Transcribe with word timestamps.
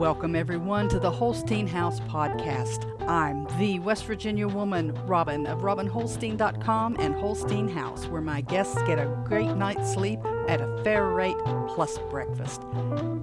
Welcome, 0.00 0.34
everyone, 0.34 0.88
to 0.88 0.98
the 0.98 1.10
Holstein 1.10 1.66
House 1.66 2.00
Podcast. 2.00 2.86
I'm 3.06 3.46
the 3.58 3.80
West 3.80 4.06
Virginia 4.06 4.48
woman, 4.48 4.94
Robin, 5.04 5.46
of 5.46 5.58
RobinHolstein.com 5.58 6.96
and 6.98 7.14
Holstein 7.16 7.68
House, 7.68 8.06
where 8.06 8.22
my 8.22 8.40
guests 8.40 8.80
get 8.86 8.98
a 8.98 9.14
great 9.26 9.54
night's 9.56 9.92
sleep 9.92 10.18
at 10.48 10.62
a 10.62 10.82
fair 10.82 11.08
rate 11.08 11.36
plus 11.68 11.98
breakfast. 12.08 12.62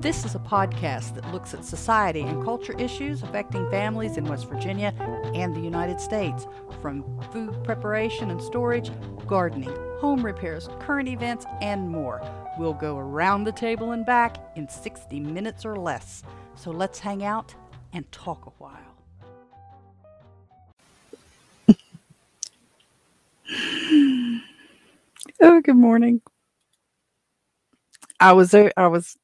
This 0.02 0.24
is 0.24 0.36
a 0.36 0.40
podcast 0.40 1.16
that 1.16 1.34
looks 1.34 1.56
at 1.56 1.66
society 1.66 2.22
and 2.22 2.44
culture 2.44 2.78
issues 2.78 3.24
affecting 3.24 3.68
families 3.72 4.16
in 4.16 4.26
West 4.26 4.48
Virginia 4.48 4.94
and 5.34 5.56
the 5.56 5.62
United 5.62 6.00
States, 6.00 6.46
from 6.80 7.04
food 7.32 7.56
preparation 7.64 8.30
and 8.30 8.40
storage, 8.40 8.92
gardening, 9.26 9.76
home 10.00 10.24
repairs, 10.24 10.70
current 10.78 11.10
events, 11.10 11.44
and 11.60 11.90
more. 11.90 12.22
We'll 12.60 12.76
go 12.76 13.00
around 13.00 13.46
the 13.46 13.52
table 13.52 13.94
and 13.94 14.06
back 14.06 14.38
in 14.56 14.70
60 14.70 15.20
minutes 15.20 15.66
or 15.66 15.76
less. 15.76 16.22
So 16.58 16.72
let's 16.72 17.00
hang 17.00 17.24
out 17.24 17.56
and 17.94 18.12
talk 18.12 18.48
a 18.48 18.52
while. 18.58 18.76
oh, 25.42 25.62
good 25.62 25.76
morning. 25.76 26.22
I 28.20 28.34
was 28.34 28.56
uh, 28.56 28.70
I 28.76 28.88
was 28.88 29.16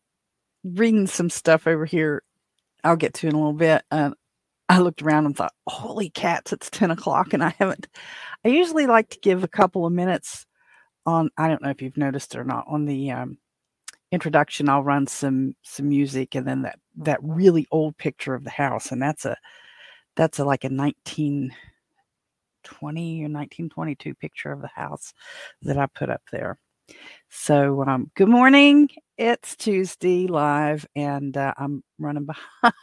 reading 0.63 1.07
some 1.07 1.31
stuff 1.31 1.65
over 1.65 1.85
here. 1.85 2.21
I'll 2.83 2.95
get 2.95 3.15
to 3.15 3.27
in 3.27 3.33
a 3.33 3.37
little 3.37 3.53
bit. 3.53 3.81
And 3.89 4.13
I 4.69 4.77
looked 4.79 5.01
around 5.01 5.25
and 5.25 5.35
thought, 5.35 5.53
"Holy 5.67 6.11
cats! 6.11 6.53
It's 6.53 6.69
ten 6.69 6.91
o'clock, 6.91 7.33
and 7.33 7.43
I 7.43 7.55
haven't." 7.57 7.87
I 8.45 8.49
usually 8.49 8.85
like 8.85 9.09
to 9.09 9.19
give 9.19 9.43
a 9.43 9.47
couple 9.47 9.87
of 9.87 9.93
minutes 9.93 10.45
on 11.05 11.29
I 11.37 11.47
don't 11.47 11.61
know 11.63 11.69
if 11.71 11.81
you've 11.81 11.97
noticed 11.97 12.35
or 12.35 12.43
not 12.43 12.65
on 12.67 12.85
the 12.85 13.11
um, 13.11 13.37
introduction 14.13 14.69
I'll 14.69 14.83
run 14.83 15.07
some 15.07 15.55
some 15.63 15.89
music 15.89 16.35
and 16.35 16.47
then 16.47 16.61
that 16.61 16.79
that 16.97 17.19
really 17.23 17.67
old 17.71 17.97
picture 17.97 18.35
of 18.35 18.43
the 18.43 18.51
house 18.51 18.91
and 18.91 19.01
that's 19.01 19.25
a 19.25 19.35
that's 20.15 20.39
a 20.39 20.45
like 20.45 20.63
a 20.63 20.69
1920 20.69 21.53
or 23.21 23.29
1922 23.29 24.13
picture 24.15 24.51
of 24.51 24.61
the 24.61 24.69
house 24.75 25.13
that 25.63 25.77
I 25.77 25.87
put 25.87 26.09
up 26.11 26.21
there. 26.31 26.59
So 27.29 27.83
um, 27.85 28.11
good 28.15 28.29
morning. 28.29 28.89
It's 29.17 29.55
Tuesday 29.55 30.27
live 30.27 30.85
and 30.95 31.35
uh, 31.35 31.53
I'm 31.57 31.83
running 31.99 32.25
behind 32.61 32.75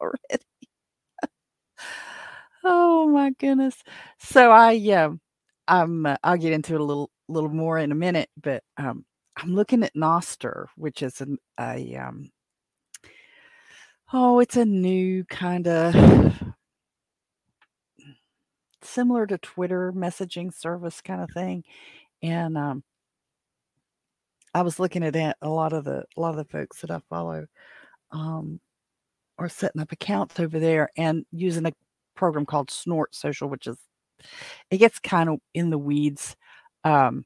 already. 0.00 0.44
oh 2.64 3.08
my 3.08 3.30
goodness. 3.38 3.76
So 4.18 4.50
I 4.52 4.76
um 4.90 5.20
I'm 5.68 6.06
uh, 6.06 6.16
I'll 6.22 6.36
get 6.36 6.52
into 6.52 6.74
it 6.74 6.80
a 6.80 6.84
little 6.84 7.10
little 7.28 7.50
more 7.50 7.78
in 7.78 7.92
a 7.92 7.94
minute, 7.94 8.28
but 8.40 8.62
um, 8.76 9.04
I'm 9.36 9.54
looking 9.54 9.82
at 9.82 9.94
Nostr, 9.94 10.66
which 10.76 11.02
is 11.02 11.20
an, 11.20 11.38
a 11.58 11.96
um, 11.96 12.30
oh, 14.12 14.40
it's 14.40 14.56
a 14.56 14.64
new 14.64 15.24
kind 15.24 15.66
of 15.66 15.94
similar 18.82 19.26
to 19.26 19.38
Twitter 19.38 19.92
messaging 19.92 20.52
service 20.52 21.00
kind 21.00 21.22
of 21.22 21.30
thing, 21.30 21.64
and 22.22 22.58
um, 22.58 22.84
I 24.54 24.62
was 24.62 24.78
looking 24.78 25.02
at 25.02 25.16
a 25.40 25.48
lot 25.48 25.72
of 25.72 25.84
the 25.84 26.04
a 26.16 26.20
lot 26.20 26.30
of 26.30 26.36
the 26.36 26.44
folks 26.44 26.80
that 26.82 26.90
I 26.90 27.00
follow 27.08 27.46
um, 28.10 28.60
are 29.38 29.48
setting 29.48 29.80
up 29.80 29.92
accounts 29.92 30.38
over 30.40 30.58
there 30.58 30.90
and 30.96 31.24
using 31.32 31.66
a 31.66 31.72
program 32.14 32.46
called 32.46 32.70
Snort 32.70 33.14
Social, 33.14 33.48
which 33.48 33.66
is 33.66 33.78
it 34.70 34.78
gets 34.78 34.98
kind 34.98 35.28
of 35.30 35.38
in 35.54 35.70
the 35.70 35.78
weeds 35.78 36.36
um, 36.84 37.24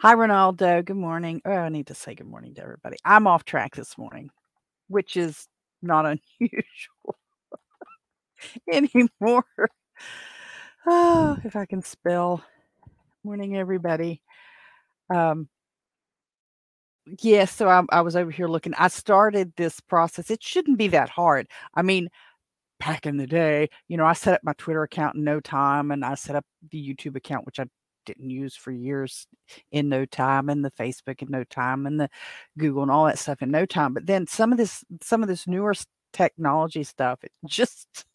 hi, 0.00 0.14
Ronaldo. 0.14 0.84
Good 0.84 0.96
morning. 0.96 1.42
Oh, 1.44 1.50
I 1.50 1.68
need 1.68 1.88
to 1.88 1.94
say 1.94 2.14
good 2.14 2.28
morning 2.28 2.54
to 2.54 2.62
everybody. 2.62 2.96
I'm 3.04 3.26
off 3.26 3.44
track 3.44 3.74
this 3.74 3.98
morning, 3.98 4.30
which 4.86 5.16
is 5.16 5.48
not 5.82 6.06
unusual 6.40 7.16
anymore. 8.72 9.44
Oh, 10.86 11.36
if 11.44 11.56
I 11.56 11.66
can 11.66 11.82
spell. 11.82 12.44
Morning, 13.24 13.56
everybody. 13.56 14.22
Um, 15.12 15.48
yes, 17.06 17.20
yeah, 17.22 17.44
so 17.46 17.68
I, 17.68 17.82
I 17.90 18.00
was 18.02 18.14
over 18.14 18.30
here 18.30 18.46
looking. 18.46 18.74
I 18.74 18.88
started 18.88 19.52
this 19.56 19.80
process. 19.80 20.30
It 20.30 20.42
shouldn't 20.42 20.78
be 20.78 20.88
that 20.88 21.08
hard. 21.08 21.48
I 21.74 21.82
mean, 21.82 22.08
back 22.78 23.04
in 23.04 23.16
the 23.16 23.26
day, 23.26 23.68
you 23.88 23.96
know, 23.96 24.06
I 24.06 24.12
set 24.12 24.34
up 24.34 24.44
my 24.44 24.52
Twitter 24.58 24.84
account 24.84 25.16
in 25.16 25.24
no 25.24 25.40
time 25.40 25.90
and 25.90 26.04
I 26.04 26.14
set 26.14 26.36
up 26.36 26.44
the 26.70 26.78
YouTube 26.78 27.16
account, 27.16 27.44
which 27.46 27.58
I 27.58 27.64
didn't 28.08 28.30
use 28.30 28.56
for 28.56 28.72
years 28.72 29.26
in 29.70 29.88
no 29.88 30.04
time 30.04 30.48
and 30.48 30.64
the 30.64 30.70
Facebook 30.72 31.22
in 31.22 31.28
no 31.30 31.44
time 31.44 31.86
and 31.86 32.00
the 32.00 32.08
Google 32.58 32.82
and 32.82 32.90
all 32.90 33.06
that 33.06 33.18
stuff 33.18 33.42
in 33.42 33.50
no 33.50 33.66
time. 33.66 33.94
But 33.94 34.06
then 34.06 34.26
some 34.26 34.52
of 34.52 34.58
this, 34.58 34.84
some 35.02 35.22
of 35.22 35.28
this 35.28 35.46
newer 35.46 35.74
technology 36.12 36.84
stuff, 36.84 37.22
it 37.22 37.32
just 37.46 38.06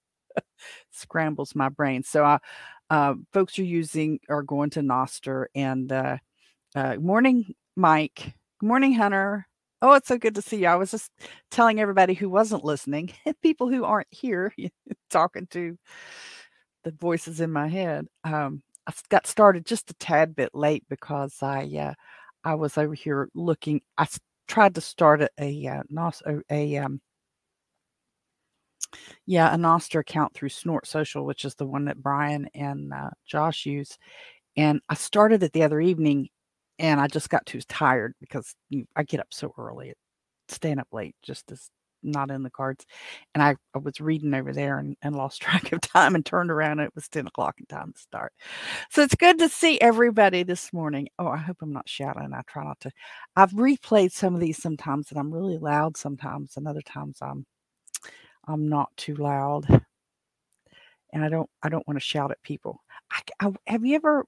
scrambles 0.91 1.55
my 1.55 1.69
brain. 1.69 2.03
So 2.03 2.23
I, 2.25 2.39
uh, 2.89 3.15
folks 3.31 3.57
are 3.59 3.63
using, 3.63 4.19
are 4.29 4.43
going 4.43 4.71
to 4.71 4.81
Nostr 4.81 5.45
and, 5.55 5.91
uh, 5.91 6.17
uh, 6.75 6.95
morning, 6.95 7.53
Mike. 7.75 8.33
Good 8.59 8.67
morning, 8.67 8.93
Hunter. 8.93 9.47
Oh, 9.81 9.93
it's 9.93 10.07
so 10.07 10.17
good 10.17 10.35
to 10.35 10.41
see 10.41 10.61
you. 10.61 10.67
I 10.67 10.75
was 10.75 10.91
just 10.91 11.11
telling 11.51 11.79
everybody 11.79 12.13
who 12.13 12.29
wasn't 12.29 12.65
listening, 12.65 13.11
people 13.43 13.69
who 13.69 13.83
aren't 13.83 14.07
here, 14.11 14.53
talking 15.09 15.47
to 15.51 15.77
the 16.83 16.91
voices 16.91 17.41
in 17.41 17.51
my 17.51 17.67
head. 17.67 18.07
Um, 18.23 18.63
I 18.87 18.93
got 19.09 19.27
started 19.27 19.65
just 19.65 19.91
a 19.91 19.93
tad 19.95 20.35
bit 20.35 20.51
late 20.53 20.83
because 20.89 21.37
I 21.41 21.63
uh, 21.79 21.93
I 22.43 22.55
was 22.55 22.77
over 22.77 22.93
here 22.93 23.29
looking. 23.33 23.81
I 23.97 24.07
tried 24.47 24.75
to 24.75 24.81
start 24.81 25.21
a 25.21 25.29
a, 25.39 25.67
uh, 25.67 26.11
a, 26.25 26.41
a 26.49 26.77
um, 26.77 27.01
yeah 29.25 29.53
a 29.53 29.57
Nostr 29.57 29.99
account 30.01 30.33
through 30.33 30.49
Snort 30.49 30.87
Social, 30.87 31.25
which 31.25 31.45
is 31.45 31.55
the 31.55 31.65
one 31.65 31.85
that 31.85 32.01
Brian 32.01 32.47
and 32.53 32.93
uh, 32.93 33.09
Josh 33.25 33.65
use, 33.65 33.97
and 34.57 34.81
I 34.89 34.95
started 34.95 35.43
it 35.43 35.53
the 35.53 35.63
other 35.63 35.81
evening 35.81 36.29
and 36.79 36.99
I 36.99 37.07
just 37.07 37.29
got 37.29 37.45
too 37.45 37.61
tired 37.61 38.13
because 38.19 38.55
you, 38.69 38.85
I 38.95 39.03
get 39.03 39.19
up 39.19 39.27
so 39.31 39.53
early. 39.57 39.93
Staying 40.49 40.79
up 40.79 40.87
late 40.91 41.15
just 41.23 41.51
is 41.51 41.69
not 42.03 42.31
in 42.31 42.43
the 42.43 42.49
cards. 42.49 42.85
And 43.33 43.43
I, 43.43 43.55
I 43.75 43.79
was 43.79 44.01
reading 44.01 44.33
over 44.33 44.53
there 44.53 44.79
and, 44.79 44.95
and 45.01 45.15
lost 45.15 45.41
track 45.43 45.71
of 45.71 45.81
time 45.81 46.15
and 46.15 46.25
turned 46.25 46.51
around 46.51 46.79
and 46.79 46.87
it 46.87 46.95
was 46.95 47.07
10 47.09 47.27
o'clock 47.27 47.55
and 47.59 47.69
time 47.69 47.93
to 47.93 47.99
start. 47.99 48.33
So 48.89 49.01
it's 49.03 49.15
good 49.15 49.39
to 49.39 49.49
see 49.49 49.79
everybody 49.81 50.43
this 50.43 50.73
morning. 50.73 51.09
Oh, 51.19 51.27
I 51.27 51.37
hope 51.37 51.57
I'm 51.61 51.73
not 51.73 51.89
shouting. 51.89 52.33
I 52.33 52.41
try 52.47 52.63
not 52.63 52.79
to. 52.81 52.91
I've 53.35 53.51
replayed 53.51 54.11
some 54.11 54.35
of 54.35 54.41
these 54.41 54.61
sometimes 54.61 55.11
and 55.11 55.19
I'm 55.19 55.33
really 55.33 55.57
loud 55.57 55.97
sometimes, 55.97 56.57
and 56.57 56.67
other 56.67 56.81
times 56.81 57.17
I'm 57.21 57.45
I'm 58.47 58.67
not 58.67 58.89
too 58.97 59.15
loud. 59.15 59.67
And 61.13 61.23
I 61.23 61.29
don't 61.29 61.49
I 61.61 61.69
don't 61.69 61.87
want 61.87 61.97
to 61.97 62.05
shout 62.05 62.31
at 62.31 62.41
people. 62.43 62.81
I, 63.11 63.21
I 63.47 63.51
have 63.67 63.85
you 63.85 63.95
ever 63.95 64.25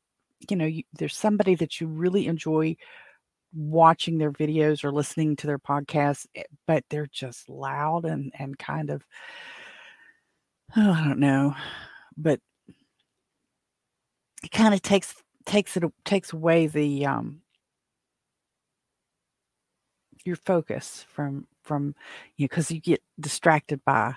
you 0.50 0.56
know, 0.58 0.66
you, 0.66 0.84
there's 0.94 1.18
somebody 1.18 1.56
that 1.56 1.80
you 1.80 1.88
really 1.88 2.28
enjoy 2.28 2.76
watching 3.56 4.18
their 4.18 4.32
videos 4.32 4.84
or 4.84 4.92
listening 4.92 5.36
to 5.38 5.48
their 5.48 5.60
podcasts, 5.60 6.28
eh, 6.36 6.44
but 6.68 6.84
they're 6.90 7.08
just 7.12 7.50
loud 7.50 8.06
and 8.06 8.32
and 8.40 8.58
kind 8.60 8.90
of 8.90 9.04
oh, 10.78 10.92
I 10.92 11.04
don't 11.08 11.20
know, 11.20 11.56
but 12.18 12.40
it 14.44 14.52
kind 14.52 14.74
of 14.74 14.82
takes 14.82 15.16
takes 15.46 15.78
it 15.78 15.84
takes 16.04 16.34
away 16.34 16.68
the 16.68 17.06
um 17.06 17.42
your 20.24 20.36
focus 20.36 21.06
from 21.10 21.48
from 21.64 21.96
you 22.38 22.44
know 22.46 22.48
because 22.50 22.72
you 22.72 22.80
get 22.80 23.02
distracted 23.20 23.84
by 23.86 24.14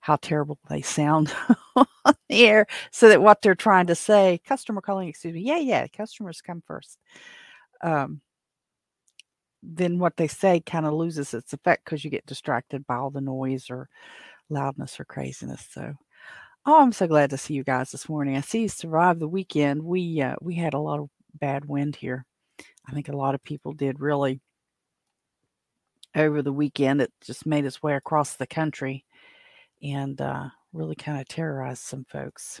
how 0.00 0.16
terrible 0.16 0.58
they 0.70 0.82
sound 0.82 1.34
on 1.76 1.86
the 2.28 2.46
air 2.46 2.66
so 2.92 3.08
that 3.08 3.22
what 3.22 3.42
they're 3.42 3.54
trying 3.54 3.86
to 3.86 3.94
say 3.94 4.40
customer 4.46 4.80
calling 4.80 5.08
excuse 5.08 5.34
me. 5.34 5.40
Yeah 5.42 5.58
yeah 5.58 5.86
customers 5.88 6.40
come 6.42 6.62
first. 6.66 6.98
Um, 7.82 8.20
then 9.74 9.98
what 9.98 10.16
they 10.16 10.28
say 10.28 10.60
kind 10.60 10.86
of 10.86 10.94
loses 10.94 11.34
its 11.34 11.52
effect 11.52 11.84
because 11.84 12.04
you 12.04 12.10
get 12.10 12.26
distracted 12.26 12.86
by 12.86 12.96
all 12.96 13.10
the 13.10 13.20
noise 13.20 13.68
or 13.70 13.88
loudness 14.48 15.00
or 15.00 15.04
craziness 15.04 15.66
so 15.70 15.92
oh 16.66 16.82
i'm 16.82 16.92
so 16.92 17.06
glad 17.06 17.30
to 17.30 17.38
see 17.38 17.54
you 17.54 17.64
guys 17.64 17.90
this 17.90 18.08
morning. 18.08 18.36
I 18.36 18.40
see 18.40 18.62
you 18.62 18.68
survived 18.68 19.20
the 19.20 19.28
weekend. 19.28 19.82
We 19.82 20.20
uh, 20.20 20.36
we 20.40 20.54
had 20.54 20.74
a 20.74 20.78
lot 20.78 21.00
of 21.00 21.08
bad 21.34 21.64
wind 21.64 21.96
here. 21.96 22.24
I 22.88 22.92
think 22.92 23.08
a 23.08 23.16
lot 23.16 23.34
of 23.34 23.42
people 23.42 23.72
did 23.72 24.00
really 24.00 24.40
over 26.14 26.42
the 26.42 26.52
weekend. 26.52 27.02
It 27.02 27.12
just 27.24 27.46
made 27.46 27.64
its 27.64 27.82
way 27.82 27.94
across 27.94 28.34
the 28.34 28.46
country 28.46 29.04
and 29.82 30.20
uh, 30.20 30.48
really 30.72 30.94
kind 30.96 31.20
of 31.20 31.28
terrorized 31.28 31.82
some 31.82 32.04
folks. 32.08 32.60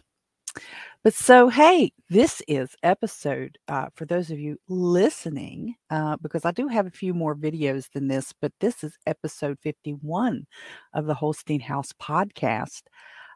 But 1.02 1.14
so, 1.14 1.48
hey, 1.48 1.92
this 2.10 2.42
is 2.48 2.74
episode 2.82 3.58
uh, 3.68 3.86
for 3.94 4.06
those 4.06 4.30
of 4.30 4.40
you 4.40 4.58
listening, 4.68 5.76
uh, 5.90 6.16
because 6.20 6.44
I 6.44 6.50
do 6.50 6.66
have 6.68 6.86
a 6.86 6.90
few 6.90 7.14
more 7.14 7.36
videos 7.36 7.90
than 7.92 8.08
this, 8.08 8.32
but 8.40 8.52
this 8.60 8.82
is 8.82 8.98
episode 9.06 9.58
51 9.62 10.46
of 10.94 11.06
the 11.06 11.14
Holstein 11.14 11.60
House 11.60 11.92
podcast. 12.02 12.82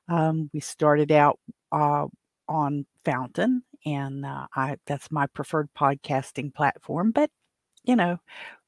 Um, 0.09 0.51
we 0.53 0.61
started 0.61 1.13
out 1.13 1.39
uh, 1.71 2.07
on 2.49 2.87
Fountain, 3.05 3.63
and 3.87 4.27
uh, 4.27 4.47
I 4.57 4.77
that's 4.87 5.11
my 5.13 5.27
preferred 5.29 5.69
podcasting 5.79 6.53
platform. 6.53 7.13
But 7.13 7.31
you 7.85 7.95
know, 7.97 8.19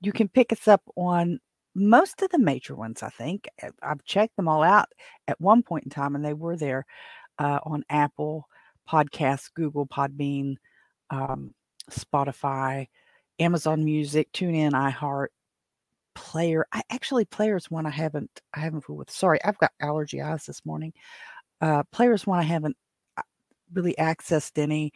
you 0.00 0.12
can 0.12 0.28
pick 0.28 0.52
us 0.52 0.68
up 0.68 0.82
on 0.96 1.40
most 1.74 2.22
of 2.22 2.30
the 2.30 2.38
major 2.38 2.74
ones, 2.76 3.02
I 3.02 3.08
think. 3.08 3.48
I've 3.82 4.04
checked 4.04 4.36
them 4.36 4.48
all 4.48 4.62
out 4.62 4.88
at 5.26 5.40
one 5.40 5.62
point 5.62 5.84
in 5.84 5.90
time, 5.90 6.14
and 6.14 6.24
they 6.24 6.34
were 6.34 6.56
there 6.56 6.84
uh, 7.38 7.60
on 7.64 7.84
Apple 7.90 8.48
Podcasts, 8.88 9.52
Google 9.54 9.86
Podbean, 9.86 10.56
um, 11.10 11.54
Spotify, 11.90 12.88
Amazon 13.38 13.84
Music, 13.84 14.30
TuneIn, 14.32 14.72
iHeart, 14.72 15.28
Player. 16.14 16.66
I 16.72 16.82
actually 16.90 17.24
Players 17.24 17.70
one 17.70 17.86
I 17.86 17.90
haven't 17.90 18.42
I 18.54 18.60
haven't 18.60 18.82
fooled 18.82 18.98
with. 18.98 19.10
Sorry, 19.10 19.38
I've 19.44 19.58
got 19.58 19.72
allergy 19.80 20.20
eyes 20.20 20.44
this 20.44 20.64
morning. 20.66 20.92
Uh, 21.60 21.84
Players 21.90 22.26
one 22.26 22.38
I 22.38 22.42
haven't 22.42 22.76
uh, 23.16 23.22
really 23.72 23.94
accessed 23.98 24.58
any, 24.58 24.92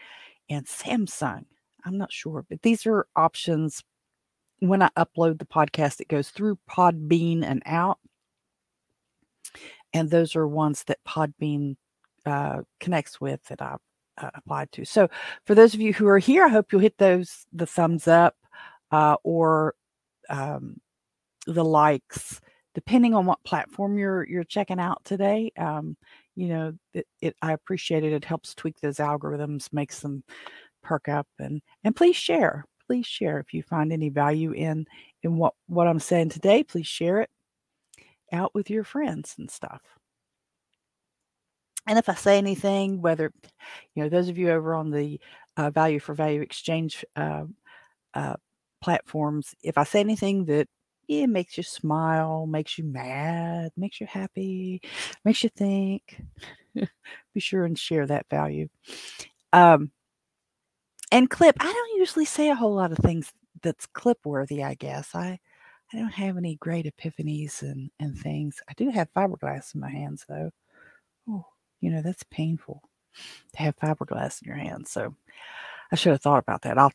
and 0.50 0.67
Samsung. 0.67 1.44
I'm 1.85 1.97
not 1.97 2.12
sure, 2.12 2.44
but 2.49 2.62
these 2.62 2.87
are 2.87 3.06
options 3.17 3.83
when 4.61 4.83
I 4.83 4.88
upload 4.97 5.38
the 5.38 5.47
podcast, 5.47 6.00
it 6.00 6.09
goes 6.09 6.31
through 6.31 6.59
Podbean 6.71 7.43
and 7.44 7.62
out. 7.67 7.99
And 9.93 10.11
those 10.11 10.37
are 10.37 10.49
ones 10.49 10.85
that 10.85 10.99
Podbean 11.06 11.77
uh, 12.26 12.62
connects 12.81 13.20
with 13.20 13.43
that 13.44 13.62
I've 13.62 13.78
uh, 14.19 14.31
applied 14.34 14.73
to. 14.73 14.84
So 14.84 15.08
for 15.46 15.55
those 15.55 15.75
of 15.75 15.81
you 15.81 15.93
who 15.93 16.06
are 16.08 16.19
here, 16.19 16.44
I 16.44 16.49
hope 16.49 16.73
you'll 16.73 16.81
hit 16.81 16.99
those 16.99 17.46
the 17.52 17.67
thumbs 17.67 18.08
up 18.08 18.37
uh, 18.90 19.17
or 19.25 19.75
um, 20.28 20.81
the 21.46 21.64
likes, 21.64 22.40
depending 22.75 23.14
on 23.14 23.26
what 23.26 23.44
platform 23.44 23.99
you're 23.99 24.26
you're 24.26 24.44
checking 24.44 24.81
out 24.81 25.05
today. 25.05 25.52
Um, 25.56 25.96
you 26.34 26.49
know, 26.49 26.73
it, 26.93 27.06
it 27.20 27.37
I 27.43 27.52
appreciate 27.52 28.05
it. 28.05 28.12
It 28.12 28.25
helps 28.25 28.55
tweak 28.55 28.81
those 28.81 28.96
algorithms, 28.96 29.73
makes 29.73 30.00
them 30.00 30.25
perk 30.82 31.08
up, 31.08 31.28
and 31.38 31.62
and 31.84 31.94
please 31.94 32.17
share 32.17 32.64
please 32.87 33.06
share 33.06 33.38
if 33.40 33.52
you 33.52 33.62
find 33.62 33.93
any 33.93 34.08
value 34.08 34.52
in 34.52 34.87
in 35.23 35.37
what 35.37 35.55
what 35.67 35.87
I'm 35.87 36.00
saying 36.00 36.31
today. 36.31 36.62
Please 36.62 36.87
share 36.87 37.20
it 37.20 37.31
out 38.32 38.55
with 38.55 38.70
your 38.70 38.84
friends 38.84 39.34
and 39.38 39.50
stuff. 39.50 39.81
And 41.87 41.99
if 41.99 42.09
I 42.09 42.15
say 42.15 42.38
anything, 42.38 43.00
whether 43.00 43.33
you 43.94 44.03
know 44.03 44.09
those 44.09 44.29
of 44.29 44.38
you 44.38 44.50
over 44.50 44.75
on 44.75 44.91
the 44.91 45.21
uh, 45.56 45.71
value 45.71 46.00
for 46.00 46.15
value 46.15 46.41
exchange 46.41 47.05
uh, 47.17 47.44
uh, 48.15 48.37
platforms, 48.83 49.55
if 49.62 49.79
I 49.79 49.85
say 49.85 50.00
anything 50.00 50.44
that 50.47 50.69
yeah, 51.09 51.27
makes 51.27 51.56
you 51.56 51.62
smile, 51.62 52.47
makes 52.47 52.79
you 52.79 52.85
mad, 52.85 53.71
makes 53.77 54.00
you 54.00 54.06
happy, 54.06 54.81
makes 55.25 55.44
you 55.44 55.50
think, 55.50 56.21
be 56.75 57.41
sure 57.41 57.65
and 57.65 57.79
share 57.79 58.06
that 58.06 58.27
value. 58.29 58.69
Um, 59.53 59.93
and 61.12 61.31
clip, 61.31 61.56
I 61.61 61.73
don't 61.73 61.99
usually 62.00 62.25
say 62.25 62.50
a 62.50 62.55
whole 62.55 62.75
lot 62.75 62.91
of 62.93 62.99
things 62.99 63.33
that's 63.62 63.87
clip 63.87 64.19
worthy, 64.25 64.62
I 64.65 64.75
guess. 64.75 65.15
I 65.15 65.38
I 65.93 65.99
don't 65.99 66.12
have 66.15 66.37
any 66.37 66.56
great 66.56 66.87
epiphanies 66.87 67.62
and, 67.62 67.91
and 68.00 68.19
things. 68.19 68.61
I 68.69 68.73
do 68.77 68.91
have 68.91 69.12
fiberglass 69.15 69.75
in 69.75 69.81
my 69.81 69.91
hands 69.91 70.25
though. 70.29 70.50
You 71.87 71.93
know, 71.93 72.03
that's 72.03 72.25
painful 72.33 72.83
to 73.53 73.62
have 73.62 73.77
fiberglass 73.77 74.43
in 74.43 74.49
your 74.49 74.56
hands. 74.56 74.91
So 74.91 75.15
I 75.93 75.94
should 75.94 76.11
have 76.11 76.21
thought 76.21 76.41
about 76.41 76.62
that. 76.62 76.79
I'll 76.79 76.91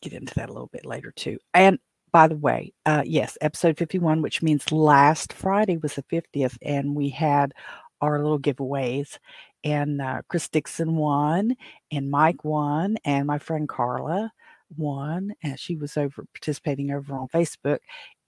get 0.00 0.14
into 0.14 0.34
that 0.36 0.48
a 0.48 0.52
little 0.52 0.70
bit 0.72 0.86
later 0.86 1.12
too. 1.14 1.36
And 1.52 1.78
by 2.10 2.26
the 2.26 2.36
way, 2.36 2.72
uh, 2.86 3.02
yes, 3.04 3.36
episode 3.42 3.76
51, 3.76 4.22
which 4.22 4.40
means 4.40 4.72
last 4.72 5.34
Friday 5.34 5.76
was 5.76 5.94
the 5.94 6.04
50th, 6.04 6.56
and 6.62 6.94
we 6.94 7.10
had 7.10 7.52
our 8.00 8.18
little 8.22 8.38
giveaways 8.38 9.18
and 9.62 10.00
uh, 10.00 10.22
Chris 10.26 10.48
Dixon 10.48 10.96
won, 10.96 11.54
and 11.92 12.10
Mike 12.10 12.44
won, 12.44 12.96
and 13.04 13.26
my 13.26 13.38
friend 13.38 13.68
Carla 13.68 14.32
won, 14.76 15.32
and 15.42 15.58
she 15.58 15.76
was 15.76 15.96
over 15.96 16.24
participating 16.34 16.90
over 16.92 17.14
on 17.14 17.28
Facebook, 17.28 17.78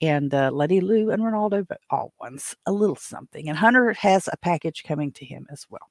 and 0.01 0.33
uh, 0.33 0.51
Letty 0.51 0.81
Lou 0.81 1.11
and 1.11 1.21
Ronaldo, 1.21 1.67
but 1.67 1.79
all 1.89 2.13
ones 2.19 2.55
a 2.65 2.71
little 2.71 2.95
something. 2.95 3.49
And 3.49 3.57
Hunter 3.57 3.93
has 3.93 4.27
a 4.27 4.37
package 4.37 4.83
coming 4.83 5.11
to 5.13 5.25
him 5.25 5.47
as 5.51 5.65
well, 5.69 5.89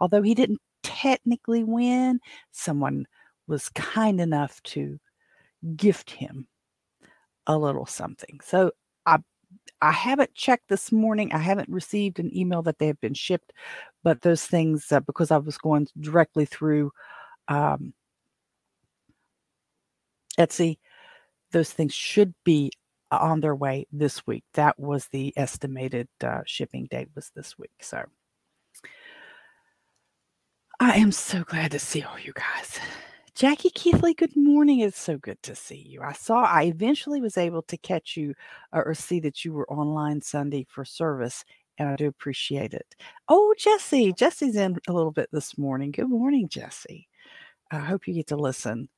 although 0.00 0.22
he 0.22 0.34
didn't 0.34 0.60
technically 0.82 1.64
win. 1.64 2.20
Someone 2.50 3.06
was 3.46 3.68
kind 3.70 4.20
enough 4.20 4.62
to 4.62 4.98
gift 5.76 6.10
him 6.10 6.46
a 7.46 7.56
little 7.56 7.86
something. 7.86 8.40
So 8.42 8.72
I 9.06 9.18
I 9.80 9.92
haven't 9.92 10.34
checked 10.34 10.68
this 10.68 10.92
morning. 10.92 11.32
I 11.32 11.38
haven't 11.38 11.68
received 11.68 12.18
an 12.18 12.36
email 12.36 12.62
that 12.62 12.78
they 12.78 12.86
have 12.86 13.00
been 13.00 13.14
shipped, 13.14 13.52
but 14.04 14.22
those 14.22 14.44
things, 14.46 14.90
uh, 14.92 15.00
because 15.00 15.30
I 15.30 15.38
was 15.38 15.58
going 15.58 15.88
directly 16.00 16.44
through 16.44 16.92
um, 17.48 17.92
Etsy, 20.38 20.78
those 21.52 21.72
things 21.72 21.94
should 21.94 22.34
be 22.44 22.72
on 23.10 23.40
their 23.40 23.54
way 23.54 23.86
this 23.92 24.26
week. 24.26 24.44
That 24.54 24.78
was 24.78 25.06
the 25.08 25.32
estimated 25.36 26.08
uh, 26.22 26.40
shipping 26.46 26.86
date 26.90 27.08
was 27.14 27.30
this 27.34 27.58
week. 27.58 27.72
So 27.80 28.04
I 30.80 30.96
am 30.96 31.12
so 31.12 31.44
glad 31.44 31.70
to 31.72 31.78
see 31.78 32.02
all 32.02 32.18
you 32.18 32.32
guys. 32.32 32.80
Jackie 33.34 33.70
Keithley, 33.70 34.14
good 34.14 34.36
morning. 34.36 34.80
It's 34.80 35.00
so 35.00 35.16
good 35.16 35.42
to 35.42 35.54
see 35.54 35.76
you. 35.76 36.02
I 36.02 36.12
saw, 36.12 36.42
I 36.44 36.64
eventually 36.64 37.20
was 37.20 37.38
able 37.38 37.62
to 37.62 37.76
catch 37.78 38.16
you 38.16 38.34
uh, 38.72 38.82
or 38.84 38.94
see 38.94 39.20
that 39.20 39.44
you 39.44 39.52
were 39.52 39.70
online 39.72 40.20
Sunday 40.20 40.66
for 40.68 40.84
service, 40.84 41.44
and 41.78 41.88
I 41.88 41.96
do 41.96 42.08
appreciate 42.08 42.74
it. 42.74 42.94
Oh, 43.28 43.54
Jesse, 43.56 44.12
Jesse's 44.12 44.56
in 44.56 44.76
a 44.86 44.92
little 44.92 45.12
bit 45.12 45.28
this 45.32 45.56
morning. 45.56 45.92
Good 45.92 46.10
morning, 46.10 46.48
Jesse. 46.48 47.08
I 47.70 47.78
hope 47.78 48.06
you 48.06 48.14
get 48.14 48.26
to 48.28 48.36
listen. 48.36 48.88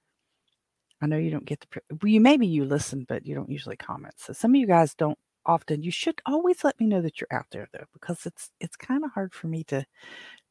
I 1.04 1.06
know 1.06 1.18
you 1.18 1.30
don't 1.30 1.44
get 1.44 1.60
to, 1.60 1.82
well, 2.02 2.10
you 2.10 2.20
maybe 2.20 2.46
you 2.46 2.64
listen, 2.64 3.04
but 3.06 3.26
you 3.26 3.34
don't 3.34 3.50
usually 3.50 3.76
comment. 3.76 4.14
So 4.16 4.32
some 4.32 4.52
of 4.52 4.56
you 4.56 4.66
guys 4.66 4.94
don't 4.94 5.18
often. 5.44 5.82
You 5.82 5.90
should 5.90 6.22
always 6.26 6.64
let 6.64 6.80
me 6.80 6.86
know 6.86 7.02
that 7.02 7.20
you're 7.20 7.28
out 7.32 7.46
there 7.52 7.68
though, 7.74 7.84
because 7.92 8.24
it's 8.24 8.50
it's 8.58 8.76
kind 8.76 9.04
of 9.04 9.12
hard 9.12 9.34
for 9.34 9.48
me 9.48 9.64
to 9.64 9.84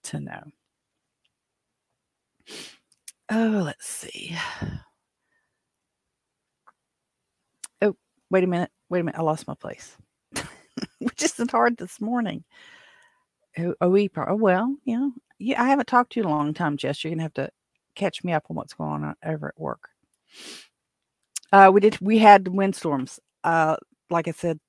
to 0.05 0.19
know. 0.19 0.43
Oh, 3.31 3.63
let's 3.65 3.87
see. 3.87 4.37
Oh, 7.81 7.95
wait 8.29 8.43
a 8.43 8.47
minute. 8.47 8.71
Wait 8.89 8.99
a 8.99 9.03
minute. 9.03 9.19
I 9.19 9.23
lost 9.23 9.47
my 9.47 9.55
place. 9.55 9.97
Which 10.99 11.23
isn't 11.23 11.51
hard 11.51 11.77
this 11.77 11.99
morning. 11.99 12.43
Oh, 13.57 13.73
oh, 13.81 14.07
oh 14.27 14.35
well, 14.35 14.75
you 14.83 14.99
know, 14.99 15.11
yeah, 15.39 15.61
I 15.63 15.69
haven't 15.69 15.87
talked 15.87 16.13
to 16.13 16.19
you 16.19 16.25
in 16.25 16.31
a 16.31 16.35
long 16.35 16.53
time, 16.53 16.77
Jess. 16.77 17.03
You're 17.03 17.11
gonna 17.11 17.23
have 17.23 17.33
to 17.35 17.49
catch 17.95 18.23
me 18.23 18.33
up 18.33 18.45
on 18.49 18.55
what's 18.55 18.73
going 18.75 19.03
on 19.03 19.15
over 19.25 19.49
at 19.49 19.59
work. 19.59 19.89
Uh, 21.51 21.71
we 21.73 21.79
did. 21.81 21.99
We 22.01 22.17
had 22.17 22.47
windstorms. 22.47 23.19
Uh, 23.43 23.77
like 24.09 24.27
I 24.27 24.31
said, 24.31 24.59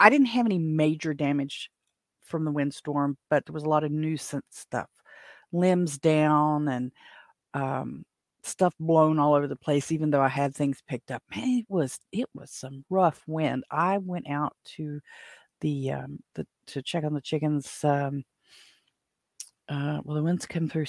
I 0.00 0.10
didn't 0.10 0.26
have 0.26 0.46
any 0.46 0.58
major 0.58 1.14
damage 1.14 1.70
from 2.22 2.44
the 2.44 2.50
windstorm, 2.50 3.16
but 3.30 3.46
there 3.46 3.52
was 3.52 3.64
a 3.64 3.68
lot 3.68 3.84
of 3.84 3.92
nuisance 3.92 4.44
stuff, 4.50 4.88
limbs 5.52 5.98
down, 5.98 6.68
and 6.68 6.92
um, 7.52 8.04
stuff 8.46 8.74
blown 8.78 9.18
all 9.18 9.34
over 9.34 9.46
the 9.46 9.56
place 9.56 9.90
even 9.90 10.10
though 10.10 10.20
i 10.20 10.28
had 10.28 10.54
things 10.54 10.82
picked 10.86 11.10
up 11.10 11.22
man 11.34 11.60
it 11.60 11.66
was 11.68 11.98
it 12.12 12.26
was 12.34 12.50
some 12.50 12.84
rough 12.90 13.22
wind 13.26 13.64
i 13.70 13.98
went 13.98 14.28
out 14.28 14.54
to 14.64 15.00
the 15.60 15.90
um 15.92 16.18
the 16.34 16.46
to 16.66 16.82
check 16.82 17.04
on 17.04 17.14
the 17.14 17.20
chickens 17.20 17.80
um 17.84 18.22
uh 19.68 19.98
well 20.04 20.16
the 20.16 20.22
winds 20.22 20.46
come 20.46 20.68
through 20.68 20.84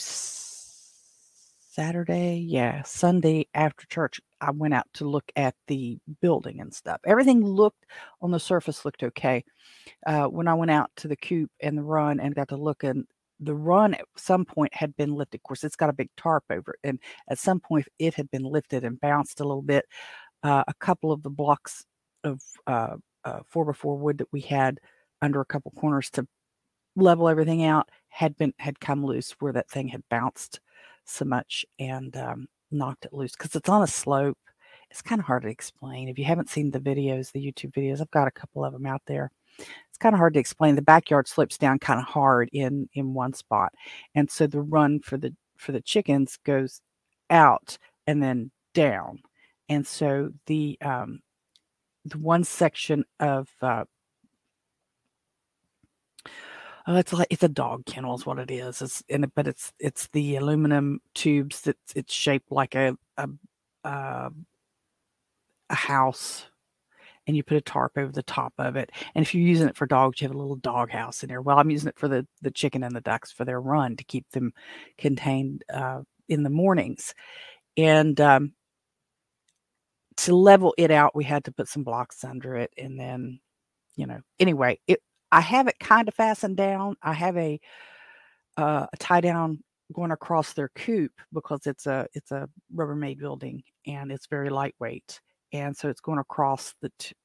saturday 1.75 2.37
yeah 2.37 2.81
sunday 2.83 3.45
after 3.53 3.85
church 3.87 4.21
i 4.39 4.49
went 4.51 4.73
out 4.73 4.85
to 4.93 5.05
look 5.05 5.29
at 5.35 5.55
the 5.67 5.97
building 6.21 6.61
and 6.61 6.73
stuff 6.73 7.01
everything 7.05 7.43
looked 7.43 7.85
on 8.21 8.31
the 8.31 8.39
surface 8.39 8.85
looked 8.85 9.03
okay 9.03 9.43
uh 10.07 10.25
when 10.25 10.47
i 10.47 10.53
went 10.53 10.71
out 10.71 10.89
to 10.95 11.07
the 11.07 11.17
coop 11.17 11.49
and 11.61 11.77
the 11.77 11.83
run 11.83 12.19
and 12.19 12.35
got 12.35 12.47
to 12.47 12.55
look 12.55 12.83
and 12.83 13.05
the 13.39 13.55
run 13.55 13.93
at 13.93 14.05
some 14.15 14.45
point 14.45 14.73
had 14.73 14.95
been 14.95 15.13
lifted. 15.13 15.39
Of 15.39 15.43
course, 15.43 15.63
it's 15.63 15.75
got 15.75 15.89
a 15.89 15.93
big 15.93 16.09
tarp 16.17 16.43
over 16.49 16.71
it, 16.71 16.87
and 16.87 16.99
at 17.29 17.39
some 17.39 17.59
point 17.59 17.87
it 17.99 18.13
had 18.13 18.29
been 18.31 18.43
lifted 18.43 18.83
and 18.83 18.99
bounced 18.99 19.39
a 19.39 19.43
little 19.43 19.61
bit. 19.61 19.85
Uh, 20.43 20.63
a 20.67 20.73
couple 20.75 21.11
of 21.11 21.23
the 21.23 21.29
blocks 21.29 21.85
of 22.23 22.41
uh, 22.67 22.95
uh, 23.23 23.39
four 23.47 23.65
by 23.65 23.73
four 23.73 23.97
wood 23.97 24.19
that 24.19 24.31
we 24.31 24.41
had 24.41 24.79
under 25.21 25.41
a 25.41 25.45
couple 25.45 25.71
corners 25.71 26.09
to 26.11 26.27
level 26.95 27.27
everything 27.27 27.63
out 27.63 27.89
had 28.09 28.37
been 28.37 28.53
had 28.59 28.79
come 28.79 29.05
loose 29.05 29.35
where 29.39 29.53
that 29.53 29.69
thing 29.69 29.87
had 29.89 30.03
bounced 30.09 30.59
so 31.07 31.25
much 31.25 31.65
and 31.79 32.15
um, 32.17 32.47
knocked 32.71 33.05
it 33.05 33.13
loose 33.13 33.33
because 33.33 33.55
it's 33.55 33.69
on 33.69 33.83
a 33.83 33.87
slope. 33.87 34.37
It's 34.91 35.01
kind 35.01 35.19
of 35.19 35.25
hard 35.25 35.43
to 35.43 35.49
explain 35.49 36.09
if 36.09 36.19
you 36.19 36.25
haven't 36.25 36.49
seen 36.49 36.71
the 36.71 36.79
videos, 36.79 37.31
the 37.31 37.39
YouTube 37.39 37.73
videos. 37.73 38.01
I've 38.01 38.11
got 38.11 38.27
a 38.27 38.31
couple 38.31 38.63
of 38.63 38.73
them 38.73 38.85
out 38.85 39.01
there 39.07 39.31
it's 39.57 39.97
kind 39.97 40.13
of 40.13 40.19
hard 40.19 40.33
to 40.33 40.39
explain. 40.39 40.75
The 40.75 40.81
backyard 40.81 41.27
slopes 41.27 41.57
down 41.57 41.79
kind 41.79 41.99
of 41.99 42.05
hard 42.05 42.49
in 42.51 42.89
in 42.93 43.13
one 43.13 43.33
spot, 43.33 43.73
and 44.13 44.29
so 44.29 44.47
the 44.47 44.61
run 44.61 44.99
for 44.99 45.17
the 45.17 45.33
for 45.57 45.71
the 45.71 45.81
chickens 45.81 46.37
goes 46.43 46.81
out 47.29 47.77
and 48.07 48.21
then 48.21 48.51
down, 48.73 49.19
and 49.69 49.85
so 49.87 50.31
the 50.47 50.77
um, 50.81 51.21
the 52.05 52.17
one 52.17 52.43
section 52.43 53.05
of 53.19 53.47
uh, 53.61 53.85
Oh, 56.87 56.95
it's 56.97 57.13
like 57.13 57.27
it's 57.31 57.43
a 57.43 57.49
dog 57.49 57.85
kennel 57.85 58.15
is 58.15 58.25
what 58.25 58.39
it 58.39 58.51
is. 58.51 58.81
It's 58.81 59.03
in 59.09 59.23
it, 59.23 59.31
but 59.35 59.47
it's 59.47 59.73
it's 59.79 60.07
the 60.09 60.35
aluminum 60.35 61.01
tubes 61.15 61.61
that 61.61 61.77
it's 61.95 62.13
shaped 62.13 62.51
like 62.51 62.75
a 62.75 62.95
a, 63.17 63.29
uh, 63.83 64.29
a 65.69 65.75
house 65.75 66.45
and 67.27 67.35
you 67.35 67.43
put 67.43 67.57
a 67.57 67.61
tarp 67.61 67.93
over 67.97 68.11
the 68.11 68.23
top 68.23 68.53
of 68.59 68.75
it. 68.75 68.91
And 69.15 69.25
if 69.25 69.33
you're 69.33 69.47
using 69.47 69.67
it 69.67 69.77
for 69.77 69.87
dogs, 69.87 70.21
you 70.21 70.27
have 70.27 70.35
a 70.35 70.39
little 70.39 70.57
dog 70.57 70.91
house 70.91 71.23
in 71.23 71.29
there. 71.29 71.41
Well, 71.41 71.57
I'm 71.57 71.71
using 71.71 71.89
it 71.89 71.97
for 71.97 72.07
the 72.07 72.27
the 72.41 72.51
chicken 72.51 72.83
and 72.83 72.95
the 72.95 73.01
ducks 73.01 73.31
for 73.31 73.45
their 73.45 73.61
run 73.61 73.95
to 73.97 74.03
keep 74.03 74.29
them 74.31 74.53
contained 74.97 75.63
uh, 75.73 76.01
in 76.29 76.43
the 76.43 76.49
mornings. 76.49 77.13
And 77.77 78.19
um, 78.21 78.53
to 80.17 80.35
level 80.35 80.73
it 80.77 80.91
out, 80.91 81.15
we 81.15 81.23
had 81.23 81.43
to 81.45 81.51
put 81.51 81.67
some 81.67 81.83
blocks 81.83 82.23
under 82.23 82.55
it, 82.55 82.71
and 82.77 82.99
then, 82.99 83.39
you 83.95 84.07
know, 84.07 84.19
anyway, 84.39 84.79
it. 84.87 85.01
I 85.31 85.41
have 85.41 85.67
it 85.67 85.79
kind 85.79 86.07
of 86.07 86.13
fastened 86.13 86.57
down. 86.57 86.95
I 87.01 87.13
have 87.13 87.37
a 87.37 87.59
uh, 88.57 88.87
a 88.91 88.97
tie 88.97 89.21
down 89.21 89.59
going 89.93 90.11
across 90.11 90.53
their 90.53 90.69
coop 90.75 91.11
because 91.33 91.67
it's 91.67 91.85
a 91.85 92.07
it's 92.13 92.31
a 92.31 92.49
Rubbermaid 92.75 93.19
building 93.19 93.63
and 93.85 94.11
it's 94.11 94.27
very 94.27 94.49
lightweight, 94.49 95.19
and 95.53 95.75
so 95.75 95.89
it's 95.89 96.01
going 96.01 96.19
across 96.19 96.73
the 96.81 96.91
t- 96.99 97.15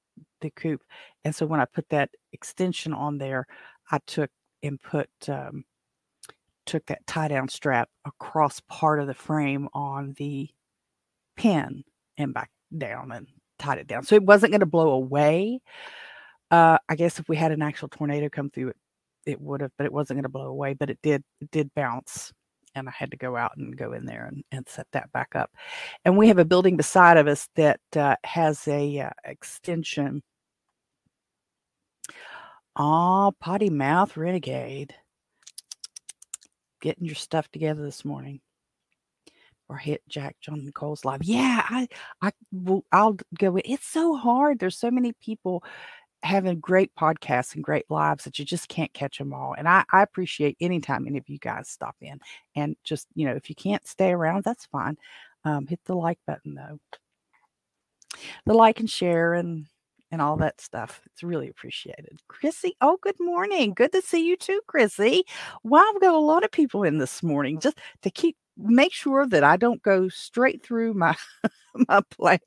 the 0.41 0.51
coop. 0.51 0.83
And 1.25 1.35
so 1.35 1.47
when 1.47 1.61
I 1.61 1.67
put 1.67 1.89
that 1.91 2.11
extension 2.33 2.93
on 2.93 3.19
there, 3.19 3.47
I 3.91 3.99
took 4.07 4.31
and 4.63 4.81
put 4.83 5.09
um, 5.29 5.65
took 6.67 6.87
that 6.87 7.07
tie 7.07 7.29
down 7.29 7.49
strap 7.49 7.89
across 8.05 8.61
part 8.69 9.01
of 9.01 9.07
the 9.07 9.15
frame 9.15 9.69
on 9.75 10.15
the 10.19 10.49
pin 11.37 11.83
and 12.19 12.35
back 12.35 12.51
down 12.77 13.13
and 13.13 13.27
tied 13.59 13.79
it 13.79 13.87
down. 13.87 14.05
So 14.05 14.15
it 14.15 14.23
wasn't 14.23 14.53
going 14.53 14.61
to 14.61 14.67
blow 14.67 14.91
away. 14.91 15.61
Uh, 16.51 16.79
I 16.89 16.97
guess 16.97 17.19
if 17.19 17.29
we 17.29 17.37
had 17.37 17.53
an 17.53 17.63
actual 17.63 17.89
tornado 17.89 18.29
come 18.29 18.51
through 18.51 18.69
it, 18.69 18.77
it 19.27 19.41
would 19.41 19.61
have, 19.61 19.73
but 19.79 19.85
it 19.85 19.93
wasn't 19.93 20.17
going 20.17 20.25
to 20.25 20.29
blow 20.29 20.47
away. 20.47 20.75
But 20.75 20.91
it 20.91 20.99
did, 21.03 21.23
it 21.41 21.51
did 21.51 21.73
bounce, 21.75 22.33
and 22.75 22.89
I 22.89 22.93
had 22.93 23.11
to 23.13 23.17
go 23.17 23.37
out 23.37 23.57
and 23.57 23.77
go 23.77 23.93
in 23.93 24.05
there 24.05 24.27
and, 24.27 24.43
and 24.51 24.69
set 24.69 24.87
that 24.93 25.13
back 25.13 25.35
up. 25.35 25.51
And 26.05 26.17
we 26.17 26.29
have 26.29 26.39
a 26.39 26.45
building 26.45 26.77
beside 26.77 27.17
of 27.17 27.29
us 27.29 27.49
that 27.57 27.81
uh, 27.95 28.17
has 28.25 28.67
a 28.67 29.01
uh, 29.01 29.11
extension. 29.25 30.23
Ah, 32.77 33.31
potty 33.41 33.71
mouth 33.71 34.17
renegade 34.17 34.95
getting 36.81 37.05
your 37.05 37.15
stuff 37.15 37.49
together 37.51 37.83
this 37.83 38.05
morning 38.05 38.41
or 39.69 39.77
hit 39.77 40.03
Jack 40.09 40.37
John 40.41 40.65
Nicole's 40.65 41.05
live. 41.05 41.23
Yeah, 41.23 41.65
I 41.69 41.89
I 42.21 42.33
will 42.53 42.85
I'll 42.91 43.17
go 43.39 43.57
it's 43.65 43.87
so 43.87 44.17
hard. 44.17 44.59
There's 44.59 44.79
so 44.79 44.91
many 44.91 45.13
people 45.23 45.63
having 46.23 46.61
great 46.61 46.95
podcasts 46.95 47.55
and 47.55 47.65
great 47.65 47.91
lives 47.91 48.25
that 48.25 48.39
you 48.39 48.45
just 48.45 48.69
can't 48.69 48.93
catch 48.93 49.19
them 49.19 49.33
all. 49.33 49.55
And 49.57 49.69
I, 49.69 49.85
I 49.93 50.03
appreciate 50.03 50.57
anytime 50.61 51.07
any 51.07 51.19
of 51.19 51.29
you 51.29 51.39
guys 51.39 51.69
stop 51.69 51.97
in 52.01 52.21
and 52.55 52.77
just, 52.85 53.07
you 53.15 53.27
know, 53.27 53.35
if 53.35 53.49
you 53.49 53.55
can't 53.55 53.87
stay 53.87 54.11
around, 54.13 54.45
that's 54.45 54.67
fine. 54.67 54.97
Um, 55.45 55.67
hit 55.67 55.81
the 55.85 55.95
like 55.95 56.19
button 56.27 56.55
though. 56.55 56.79
The 58.45 58.55
like 58.55 58.81
and 58.81 58.91
share 58.91 59.35
and 59.35 59.67
and 60.11 60.21
all 60.21 60.37
that 60.37 60.61
stuff. 60.61 61.01
It's 61.07 61.23
really 61.23 61.49
appreciated. 61.49 62.21
Chrissy, 62.29 62.75
oh, 62.81 62.99
good 63.01 63.19
morning. 63.21 63.75
Good 63.75 63.93
to 63.93 64.03
see 64.03 64.27
you 64.27 64.37
too, 64.37 64.61
Chrissy. 64.67 65.23
Well, 65.63 65.85
I've 65.95 66.01
got 66.01 66.15
a 66.15 66.19
lot 66.19 66.45
of 66.45 66.51
people 66.51 66.83
in 66.83 66.99
this 66.99 67.23
morning 67.23 67.61
just 67.61 67.79
to 68.03 68.11
keep 68.11 68.37
make 68.57 68.93
sure 68.93 69.27
that 69.27 69.45
I 69.45 69.57
don't 69.57 69.83
go 69.83 70.09
straight 70.09 70.63
through 70.65 70.95
my 70.95 71.17
my 71.89 72.03
plan. 72.11 72.39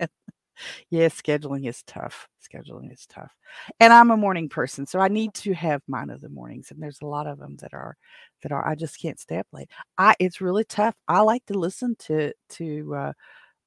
Yeah, 0.89 1.07
scheduling 1.07 1.67
is 1.67 1.83
tough. 1.83 2.27
Scheduling 2.41 2.91
is 2.93 3.05
tough. 3.07 3.31
And 3.79 3.91
I'm 3.93 4.12
a 4.12 4.17
morning 4.17 4.50
person, 4.50 4.86
so 4.86 5.00
I 5.00 5.07
need 5.07 5.33
to 5.36 5.53
have 5.53 5.81
mine 5.88 6.10
of 6.10 6.22
the 6.22 6.29
mornings. 6.29 6.72
And 6.72 6.81
there's 6.81 7.00
a 7.01 7.07
lot 7.07 7.27
of 7.27 7.39
them 7.39 7.57
that 7.57 7.74
are 7.74 7.95
that 8.43 8.51
are 8.51 8.67
I 8.67 8.75
just 8.75 9.00
can't 9.01 9.19
stay 9.19 9.38
up 9.38 9.48
late. 9.53 9.69
I 9.98 10.15
it's 10.19 10.41
really 10.41 10.63
tough. 10.65 10.95
I 11.07 11.22
like 11.22 11.45
to 11.48 11.53
listen 11.57 11.95
to 12.00 12.33
to 12.51 12.95
uh, 12.95 13.13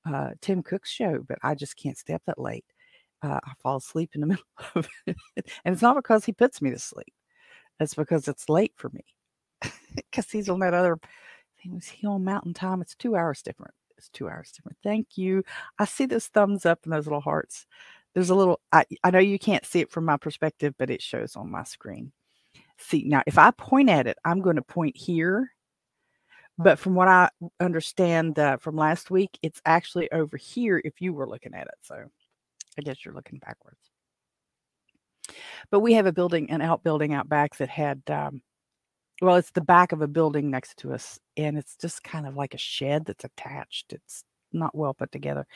uh, 0.07 0.31
Tim 0.41 0.63
Cook's 0.63 0.91
show, 0.91 1.21
but 1.29 1.39
I 1.43 1.55
just 1.55 1.77
can't 1.77 1.99
stay 1.99 2.15
up 2.15 2.23
that 2.27 2.39
late 2.39 2.65
uh, 3.23 3.41
I 3.45 3.53
fall 3.63 3.77
asleep 3.77 4.11
in 4.15 4.21
the 4.21 4.27
middle 4.29 4.45
of 4.75 4.89
it. 5.07 5.17
And 5.65 5.73
it's 5.73 5.83
not 5.83 5.97
because 5.97 6.25
he 6.25 6.33
puts 6.33 6.63
me 6.63 6.71
to 6.71 6.79
sleep. 6.79 7.13
It's 7.81 7.95
because 7.95 8.29
it's 8.29 8.49
late 8.49 8.73
for 8.77 8.91
me. 8.91 9.05
Because 9.97 10.31
he's 10.31 10.51
on 10.51 10.61
that 10.61 10.75
other 10.75 10.99
thing. 11.63 11.75
Was 11.75 11.89
he 11.89 12.07
on 12.07 12.25
mountain 12.25 12.55
time? 12.55 12.83
It's 12.83 12.95
two 12.95 13.17
hours 13.17 13.43
different. 13.43 13.75
It's 13.99 14.09
two 14.09 14.29
hours 14.29 14.53
different. 14.53 14.79
Thank 14.83 15.17
you. 15.17 15.43
I 15.79 15.85
see 15.85 16.07
those 16.07 16.27
thumbs 16.27 16.67
up 16.67 16.81
and 16.85 16.93
those 16.93 17.07
little 17.07 17.21
hearts. 17.21 17.67
There's 18.15 18.31
a 18.31 18.35
little, 18.35 18.61
I, 18.73 18.85
I 19.05 19.11
know 19.11 19.19
you 19.19 19.39
can't 19.39 19.67
see 19.67 19.81
it 19.81 19.91
from 19.91 20.05
my 20.05 20.17
perspective, 20.17 20.75
but 20.79 20.91
it 20.91 21.03
shows 21.03 21.37
on 21.37 21.51
my 21.51 21.65
screen. 21.65 22.13
See, 22.79 23.05
now 23.07 23.23
if 23.27 23.39
I 23.39 23.51
point 23.51 23.91
at 23.91 24.07
it, 24.07 24.19
I'm 24.25 24.41
going 24.41 24.57
to 24.57 24.63
point 24.63 24.97
here. 24.97 25.53
But 26.59 26.79
from 26.79 26.95
what 26.95 27.09
I 27.09 27.29
understand 27.61 28.39
uh, 28.39 28.57
from 28.57 28.77
last 28.77 29.11
week, 29.11 29.39
it's 29.43 29.61
actually 29.67 30.11
over 30.11 30.39
here 30.39 30.81
if 30.83 31.03
you 31.03 31.13
were 31.13 31.29
looking 31.29 31.53
at 31.53 31.67
it. 31.67 31.75
So 31.83 32.07
I 32.79 32.83
guess 32.83 33.05
you're 33.05 33.13
looking 33.13 33.39
backwards. 33.39 33.81
But 35.71 35.81
we 35.81 35.93
have 35.95 36.07
a 36.07 36.13
building, 36.13 36.51
an 36.51 36.63
outbuilding 36.63 37.13
out 37.13 37.29
back 37.29 37.57
that 37.57 37.69
had, 37.69 38.03
um, 38.09 38.41
well, 39.23 39.37
it's 39.37 39.51
the 39.51 39.61
back 39.61 39.93
of 39.93 40.03
a 40.03 40.09
building 40.09 40.51
next 40.51 40.79
to 40.79 40.93
us, 40.93 41.19
and 41.37 41.57
it's 41.57 41.77
just 41.77 42.03
kind 42.03 42.27
of 42.27 42.37
like 42.37 42.55
a 42.55 42.59
shed 42.59 43.07
that's 43.07 43.25
attached. 43.25 43.93
It's 43.93 44.25
not 44.53 44.75
well 44.75 44.95
put 44.95 45.13
together, 45.13 45.47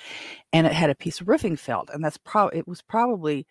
and 0.53 0.67
it 0.67 0.73
had 0.73 0.91
a 0.91 0.95
piece 0.95 1.21
of 1.21 1.29
roofing 1.29 1.57
felt, 1.57 1.91
and 1.93 2.05
that's 2.05 2.19
probably 2.19 2.59
it 2.59 2.69
was 2.69 2.83
probably 2.83 3.47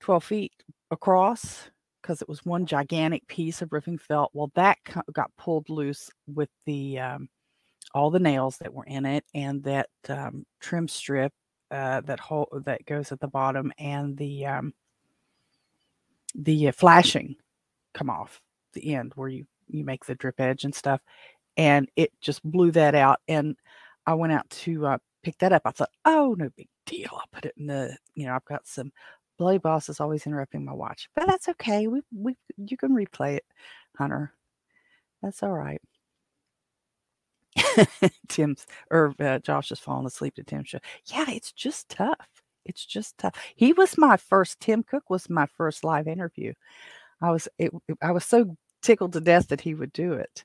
12 0.00 0.24
feet 0.24 0.52
across 0.90 1.70
because 2.02 2.22
it 2.22 2.28
was 2.28 2.44
one 2.44 2.64
gigantic 2.66 3.26
piece 3.26 3.62
of 3.62 3.72
roofing 3.72 3.98
felt. 3.98 4.30
Well, 4.32 4.50
that 4.54 4.78
got 5.12 5.30
pulled 5.36 5.68
loose 5.68 6.10
with 6.26 6.48
the 6.66 6.98
um, 6.98 7.28
all 7.94 8.10
the 8.10 8.18
nails 8.18 8.56
that 8.58 8.72
were 8.72 8.84
in 8.84 9.04
it 9.06 9.24
and 9.34 9.62
that 9.64 9.88
um, 10.08 10.44
trim 10.60 10.88
strip 10.88 11.32
uh, 11.70 12.00
that 12.02 12.20
hole 12.20 12.48
that 12.64 12.84
goes 12.86 13.12
at 13.12 13.20
the 13.20 13.28
bottom 13.28 13.72
and 13.78 14.16
the 14.16 14.46
um, 14.46 14.72
the 16.34 16.68
uh, 16.68 16.72
flashing 16.72 17.36
come 17.92 18.10
off 18.10 18.40
the 18.72 18.94
end 18.94 19.12
where 19.16 19.28
you 19.28 19.46
you 19.68 19.84
make 19.84 20.04
the 20.04 20.14
drip 20.14 20.40
edge 20.40 20.64
and 20.64 20.74
stuff 20.74 21.00
and 21.56 21.88
it 21.96 22.12
just 22.20 22.42
blew 22.44 22.70
that 22.70 22.94
out 22.94 23.20
and 23.28 23.56
i 24.06 24.14
went 24.14 24.32
out 24.32 24.48
to 24.50 24.86
uh, 24.86 24.98
pick 25.22 25.36
that 25.38 25.52
up 25.52 25.62
i 25.64 25.70
thought 25.70 25.90
oh 26.04 26.34
no 26.38 26.48
big 26.56 26.68
deal 26.86 27.10
i'll 27.12 27.22
put 27.32 27.44
it 27.44 27.54
in 27.56 27.66
the 27.66 27.96
you 28.14 28.26
know 28.26 28.34
i've 28.34 28.44
got 28.44 28.66
some 28.66 28.90
bloody 29.38 29.58
boss 29.58 29.88
is 29.88 30.00
always 30.00 30.26
interrupting 30.26 30.64
my 30.64 30.72
watch 30.72 31.08
but 31.14 31.26
that's 31.26 31.48
okay 31.48 31.86
we 31.86 32.00
we 32.14 32.36
you 32.56 32.76
can 32.76 32.90
replay 32.90 33.36
it 33.36 33.44
hunter 33.96 34.32
that's 35.22 35.42
all 35.42 35.52
right 35.52 35.80
Tim's 38.28 38.66
or 38.90 39.14
uh, 39.20 39.38
Josh 39.40 39.72
is 39.72 39.78
falling 39.78 40.06
asleep 40.06 40.34
to 40.36 40.44
Tim's 40.44 40.68
show. 40.68 40.78
Yeah, 41.06 41.26
it's 41.28 41.52
just 41.52 41.88
tough. 41.88 42.28
It's 42.64 42.84
just 42.84 43.18
tough. 43.18 43.34
He 43.56 43.72
was 43.72 43.98
my 43.98 44.16
first. 44.16 44.60
Tim 44.60 44.82
Cook 44.82 45.08
was 45.10 45.28
my 45.30 45.46
first 45.56 45.84
live 45.84 46.06
interview. 46.06 46.52
I 47.22 47.30
was 47.30 47.48
it, 47.58 47.72
I 48.02 48.12
was 48.12 48.24
so 48.24 48.56
tickled 48.82 49.12
to 49.14 49.20
death 49.20 49.48
that 49.48 49.60
he 49.60 49.74
would 49.74 49.92
do 49.92 50.14
it. 50.14 50.44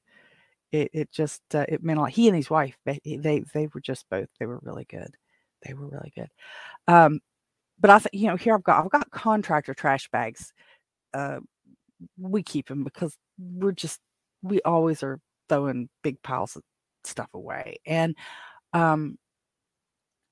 It 0.71 0.89
it 0.93 1.11
just 1.11 1.41
uh, 1.53 1.65
it 1.69 1.83
meant 1.83 1.99
a 1.99 2.03
lot. 2.03 2.11
He 2.11 2.27
and 2.27 2.35
his 2.35 2.49
wife 2.49 2.77
they 2.85 2.99
they 3.05 3.43
they 3.53 3.67
were 3.73 3.81
just 3.81 4.05
both 4.09 4.27
they 4.39 4.45
were 4.45 4.59
really 4.63 4.85
good. 4.85 5.15
They 5.65 5.73
were 5.73 5.87
really 5.87 6.11
good. 6.15 6.29
Um, 6.87 7.19
but 7.79 7.91
I 7.91 7.99
think 7.99 8.13
you 8.13 8.27
know 8.27 8.35
here 8.37 8.55
I've 8.55 8.63
got 8.63 8.83
I've 8.83 8.91
got 8.91 9.11
contractor 9.11 9.73
trash 9.73 10.09
bags. 10.09 10.53
Uh, 11.13 11.39
we 12.19 12.43
keep 12.43 12.67
them 12.67 12.83
because 12.83 13.17
we're 13.39 13.71
just 13.71 13.99
we 14.43 14.61
always 14.61 15.03
are 15.03 15.19
throwing 15.49 15.89
big 16.03 16.21
piles 16.23 16.55
of 16.55 16.63
stuff 17.03 17.29
away. 17.33 17.77
And 17.85 18.15
um, 18.73 19.17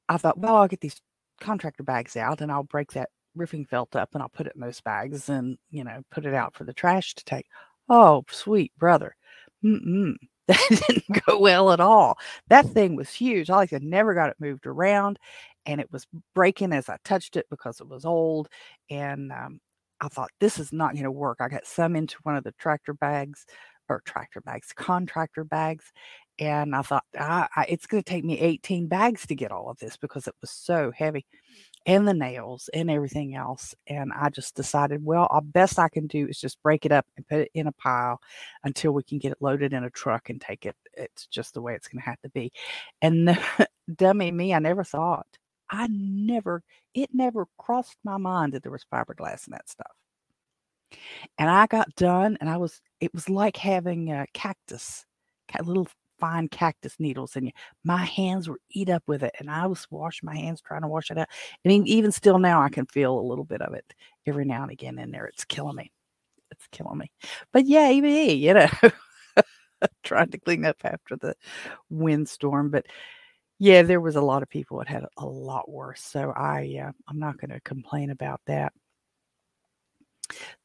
I 0.10 0.18
thought, 0.18 0.38
well, 0.38 0.56
I'll 0.58 0.68
get 0.68 0.82
these 0.82 1.02
contractor 1.40 1.84
bags 1.84 2.16
out 2.16 2.42
and 2.42 2.52
I'll 2.52 2.64
break 2.64 2.92
that 2.94 3.10
roofing 3.36 3.66
felt 3.66 3.96
up 3.96 4.10
and 4.13 4.22
I'll 4.22 4.30
put 4.30 4.48
it 4.48 4.54
in 4.56 4.62
those 4.62 4.82
bags 4.82 5.30
and, 5.30 5.58
you 5.72 5.84
know, 5.84 6.02
put 6.12 6.25
it 6.25 6.34
out 6.34 6.54
for 6.54 6.63
the 6.63 6.74
trash 6.74 7.16
to 7.16 7.25
take. 7.25 7.48
Oh, 7.90 8.24
sweet 8.30 8.72
brother. 8.78 9.16
Mm-mm. 9.63 10.16
That 10.46 10.84
didn't 10.90 11.24
go 11.25 11.40
well 11.40 11.72
at 11.72 11.80
all. 11.80 12.18
That 12.50 12.66
thing 12.66 12.98
was 12.98 13.13
huge. 13.13 13.50
I 13.50 13.56
like 13.56 13.72
I 13.72 13.80
never 13.82 14.13
got 14.13 14.30
it 14.30 14.36
moved 14.42 14.68
around 14.68 15.18
and 15.66 15.80
it 15.80 15.90
was 15.90 16.06
breaking 16.36 16.74
as 16.74 16.90
I 16.90 16.98
touched 17.06 17.38
it 17.38 17.46
because 17.50 17.80
it 17.80 17.88
was 17.88 18.04
old. 18.04 18.50
And 18.90 19.32
um, 19.32 19.62
I 20.02 20.10
thought, 20.10 20.32
this 20.42 20.60
is 20.60 20.74
not 20.74 20.96
going 20.96 21.06
to 21.06 21.12
work. 21.12 21.38
I 21.40 21.48
got 21.48 21.66
some 21.66 21.96
into 21.96 22.18
one 22.24 22.36
of 22.36 22.44
the 22.44 22.52
tractor 22.60 22.94
bags 22.94 23.46
or 23.88 24.02
tractor 24.06 24.42
bags, 24.42 24.74
contractor 24.75 25.46
bags, 25.46 25.92
and 26.40 26.75
I 26.75 26.82
thought, 26.82 27.04
ah, 27.18 27.48
I, 27.56 27.66
it's 27.70 27.86
going 27.86 28.04
to 28.04 28.10
take 28.10 28.24
me 28.24 28.40
18 28.40 28.88
bags 28.88 29.25
to 29.28 29.36
get 29.36 29.52
all 29.52 29.70
of 29.70 29.80
this 29.80 29.98
because 29.98 30.28
it 30.28 30.36
was 30.42 30.52
so 30.52 30.92
heavy 30.96 31.25
and 31.86 32.08
the 32.08 32.13
nails 32.13 32.70
and 32.74 32.90
everything 32.90 33.36
else. 33.36 33.75
And 33.88 34.12
I 34.13 34.30
just 34.30 34.56
decided, 34.56 35.04
well, 35.04 35.28
the 35.34 35.42
best 35.42 35.80
I 35.80 35.90
can 35.90 36.08
do 36.08 36.28
is 36.28 36.40
just 36.40 36.62
break 36.63 36.86
it 36.86 36.92
up 36.92 37.06
and 37.18 37.28
put 37.28 37.40
it 37.40 37.52
in 37.54 37.68
a 37.68 37.72
pile 37.74 38.20
until 38.63 38.94
we 38.94 39.04
can 39.04 39.20
get 39.20 39.34
it 39.34 39.42
loaded 39.42 39.74
in 39.74 39.84
a 39.84 39.90
truck 39.90 40.30
and 40.30 40.40
take 40.40 40.66
it. 40.66 40.75
It's 40.94 41.28
just 41.28 41.54
the 41.54 41.62
way 41.62 41.75
it's 41.75 41.88
going 41.88 42.02
to 42.02 42.10
have 42.10 42.22
to 42.22 42.30
be. 42.30 42.52
And 43.02 43.38
dummy 43.96 44.32
me, 44.32 44.54
I 44.54 44.60
never 44.60 44.84
thought. 44.84 45.28
I 45.70 45.88
never, 45.90 46.63
it 46.94 47.10
never 47.13 47.48
crossed 47.58 47.98
my 48.04 48.18
mind 48.18 48.54
that 48.54 48.63
there 48.63 48.72
was 48.72 48.86
fiberglass 48.92 49.48
in 49.48 49.52
that 49.52 49.70
stuff. 49.70 49.92
And 51.38 51.50
I 51.50 51.66
got 51.68 51.94
done 51.96 52.38
and 52.40 52.50
I 52.50 52.58
was, 52.58 52.80
it 53.02 53.13
was 53.13 53.30
like 53.30 53.58
having 53.58 54.12
a 54.12 54.28
cactus, 54.34 55.06
a 55.58 55.63
little 55.63 55.88
fine 56.24 56.48
cactus 56.48 56.96
needles 57.00 57.36
and 57.36 57.51
my 57.84 58.06
hands 58.06 58.48
were 58.48 58.58
eat 58.72 58.89
up 58.89 59.03
with 59.08 59.24
it 59.24 59.36
and 59.39 59.51
i 59.51 59.68
was 59.68 59.86
washing 59.92 60.25
my 60.25 60.34
hands 60.34 60.62
trying 60.62 60.82
to 60.82 60.88
wash 60.88 61.12
it 61.12 61.18
out 61.18 61.27
and 61.65 61.86
even 61.86 62.13
still 62.13 62.39
now 62.39 62.62
i 62.62 62.70
can 62.70 62.86
feel 62.86 63.20
a 63.20 63.27
little 63.27 63.44
bit 63.44 63.62
of 63.62 63.74
it 63.74 63.94
every 64.25 64.46
now 64.46 64.62
and 64.62 64.72
again 64.72 64.98
in 64.98 65.12
there 65.12 65.25
it's 65.25 65.44
killing 65.44 65.75
me 65.75 65.92
it's 66.50 66.65
killing 66.72 66.98
me 66.98 67.12
but 67.51 67.65
yeah 67.65 67.92
even 67.92 68.10
you 68.39 68.53
know 68.53 68.70
trying 70.03 70.32
to 70.32 70.38
clean 70.38 70.63
up 70.63 70.77
after 70.86 71.18
the 71.18 71.36
windstorm 71.89 72.70
but 72.70 72.86
yeah 73.60 73.82
there 73.82 74.00
was 74.00 74.15
a 74.15 74.22
lot 74.22 74.42
of 74.42 74.50
people 74.50 74.77
that 74.77 74.88
had 74.88 75.03
a 75.18 75.25
lot 75.25 75.70
worse 75.70 76.01
so 76.01 76.32
i 76.38 76.82
uh, 76.88 76.92
i'm 77.10 77.20
not 77.20 77.38
going 77.38 77.51
to 77.51 77.60
complain 77.65 78.12
about 78.12 78.39
that 78.48 78.72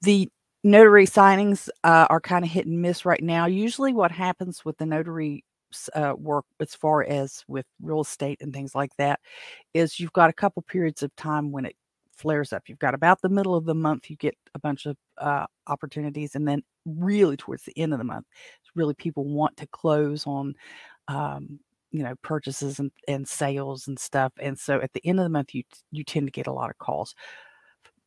the 0.03 0.31
notary 0.65 1.07
signings 1.07 1.69
uh, 1.85 2.07
are 2.11 2.21
kind 2.21 2.45
of 2.45 2.51
hit 2.51 2.67
and 2.67 2.81
miss 2.81 3.05
right 3.05 3.23
now. 3.23 3.47
Usually, 3.47 3.93
what 3.93 4.11
happens 4.11 4.65
with 4.65 4.77
the 4.79 4.87
notary 4.87 5.45
uh, 5.95 6.15
work, 6.17 6.45
as 6.61 6.75
far 6.75 7.05
as 7.05 7.45
with 7.49 7.67
real 7.83 8.01
estate 8.01 8.41
and 8.41 8.53
things 8.53 8.75
like 8.75 8.95
that, 8.97 9.21
is 9.75 10.01
you've 10.01 10.13
got 10.13 10.31
a 10.31 10.35
couple 10.35 10.63
periods 10.63 11.03
of 11.03 11.15
time 11.17 11.53
when 11.53 11.65
it 11.65 11.77
flares 12.13 12.53
up. 12.53 12.65
You've 12.67 12.79
got 12.79 12.95
about 12.95 13.21
the 13.23 13.29
middle 13.29 13.55
of 13.55 13.65
the 13.65 13.75
month, 13.75 14.11
you 14.11 14.17
get 14.17 14.37
a 14.55 14.59
bunch 14.59 14.87
of 14.87 14.97
uh, 15.19 15.47
opportunities, 15.67 16.35
and 16.35 16.47
then 16.47 16.63
really 16.87 17.37
towards 17.37 17.65
the 17.65 17.79
end 17.79 17.93
of 17.93 17.99
the 17.99 18.05
month, 18.05 18.27
really 18.75 18.95
people 18.95 19.25
want 19.25 19.57
to 19.59 19.67
close 19.69 20.27
on. 20.27 20.55
Um, 21.09 21.61
you 21.91 22.03
know 22.03 22.15
purchases 22.21 22.81
and, 22.81 22.91
and 23.09 23.27
sales 23.27 23.89
and 23.89 23.99
stuff 23.99 24.31
and 24.37 24.59
so 24.59 24.79
at 24.83 24.93
the 24.93 25.01
end 25.07 25.19
of 25.19 25.25
the 25.25 25.31
month 25.31 25.55
you 25.55 25.63
you 25.91 26.05
tend 26.05 26.27
to 26.27 26.31
get 26.31 26.47
a 26.47 26.53
lot 26.53 26.69
of 26.69 26.77
calls 26.77 27.15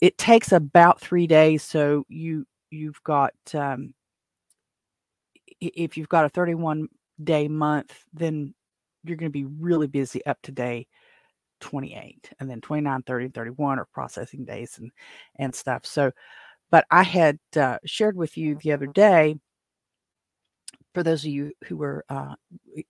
it 0.02 0.18
takes 0.18 0.52
about 0.52 1.00
three 1.00 1.28
days. 1.28 1.64
So 1.64 2.04
you 2.10 2.46
you've 2.72 3.02
got 3.04 3.34
um, 3.54 3.94
if 5.62 5.96
you've 5.96 6.10
got 6.10 6.26
a 6.26 6.30
31 6.30 6.90
day 7.24 7.48
month, 7.48 7.94
then 8.14 8.54
you're 9.04 9.18
going 9.18 9.32
to 9.32 9.34
be 9.34 9.46
really 9.46 9.88
busy 9.88 10.26
up 10.26 10.38
to 10.44 10.52
day 10.52 10.88
28 11.62 12.32
and 12.40 12.50
then 12.50 12.60
29 12.62 13.04
30 13.04 13.30
31 13.30 13.80
are 13.80 13.86
processing 13.94 14.46
days 14.46 14.78
and 14.80 14.92
and 15.38 15.54
stuff. 15.54 15.86
So 15.86 16.12
but 16.72 16.86
i 16.90 17.04
had 17.04 17.38
uh, 17.58 17.78
shared 17.86 18.16
with 18.16 18.38
you 18.38 18.58
the 18.64 18.72
other 18.72 18.88
day 18.88 19.36
for 20.94 21.04
those 21.04 21.24
of 21.24 21.32
you 21.32 21.52
who 21.66 21.78
were 21.78 22.04
uh, 22.10 22.34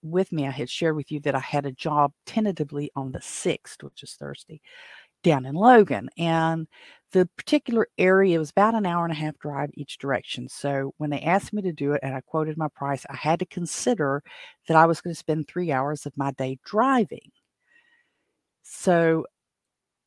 with 0.02 0.32
me 0.32 0.46
i 0.46 0.50
had 0.50 0.70
shared 0.70 0.96
with 0.96 1.10
you 1.12 1.20
that 1.20 1.34
i 1.34 1.40
had 1.40 1.66
a 1.66 1.72
job 1.72 2.12
tentatively 2.24 2.90
on 2.96 3.12
the 3.12 3.18
6th 3.18 3.82
which 3.82 4.02
is 4.02 4.14
thursday 4.14 4.60
down 5.22 5.46
in 5.46 5.54
Logan. 5.54 6.08
And 6.18 6.66
the 7.12 7.28
particular 7.36 7.88
area 7.98 8.38
was 8.38 8.50
about 8.50 8.74
an 8.74 8.86
hour 8.86 9.04
and 9.04 9.12
a 9.12 9.16
half 9.16 9.38
drive 9.38 9.70
each 9.74 9.98
direction. 9.98 10.48
So 10.48 10.94
when 10.96 11.10
they 11.10 11.20
asked 11.20 11.52
me 11.52 11.62
to 11.62 11.72
do 11.72 11.92
it 11.92 12.00
and 12.02 12.14
I 12.14 12.22
quoted 12.22 12.56
my 12.56 12.68
price, 12.68 13.04
I 13.10 13.16
had 13.16 13.38
to 13.40 13.46
consider 13.46 14.22
that 14.66 14.76
I 14.76 14.86
was 14.86 15.00
going 15.00 15.14
to 15.14 15.18
spend 15.18 15.46
three 15.46 15.70
hours 15.72 16.06
of 16.06 16.16
my 16.16 16.32
day 16.32 16.58
driving. 16.64 17.30
So 18.62 19.26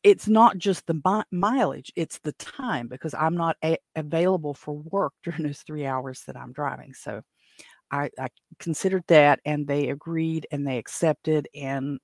it's 0.03 0.27
not 0.27 0.57
just 0.57 0.85
the 0.87 0.93
mi- 1.05 1.37
mileage, 1.37 1.91
it's 1.95 2.19
the 2.19 2.33
time 2.33 2.87
because 2.87 3.13
I'm 3.13 3.35
not 3.35 3.57
a- 3.63 3.79
available 3.95 4.53
for 4.53 4.75
work 4.75 5.13
during 5.23 5.43
those 5.43 5.61
three 5.61 5.85
hours 5.85 6.23
that 6.27 6.37
I'm 6.37 6.53
driving. 6.53 6.93
So 6.93 7.21
I, 7.91 8.09
I 8.19 8.29
considered 8.59 9.03
that 9.07 9.39
and 9.45 9.67
they 9.67 9.89
agreed 9.89 10.47
and 10.51 10.65
they 10.65 10.77
accepted. 10.77 11.47
And 11.55 11.99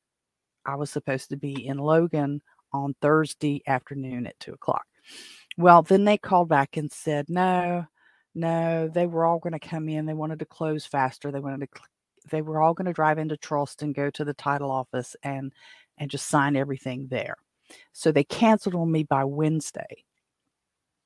I 0.66 0.76
was 0.76 0.92
supposed 0.92 1.30
to 1.30 1.38
be 1.38 1.68
in 1.68 1.78
Logan 1.78 2.42
on 2.74 2.96
Thursday 3.02 3.62
afternoon 3.68 4.28
at 4.28 4.40
two 4.40 4.54
o'clock. 4.54 4.86
Well, 5.58 5.82
then 5.82 6.06
they 6.06 6.18
called 6.18 6.50
back 6.50 6.78
and 6.78 6.92
said, 6.92 7.30
no, 7.30 7.86
no, 8.34 8.88
they 8.88 9.06
were 9.06 9.26
all 9.26 9.40
going 9.40 9.54
to 9.54 9.60
come 9.60 9.90
in. 9.90 10.06
They 10.06 10.14
wanted 10.14 10.40
to 10.40 10.46
close 10.46 10.86
faster. 10.86 11.32
They 11.32 11.40
wanted 11.40 11.70
to, 11.74 11.82
they 12.30 12.42
were 12.42 12.62
all 12.62 12.74
going 12.74 12.86
to 12.86 12.94
drive 12.94 13.18
into 13.18 13.38
Charleston, 13.38 13.94
go 13.94 14.10
to 14.12 14.24
the 14.24 14.34
title 14.34 14.72
office 14.72 15.16
and, 15.24 15.52
and 15.98 16.10
just 16.10 16.28
sign 16.28 16.56
everything 16.56 17.08
there. 17.10 17.36
So 17.94 18.12
they 18.12 18.24
canceled 18.24 18.76
on 18.76 18.92
me 18.92 19.04
by 19.04 19.24
Wednesday 19.24 20.06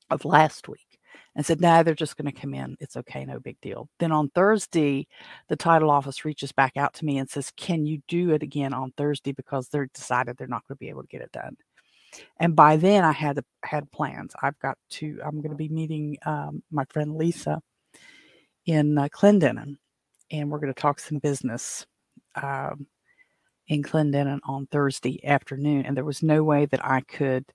of 0.09 0.25
last 0.25 0.67
week 0.67 0.94
and 1.35 1.45
said, 1.45 1.59
no, 1.59 1.83
they're 1.83 1.93
just 1.93 2.17
going 2.17 2.31
to 2.31 2.39
come 2.39 2.53
in. 2.53 2.77
It's 2.79 2.95
okay, 2.97 3.25
no 3.25 3.39
big 3.39 3.59
deal. 3.61 3.89
Then 3.99 4.11
on 4.11 4.29
Thursday, 4.29 5.07
the 5.49 5.55
title 5.55 5.91
office 5.91 6.23
reaches 6.23 6.51
back 6.51 6.77
out 6.77 6.93
to 6.95 7.05
me 7.05 7.17
and 7.17 7.29
says, 7.29 7.51
can 7.57 7.85
you 7.85 8.01
do 8.07 8.31
it 8.31 8.41
again 8.41 8.73
on 8.73 8.93
Thursday 8.95 9.33
because 9.33 9.67
they're 9.67 9.89
decided 9.93 10.37
they're 10.37 10.47
not 10.47 10.65
going 10.67 10.75
to 10.75 10.79
be 10.79 10.89
able 10.89 11.01
to 11.01 11.07
get 11.07 11.21
it 11.21 11.31
done. 11.31 11.57
And 12.39 12.55
by 12.55 12.77
then, 12.77 13.03
I 13.03 13.11
had 13.11 13.39
had 13.63 13.91
plans. 13.91 14.33
I've 14.41 14.57
got 14.59 14.77
to. 14.91 15.19
I'm 15.25 15.41
going 15.41 15.49
to 15.49 15.55
be 15.57 15.69
meeting 15.69 16.17
um, 16.25 16.63
my 16.71 16.85
friend 16.85 17.15
Lisa 17.15 17.61
in 18.65 18.97
uh, 18.97 19.09
Clendenin, 19.09 19.77
and 20.31 20.49
we're 20.49 20.59
going 20.59 20.73
to 20.73 20.81
talk 20.81 20.99
some 20.99 21.19
business 21.19 21.85
um, 22.35 22.87
in 23.67 23.83
Clendenin 23.83 24.39
on 24.45 24.67
Thursday 24.67 25.25
afternoon. 25.25 25.85
And 25.85 25.95
there 25.95 26.05
was 26.05 26.23
no 26.23 26.43
way 26.43 26.65
that 26.67 26.85
I 26.85 27.01
could 27.01 27.45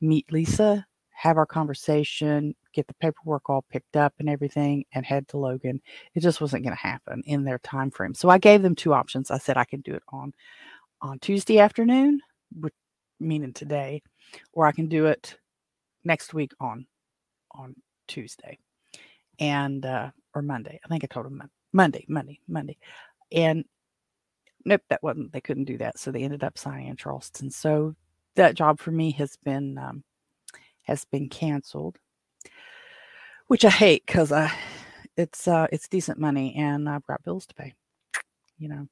meet 0.00 0.32
Lisa, 0.32 0.86
have 1.16 1.38
our 1.38 1.46
conversation, 1.46 2.54
get 2.74 2.86
the 2.86 2.94
paperwork 2.94 3.48
all 3.48 3.64
picked 3.70 3.96
up 3.96 4.12
and 4.18 4.28
everything 4.28 4.84
and 4.92 5.06
head 5.06 5.26
to 5.28 5.38
Logan. 5.38 5.80
It 6.14 6.20
just 6.20 6.42
wasn't 6.42 6.62
going 6.62 6.76
to 6.76 6.82
happen 6.82 7.22
in 7.24 7.42
their 7.42 7.58
time 7.60 7.90
frame. 7.90 8.12
So 8.12 8.28
I 8.28 8.36
gave 8.36 8.62
them 8.62 8.74
two 8.74 8.92
options. 8.92 9.30
I 9.30 9.38
said 9.38 9.56
I 9.56 9.64
can 9.64 9.80
do 9.80 9.94
it 9.94 10.02
on 10.10 10.34
on 11.00 11.18
Tuesday 11.20 11.58
afternoon, 11.58 12.20
meaning 13.18 13.54
today, 13.54 14.02
or 14.52 14.66
I 14.66 14.72
can 14.72 14.88
do 14.88 15.06
it 15.06 15.38
next 16.04 16.34
week 16.34 16.52
on 16.60 16.86
on 17.52 17.74
Tuesday 18.08 18.58
and 19.40 19.86
uh 19.86 20.10
or 20.34 20.42
Monday. 20.42 20.78
I 20.84 20.88
think 20.88 21.02
I 21.02 21.06
told 21.06 21.24
them 21.24 21.42
Monday, 21.72 22.04
Monday, 22.08 22.40
Monday. 22.46 22.76
And 23.32 23.64
nope, 24.66 24.82
that 24.90 25.02
wasn't 25.02 25.32
they 25.32 25.40
couldn't 25.40 25.64
do 25.64 25.78
that. 25.78 25.98
So 25.98 26.10
they 26.10 26.24
ended 26.24 26.44
up 26.44 26.58
signing 26.58 26.88
in 26.88 26.96
Charleston. 26.96 27.50
So 27.50 27.94
that 28.34 28.54
job 28.54 28.80
for 28.80 28.90
me 28.90 29.12
has 29.12 29.34
been 29.44 29.78
um, 29.78 30.04
has 30.86 31.04
been 31.04 31.28
canceled 31.28 31.98
which 33.48 33.64
I 33.64 33.70
hate 33.70 34.04
because 34.06 34.32
I 34.32 34.52
it's 35.16 35.48
uh 35.48 35.66
it's 35.72 35.88
decent 35.88 36.18
money 36.18 36.54
and 36.56 36.88
I've 36.88 37.06
got 37.06 37.22
bills 37.24 37.46
to 37.46 37.54
pay, 37.54 37.74
you 38.58 38.68
know. 38.68 38.88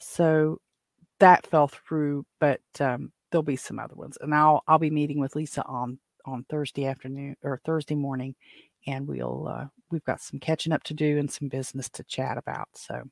So 0.00 0.60
that 1.20 1.46
fell 1.48 1.68
through, 1.68 2.26
but 2.40 2.60
um, 2.80 3.12
there'll 3.30 3.42
be 3.42 3.56
some 3.56 3.78
other 3.78 3.94
ones, 3.96 4.18
and 4.20 4.34
I'll 4.34 4.62
I'll 4.68 4.78
be 4.78 4.90
meeting 4.90 5.20
with 5.20 5.36
Lisa 5.36 5.64
on 5.66 5.98
on 6.26 6.44
Thursday 6.50 6.86
afternoon 6.86 7.36
or 7.42 7.60
Thursday 7.64 7.94
morning, 7.94 8.34
and 8.86 9.06
we'll 9.08 9.48
uh, 9.48 9.66
we've 9.90 10.04
got 10.04 10.20
some 10.22 10.40
catching 10.40 10.72
up 10.72 10.84
to 10.84 10.94
do 10.94 11.18
and 11.18 11.30
some 11.30 11.48
business 11.48 11.88
to 11.90 12.04
chat 12.04 12.38
about. 12.38 12.68
So 12.74 13.02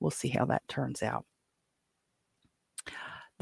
we'll 0.00 0.10
see 0.12 0.28
how 0.28 0.46
that 0.46 0.66
turns 0.68 1.02
out 1.02 1.24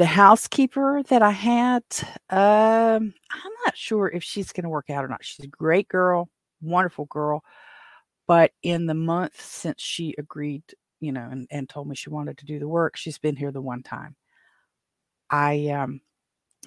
the 0.03 0.07
housekeeper 0.07 1.01
that 1.05 1.23
I 1.23 1.31
had, 1.31 1.85
um, 2.29 3.15
I'm 3.31 3.53
not 3.65 3.77
sure 3.77 4.09
if 4.09 4.25
she's 4.25 4.51
going 4.51 4.65
to 4.65 4.69
work 4.69 4.91
out 4.91 5.05
or 5.05 5.09
not. 5.09 5.25
She's 5.25 5.45
a 5.45 5.49
great 5.49 5.87
girl, 5.87 6.29
wonderful 6.61 7.05
girl. 7.05 7.45
But 8.27 8.51
in 8.65 8.87
the 8.87 8.95
month 8.95 9.41
since 9.41 9.81
she 9.81 10.12
agreed, 10.19 10.65
you 10.99 11.12
know, 11.12 11.29
and, 11.31 11.47
and 11.53 11.69
told 11.69 11.87
me 11.87 11.95
she 11.95 12.11
wanted 12.11 12.37
to 12.38 12.45
do 12.47 12.59
the 12.59 12.67
work, 12.67 12.97
she's 12.97 13.19
been 13.19 13.37
here 13.37 13.53
the 13.53 13.62
one 13.62 13.85
time. 13.85 14.17
I, 15.31 15.69
um, 15.69 16.01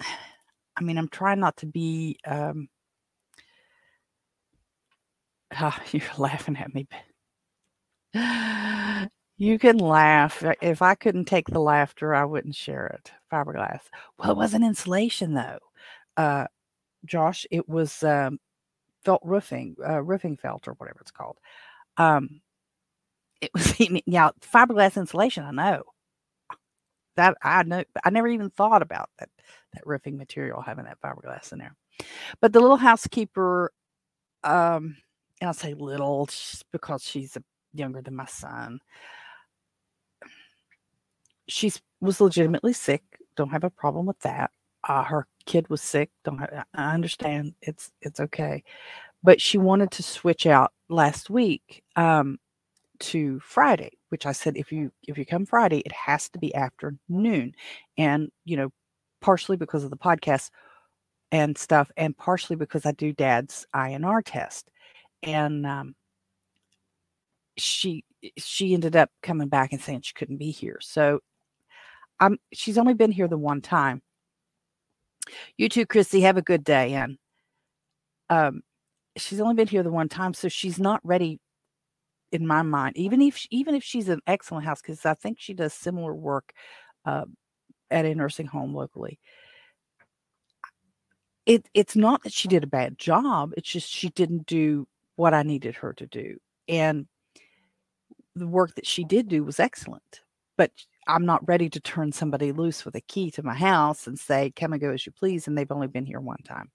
I 0.78 0.80
mean, 0.80 0.96
I'm 0.96 1.08
trying 1.08 1.40
not 1.40 1.58
to 1.58 1.66
be, 1.66 2.16
um, 2.26 2.70
oh, 5.60 5.76
you're 5.92 6.02
laughing 6.16 6.56
at 6.56 6.72
me. 6.72 6.88
You 9.38 9.58
can 9.58 9.78
laugh. 9.78 10.42
Uh, 10.44 10.54
if 10.62 10.80
I 10.82 10.94
couldn't 10.94 11.26
take 11.26 11.48
the 11.48 11.60
laughter, 11.60 12.14
I 12.14 12.24
wouldn't 12.24 12.54
share 12.54 12.86
it. 12.86 13.12
Fiberglass. 13.32 13.80
Well, 14.18 14.30
it 14.30 14.36
wasn't 14.36 14.64
insulation 14.64 15.34
though. 15.34 15.58
Uh, 16.16 16.46
Josh, 17.04 17.46
it 17.50 17.68
was 17.68 18.02
um, 18.02 18.38
felt 19.04 19.22
roofing, 19.24 19.76
uh, 19.86 20.02
roofing 20.02 20.36
felt 20.36 20.68
or 20.68 20.72
whatever 20.74 21.00
it's 21.02 21.10
called. 21.10 21.38
Um, 21.98 22.40
it 23.40 23.50
was 23.54 23.78
yeah, 24.06 24.30
fiberglass 24.40 24.96
insulation. 24.96 25.44
I 25.44 25.50
know 25.52 25.82
that 27.16 27.36
I 27.42 27.62
know. 27.64 27.84
I 28.04 28.10
never 28.10 28.28
even 28.28 28.50
thought 28.50 28.82
about 28.82 29.10
that 29.18 29.28
that 29.74 29.86
roofing 29.86 30.16
material 30.18 30.62
having 30.62 30.84
that 30.86 31.00
fiberglass 31.02 31.52
in 31.52 31.58
there. 31.58 31.74
But 32.40 32.52
the 32.52 32.60
little 32.60 32.76
housekeeper, 32.76 33.72
um, 34.44 34.96
and 35.40 35.48
I'll 35.48 35.54
say 35.54 35.74
little 35.74 36.28
because 36.72 37.02
she's 37.04 37.36
younger 37.74 38.02
than 38.02 38.16
my 38.16 38.26
son 38.26 38.80
she 41.48 41.72
was 42.00 42.20
legitimately 42.20 42.72
sick. 42.72 43.02
Don't 43.36 43.50
have 43.50 43.64
a 43.64 43.70
problem 43.70 44.06
with 44.06 44.18
that. 44.20 44.50
Uh, 44.84 45.02
her 45.04 45.26
kid 45.46 45.68
was 45.68 45.82
sick. 45.82 46.10
Don't 46.24 46.38
have, 46.38 46.64
I 46.74 46.94
understand. 46.94 47.54
It's 47.62 47.90
it's 48.00 48.20
okay, 48.20 48.62
but 49.22 49.40
she 49.40 49.58
wanted 49.58 49.90
to 49.92 50.02
switch 50.02 50.46
out 50.46 50.72
last 50.88 51.30
week 51.30 51.82
um, 51.96 52.38
to 53.00 53.40
Friday, 53.40 53.92
which 54.10 54.26
I 54.26 54.32
said 54.32 54.56
if 54.56 54.72
you 54.72 54.92
if 55.06 55.18
you 55.18 55.26
come 55.26 55.46
Friday, 55.46 55.78
it 55.80 55.92
has 55.92 56.28
to 56.30 56.38
be 56.38 56.54
after 56.54 56.94
noon, 57.08 57.52
and 57.98 58.30
you 58.44 58.56
know, 58.56 58.70
partially 59.20 59.56
because 59.56 59.84
of 59.84 59.90
the 59.90 59.96
podcast 59.96 60.50
and 61.32 61.58
stuff, 61.58 61.90
and 61.96 62.16
partially 62.16 62.56
because 62.56 62.86
I 62.86 62.92
do 62.92 63.12
Dad's 63.12 63.66
INR 63.74 64.22
test, 64.24 64.70
and 65.22 65.66
um, 65.66 65.94
she 67.56 68.04
she 68.36 68.74
ended 68.74 68.96
up 68.96 69.10
coming 69.22 69.48
back 69.48 69.72
and 69.72 69.80
saying 69.80 70.02
she 70.02 70.14
couldn't 70.14 70.36
be 70.38 70.50
here. 70.50 70.78
So 70.80 71.20
I'm 72.20 72.38
she's 72.52 72.78
only 72.78 72.94
been 72.94 73.12
here 73.12 73.28
the 73.28 73.38
one 73.38 73.60
time. 73.60 74.02
You 75.56 75.68
too, 75.68 75.86
Chrissy. 75.86 76.20
Have 76.22 76.36
a 76.36 76.42
good 76.42 76.64
day. 76.64 76.94
And 76.94 77.18
um, 78.30 78.62
she's 79.16 79.40
only 79.40 79.54
been 79.54 79.68
here 79.68 79.82
the 79.82 79.90
one 79.90 80.08
time, 80.08 80.34
so 80.34 80.48
she's 80.48 80.78
not 80.78 81.00
ready 81.04 81.40
in 82.32 82.46
my 82.46 82.62
mind. 82.62 82.96
Even 82.96 83.22
if 83.22 83.36
she, 83.36 83.48
even 83.50 83.74
if 83.74 83.82
she's 83.82 84.08
an 84.08 84.20
excellent 84.26 84.64
house, 84.64 84.80
because 84.80 85.04
I 85.04 85.14
think 85.14 85.38
she 85.40 85.54
does 85.54 85.74
similar 85.74 86.14
work 86.14 86.52
uh, 87.04 87.24
at 87.90 88.04
a 88.04 88.14
nursing 88.14 88.46
home 88.46 88.74
locally. 88.74 89.18
It 91.44 91.68
it's 91.74 91.94
not 91.94 92.22
that 92.24 92.32
she 92.32 92.48
did 92.48 92.64
a 92.64 92.68
bad 92.68 92.98
job. 92.98 93.52
It's 93.56 93.70
just 93.70 93.88
she 93.88 94.08
didn't 94.10 94.46
do 94.46 94.88
what 95.14 95.34
I 95.34 95.42
needed 95.42 95.76
her 95.76 95.92
to 95.94 96.06
do, 96.06 96.38
and 96.68 97.06
the 98.34 98.46
work 98.46 98.74
that 98.74 98.86
she 98.86 99.04
did 99.04 99.28
do 99.28 99.44
was 99.44 99.60
excellent. 99.60 100.22
But 100.56 100.72
I'm 101.08 101.26
not 101.26 101.46
ready 101.48 101.68
to 101.70 101.80
turn 101.80 102.12
somebody 102.12 102.52
loose 102.52 102.84
with 102.84 102.94
a 102.96 103.00
key 103.02 103.30
to 103.32 103.42
my 103.42 103.54
house 103.54 104.06
and 104.06 104.18
say, 104.18 104.52
"Come 104.56 104.72
and 104.72 104.80
go 104.80 104.90
as 104.92 105.06
you 105.06 105.12
please," 105.12 105.46
and 105.48 105.56
they've 105.56 105.70
only 105.72 105.88
been 105.88 106.06
here 106.06 106.20
one 106.20 106.42
time. 106.44 106.70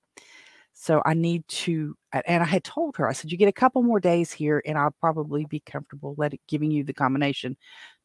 So 0.73 1.01
I 1.05 1.13
need 1.13 1.47
to, 1.49 1.95
and 2.13 2.41
I 2.43 2.45
had 2.45 2.63
told 2.63 2.97
her, 2.97 3.07
I 3.07 3.13
said, 3.13 3.31
you 3.31 3.37
get 3.37 3.49
a 3.49 3.51
couple 3.53 3.83
more 3.83 3.99
days 3.99 4.31
here, 4.31 4.63
and 4.65 4.77
I'll 4.77 4.95
probably 4.99 5.45
be 5.45 5.59
comfortable 5.61 6.15
letting 6.17 6.39
giving 6.47 6.71
you 6.71 6.83
the 6.83 6.93
combination 6.93 7.57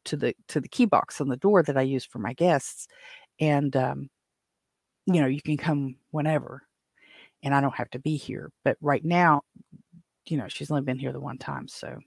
to 0.05 0.17
the 0.17 0.35
to 0.49 0.61
the 0.61 0.67
key 0.69 0.85
box 0.85 1.21
on 1.21 1.29
the 1.29 1.37
door 1.37 1.63
that 1.63 1.77
I 1.77 1.81
use 1.83 2.05
for 2.05 2.19
my 2.19 2.33
guests, 2.33 2.87
and 3.39 3.75
um, 3.75 4.09
you 5.05 5.21
know 5.21 5.27
you 5.27 5.41
can 5.41 5.57
come 5.57 5.97
whenever, 6.11 6.63
and 7.43 7.55
I 7.55 7.61
don't 7.61 7.75
have 7.75 7.89
to 7.91 7.99
be 7.99 8.17
here. 8.17 8.51
But 8.63 8.77
right 8.81 9.03
now, 9.05 9.43
you 10.25 10.37
know 10.37 10.47
she's 10.49 10.71
only 10.71 10.83
been 10.83 10.99
here 10.99 11.13
the 11.13 11.19
one 11.21 11.37
time, 11.37 11.67
so 11.67 11.97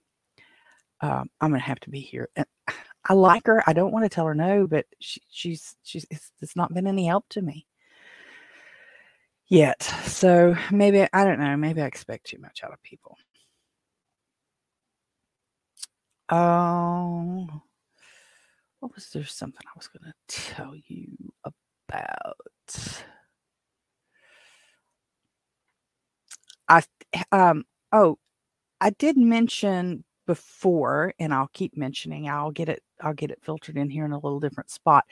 um, 1.01 1.31
I'm 1.41 1.51
gonna 1.51 1.61
have 1.61 1.81
to 1.81 1.91
be 1.91 2.01
here. 2.01 2.29
And 2.37 2.47
I 3.09 3.15
like 3.15 3.47
her. 3.47 3.63
I 3.67 3.73
don't 3.73 3.93
want 3.93 4.05
to 4.05 4.09
tell 4.09 4.27
her 4.27 4.35
no, 4.35 4.67
but 4.67 4.87
she, 5.01 5.21
she's 5.31 5.77
she's 5.83 6.07
it's, 6.11 6.33
it's 6.41 6.57
not 6.57 6.73
been 6.75 6.87
any 6.87 7.07
help 7.07 7.29
to 7.31 7.43
me 7.43 7.67
yet. 9.49 9.83
So 10.07 10.57
maybe 10.71 11.07
I 11.13 11.25
don't 11.25 11.41
know. 11.41 11.57
Maybe 11.57 11.83
I 11.83 11.87
expect 11.87 12.27
too 12.27 12.39
much 12.39 12.63
out 12.65 12.73
of 12.73 12.83
people. 12.83 13.17
Oh, 16.31 17.63
what 18.81 18.95
was 18.95 19.11
there 19.11 19.25
something 19.25 19.63
I 19.67 19.77
was 19.77 19.89
going 19.89 20.13
to 20.13 20.37
tell 20.53 20.75
you 20.89 21.17
about? 21.45 23.05
I 26.69 26.83
um 27.33 27.65
oh, 27.93 28.19
I 28.81 28.91
did 28.91 29.17
mention 29.17 30.05
before 30.31 31.12
and 31.19 31.35
I'll 31.35 31.51
keep 31.53 31.77
mentioning. 31.77 32.29
I'll 32.29 32.53
get 32.53 32.69
it 32.69 32.83
I'll 33.01 33.14
get 33.14 33.33
it 33.33 33.43
filtered 33.43 33.77
in 33.77 33.90
here 33.90 34.05
in 34.05 34.12
a 34.12 34.19
little 34.19 34.38
different 34.38 34.71
spot. 34.71 35.05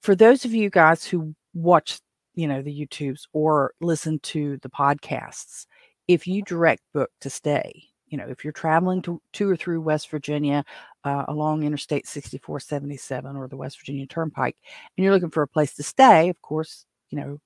For 0.00 0.14
those 0.14 0.46
of 0.46 0.54
you 0.54 0.70
guys 0.70 1.04
who 1.04 1.34
watch 1.52 2.00
you 2.38 2.46
know 2.46 2.62
the 2.62 2.86
YouTubes 2.86 3.22
or 3.32 3.72
listen 3.80 4.20
to 4.20 4.58
the 4.62 4.70
podcasts. 4.70 5.66
If 6.06 6.28
you 6.28 6.40
direct 6.42 6.82
book 6.94 7.10
to 7.22 7.30
stay, 7.30 7.82
you 8.06 8.16
know 8.16 8.26
if 8.28 8.44
you're 8.44 8.52
traveling 8.52 9.02
to, 9.02 9.20
to 9.32 9.50
or 9.50 9.56
through 9.56 9.80
West 9.80 10.08
Virginia 10.08 10.64
uh, 11.02 11.24
along 11.26 11.64
Interstate 11.64 12.06
6477 12.06 13.36
or 13.36 13.48
the 13.48 13.56
West 13.56 13.80
Virginia 13.80 14.06
Turnpike, 14.06 14.56
and 14.96 15.04
you're 15.04 15.12
looking 15.12 15.32
for 15.32 15.42
a 15.42 15.48
place 15.48 15.74
to 15.74 15.82
stay, 15.82 16.28
of 16.28 16.40
course, 16.40 16.86
you 17.10 17.18
know 17.18 17.40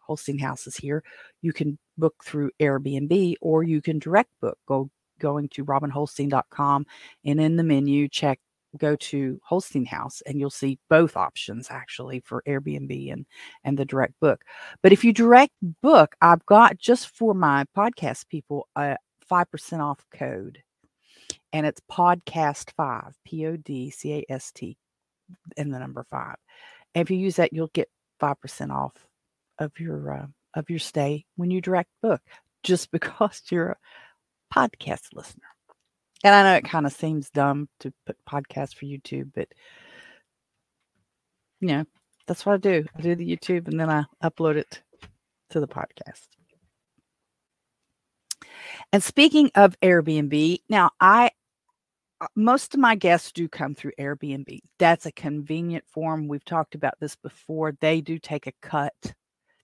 Holstein 0.00 0.38
House 0.38 0.66
is 0.66 0.76
here. 0.76 1.04
You 1.40 1.52
can 1.52 1.78
book 1.96 2.16
through 2.24 2.50
Airbnb 2.58 3.34
or 3.40 3.62
you 3.62 3.80
can 3.80 4.00
direct 4.00 4.30
book. 4.40 4.58
Go 4.66 4.90
going 5.22 5.48
to 5.50 5.64
robinholstein.com 5.64 6.84
and 7.24 7.40
in 7.40 7.56
the 7.56 7.62
menu 7.62 8.08
check 8.08 8.38
go 8.78 8.96
to 8.96 9.40
Holstein 9.44 9.84
House 9.84 10.22
and 10.26 10.38
you'll 10.38 10.50
see 10.50 10.78
both 10.88 11.16
options 11.16 11.68
actually 11.70 12.20
for 12.20 12.42
Airbnb 12.46 13.12
and 13.12 13.26
and 13.64 13.78
the 13.78 13.84
direct 13.84 14.18
book. 14.20 14.42
But 14.82 14.92
if 14.92 15.04
you 15.04 15.12
direct 15.12 15.52
book, 15.82 16.14
I've 16.20 16.44
got 16.46 16.78
just 16.78 17.14
for 17.16 17.34
my 17.34 17.64
podcast 17.76 18.28
people 18.28 18.68
a 18.76 18.96
5% 19.30 19.80
off 19.80 20.04
code. 20.12 20.58
And 21.52 21.66
it's 21.66 21.80
podcast 21.90 22.72
5, 22.76 23.14
P 23.24 23.46
O 23.46 23.56
D 23.56 23.90
C 23.90 24.14
A 24.14 24.32
S 24.32 24.52
T 24.52 24.76
and 25.56 25.72
the 25.72 25.78
number 25.78 26.04
5. 26.10 26.36
And 26.94 27.02
if 27.02 27.10
you 27.10 27.18
use 27.18 27.36
that 27.36 27.52
you'll 27.52 27.70
get 27.74 27.88
5% 28.20 28.70
off 28.70 28.94
of 29.58 29.72
your 29.78 30.12
uh, 30.12 30.26
of 30.54 30.68
your 30.68 30.78
stay 30.78 31.24
when 31.36 31.50
you 31.50 31.60
direct 31.60 31.90
book 32.02 32.20
just 32.62 32.90
because 32.92 33.42
you're 33.50 33.70
a 33.70 33.76
podcast 34.52 35.14
listener. 35.14 35.46
And 36.24 36.34
I 36.34 36.42
know 36.42 36.56
it 36.56 36.64
kind 36.64 36.86
of 36.86 36.92
seems 36.92 37.30
dumb 37.30 37.68
to 37.80 37.92
put 38.06 38.16
podcasts 38.28 38.74
for 38.74 38.84
YouTube, 38.84 39.32
but 39.34 39.48
you 41.60 41.68
know, 41.68 41.84
that's 42.26 42.46
what 42.46 42.54
I 42.54 42.58
do. 42.58 42.84
I 42.96 43.00
do 43.00 43.14
the 43.14 43.36
YouTube 43.36 43.68
and 43.68 43.78
then 43.78 43.90
I 43.90 44.04
upload 44.22 44.56
it 44.56 44.82
to 45.50 45.60
the 45.60 45.68
podcast. 45.68 46.26
And 48.92 49.02
speaking 49.02 49.50
of 49.54 49.78
Airbnb, 49.80 50.60
now 50.68 50.90
I 51.00 51.30
uh, 52.20 52.26
most 52.36 52.74
of 52.74 52.80
my 52.80 52.94
guests 52.94 53.32
do 53.32 53.48
come 53.48 53.74
through 53.74 53.92
Airbnb. 53.98 54.60
That's 54.78 55.06
a 55.06 55.12
convenient 55.12 55.84
form. 55.88 56.28
We've 56.28 56.44
talked 56.44 56.74
about 56.74 56.94
this 57.00 57.16
before. 57.16 57.72
They 57.80 58.00
do 58.00 58.18
take 58.18 58.46
a 58.46 58.52
cut. 58.62 59.14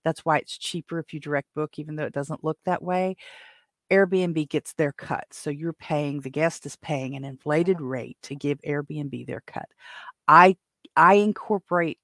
That's 0.05 0.25
why 0.25 0.39
it's 0.39 0.59
cheaper 0.59 0.99
if 0.99 1.13
you 1.13 1.21
direct 1.21 1.55
book, 1.55 1.79
even 1.79 1.95
though 1.95 2.07
it 2.07 2.15
doesn't 2.15 2.43
look 2.43 2.59
that 2.65 2.83
way. 2.83 3.17
Airbnb 3.91 4.49
gets 4.49 4.75
their 4.75 4.93
cut. 4.93 5.27
So 5.33 5.51
you're 5.51 5.73
paying, 5.73 6.21
the 6.21 6.31
guest 6.31 6.67
is 6.67 6.77
paying 6.77 7.17
an 7.17 7.25
inflated 7.25 7.81
rate 7.81 8.19
to 8.25 8.35
give 8.35 8.59
Airbnb 8.67 9.27
their 9.27 9.43
cut. 9.47 9.67
I 10.29 10.57
I 10.97 11.15
incorporate 11.15 11.99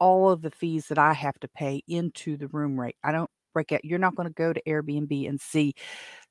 all 0.00 0.30
of 0.30 0.42
the 0.42 0.50
fees 0.50 0.88
that 0.88 0.98
I 0.98 1.12
have 1.14 1.38
to 1.40 1.48
pay 1.48 1.82
into 1.88 2.36
the 2.36 2.48
room 2.48 2.78
rate. 2.78 2.96
I 3.04 3.12
don't 3.12 3.30
break 3.54 3.72
out. 3.72 3.84
You're 3.84 3.98
not 3.98 4.14
going 4.16 4.28
to 4.28 4.34
go 4.34 4.52
to 4.52 4.62
Airbnb 4.68 5.28
and 5.28 5.40
see 5.40 5.74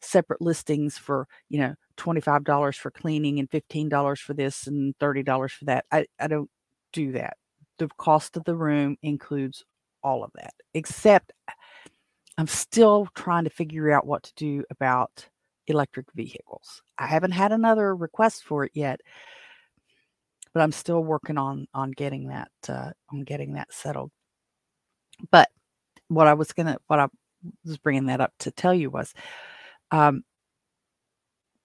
separate 0.02 0.42
listings 0.42 0.98
for, 0.98 1.28
you 1.50 1.60
know, 1.60 1.76
$25 1.98 2.78
for 2.78 2.92
cleaning 2.92 3.40
and 3.40 3.50
$15 3.50 4.22
for 4.22 4.34
this 4.34 4.68
and 4.68 4.96
$30 5.00 5.54
for 5.54 5.66
that. 5.66 5.86
I, 5.92 6.06
I 6.20 6.28
don't 6.28 6.50
do 6.94 7.12
that. 7.14 7.38
The 7.80 7.90
cost 7.98 8.38
of 8.38 8.44
the 8.46 8.56
room 8.56 8.98
includes 9.04 9.64
all 10.04 10.24
of 10.24 10.32
that, 10.36 10.54
except 10.74 11.34
I'm 12.38 12.48
still 12.48 13.08
trying 13.16 13.46
to 13.46 13.50
figure 13.50 13.92
out 13.92 14.06
what 14.06 14.24
to 14.24 14.34
do 14.36 14.64
about 14.70 15.28
electric 15.68 16.12
vehicles. 16.14 16.82
I 16.98 17.08
haven't 17.08 17.32
had 17.32 17.52
another 17.52 17.96
request 17.96 18.44
for 18.44 18.66
it 18.66 18.72
yet, 18.74 19.02
but 20.54 20.62
I'm 20.62 20.72
still 20.72 21.04
working 21.04 21.38
on 21.38 21.68
on 21.74 21.92
getting 21.92 22.28
that 22.30 22.52
uh, 22.68 22.92
on 23.12 23.24
getting 23.24 23.54
that 23.54 23.74
settled. 23.74 24.12
But 25.32 25.50
what 26.08 26.28
I 26.28 26.34
was 26.34 26.52
gonna 26.52 26.78
what 26.88 27.00
I 27.00 27.08
was 27.66 27.78
bringing 27.78 28.08
that 28.08 28.22
up 28.22 28.34
to 28.40 28.52
tell 28.52 28.74
you 28.74 28.90
was, 28.90 29.14
um, 29.92 30.24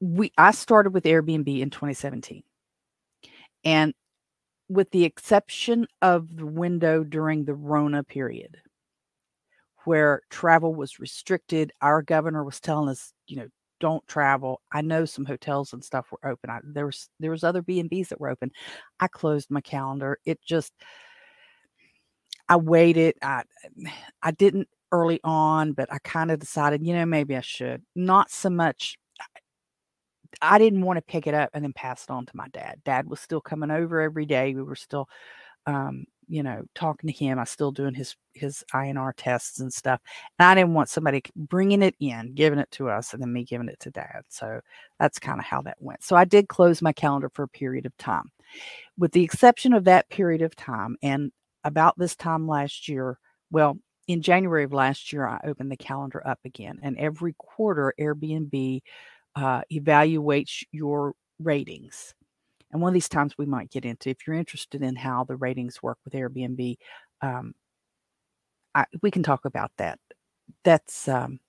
we 0.00 0.32
I 0.38 0.52
started 0.52 0.94
with 0.94 1.04
Airbnb 1.04 1.60
in 1.60 1.70
2017, 1.70 2.42
and 3.64 3.94
with 4.68 4.90
the 4.92 5.04
exception 5.04 5.86
of 6.00 6.36
the 6.36 6.46
window 6.46 7.02
during 7.04 7.44
the 7.44 7.54
Rona 7.54 8.04
period, 8.04 8.58
where 9.84 10.22
travel 10.30 10.74
was 10.74 10.98
restricted. 10.98 11.72
Our 11.80 12.02
governor 12.02 12.44
was 12.44 12.60
telling 12.60 12.88
us, 12.88 13.12
you 13.26 13.36
know, 13.36 13.48
don't 13.80 14.06
travel. 14.06 14.60
I 14.72 14.82
know 14.82 15.04
some 15.04 15.24
hotels 15.24 15.72
and 15.72 15.82
stuff 15.82 16.12
were 16.12 16.30
open. 16.30 16.50
I, 16.50 16.60
there 16.62 16.86
was 16.86 17.08
there 17.18 17.30
was 17.30 17.44
other 17.44 17.62
B 17.62 17.80
and 17.80 17.90
B's 17.90 18.10
that 18.10 18.20
were 18.20 18.28
open. 18.28 18.50
I 19.00 19.08
closed 19.08 19.50
my 19.50 19.60
calendar. 19.62 20.18
It 20.24 20.38
just 20.46 20.72
I 22.48 22.56
waited. 22.56 23.14
I 23.22 23.44
I 24.22 24.30
didn't 24.32 24.68
early 24.92 25.20
on, 25.24 25.72
but 25.72 25.92
I 25.92 25.98
kind 26.04 26.30
of 26.30 26.40
decided, 26.40 26.84
you 26.86 26.94
know, 26.94 27.06
maybe 27.06 27.36
I 27.36 27.40
should. 27.40 27.82
Not 27.94 28.30
so 28.30 28.50
much. 28.50 28.98
I 30.42 30.58
didn't 30.58 30.82
want 30.82 30.96
to 30.96 31.02
pick 31.02 31.26
it 31.26 31.34
up 31.34 31.50
and 31.54 31.64
then 31.64 31.72
pass 31.72 32.04
it 32.04 32.10
on 32.10 32.26
to 32.26 32.36
my 32.36 32.48
dad. 32.48 32.80
Dad 32.84 33.08
was 33.08 33.20
still 33.20 33.40
coming 33.40 33.70
over 33.70 34.00
every 34.00 34.26
day. 34.26 34.54
We 34.54 34.62
were 34.62 34.76
still 34.76 35.08
um, 35.66 36.04
you 36.30 36.44
know, 36.44 36.62
talking 36.76 37.08
to 37.12 37.16
him. 37.16 37.38
I 37.38 37.44
still 37.44 37.72
doing 37.72 37.92
his 37.92 38.16
his 38.34 38.64
INR 38.72 39.12
tests 39.16 39.58
and 39.58 39.72
stuff. 39.72 40.00
And 40.38 40.46
I 40.46 40.54
didn't 40.54 40.74
want 40.74 40.88
somebody 40.88 41.22
bringing 41.34 41.82
it 41.82 41.96
in, 41.98 42.34
giving 42.34 42.60
it 42.60 42.70
to 42.72 42.88
us, 42.88 43.12
and 43.12 43.20
then 43.20 43.32
me 43.32 43.44
giving 43.44 43.68
it 43.68 43.80
to 43.80 43.90
dad. 43.90 44.22
So 44.28 44.60
that's 45.00 45.18
kind 45.18 45.40
of 45.40 45.44
how 45.44 45.60
that 45.62 45.82
went. 45.82 46.04
So 46.04 46.14
I 46.14 46.24
did 46.24 46.48
close 46.48 46.80
my 46.80 46.92
calendar 46.92 47.28
for 47.28 47.42
a 47.42 47.48
period 47.48 47.84
of 47.84 47.96
time. 47.96 48.30
With 48.96 49.12
the 49.12 49.24
exception 49.24 49.72
of 49.72 49.84
that 49.84 50.08
period 50.08 50.42
of 50.42 50.54
time, 50.54 50.96
and 51.02 51.32
about 51.64 51.98
this 51.98 52.14
time 52.14 52.46
last 52.46 52.88
year, 52.88 53.18
well, 53.50 53.76
in 54.06 54.22
January 54.22 54.64
of 54.64 54.72
last 54.72 55.12
year, 55.12 55.26
I 55.26 55.40
opened 55.44 55.70
the 55.72 55.76
calendar 55.76 56.26
up 56.26 56.38
again. 56.44 56.78
And 56.82 56.96
every 56.96 57.34
quarter, 57.38 57.92
Airbnb 57.98 58.80
uh, 59.34 59.62
evaluates 59.72 60.64
your 60.72 61.14
ratings 61.40 62.14
and 62.72 62.80
one 62.80 62.90
of 62.90 62.94
these 62.94 63.08
times 63.08 63.36
we 63.36 63.46
might 63.46 63.70
get 63.70 63.84
into 63.84 64.10
if 64.10 64.26
you're 64.26 64.36
interested 64.36 64.82
in 64.82 64.96
how 64.96 65.24
the 65.24 65.36
ratings 65.36 65.82
work 65.82 65.98
with 66.04 66.14
Airbnb, 66.14 66.76
um, 67.22 67.54
I, 68.74 68.84
we 69.02 69.10
can 69.10 69.22
talk 69.22 69.44
about 69.44 69.72
that. 69.78 69.98
That's 70.64 71.08
um, 71.08 71.40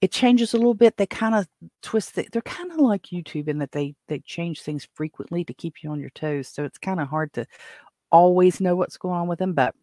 it 0.00 0.12
changes 0.12 0.52
a 0.52 0.58
little 0.58 0.74
bit. 0.74 0.96
They 0.96 1.06
kind 1.06 1.34
of 1.34 1.48
twist 1.82 2.18
it. 2.18 2.30
They're 2.32 2.42
kind 2.42 2.70
of 2.70 2.78
like 2.78 3.04
YouTube 3.04 3.48
in 3.48 3.58
that 3.58 3.72
they 3.72 3.94
they 4.08 4.20
change 4.20 4.62
things 4.62 4.86
frequently 4.94 5.44
to 5.44 5.54
keep 5.54 5.82
you 5.82 5.90
on 5.90 6.00
your 6.00 6.10
toes. 6.10 6.48
So 6.48 6.64
it's 6.64 6.78
kind 6.78 7.00
of 7.00 7.08
hard 7.08 7.32
to 7.34 7.46
always 8.12 8.60
know 8.60 8.76
what's 8.76 8.98
going 8.98 9.16
on 9.16 9.28
with 9.28 9.38
them. 9.38 9.54
But 9.54 9.74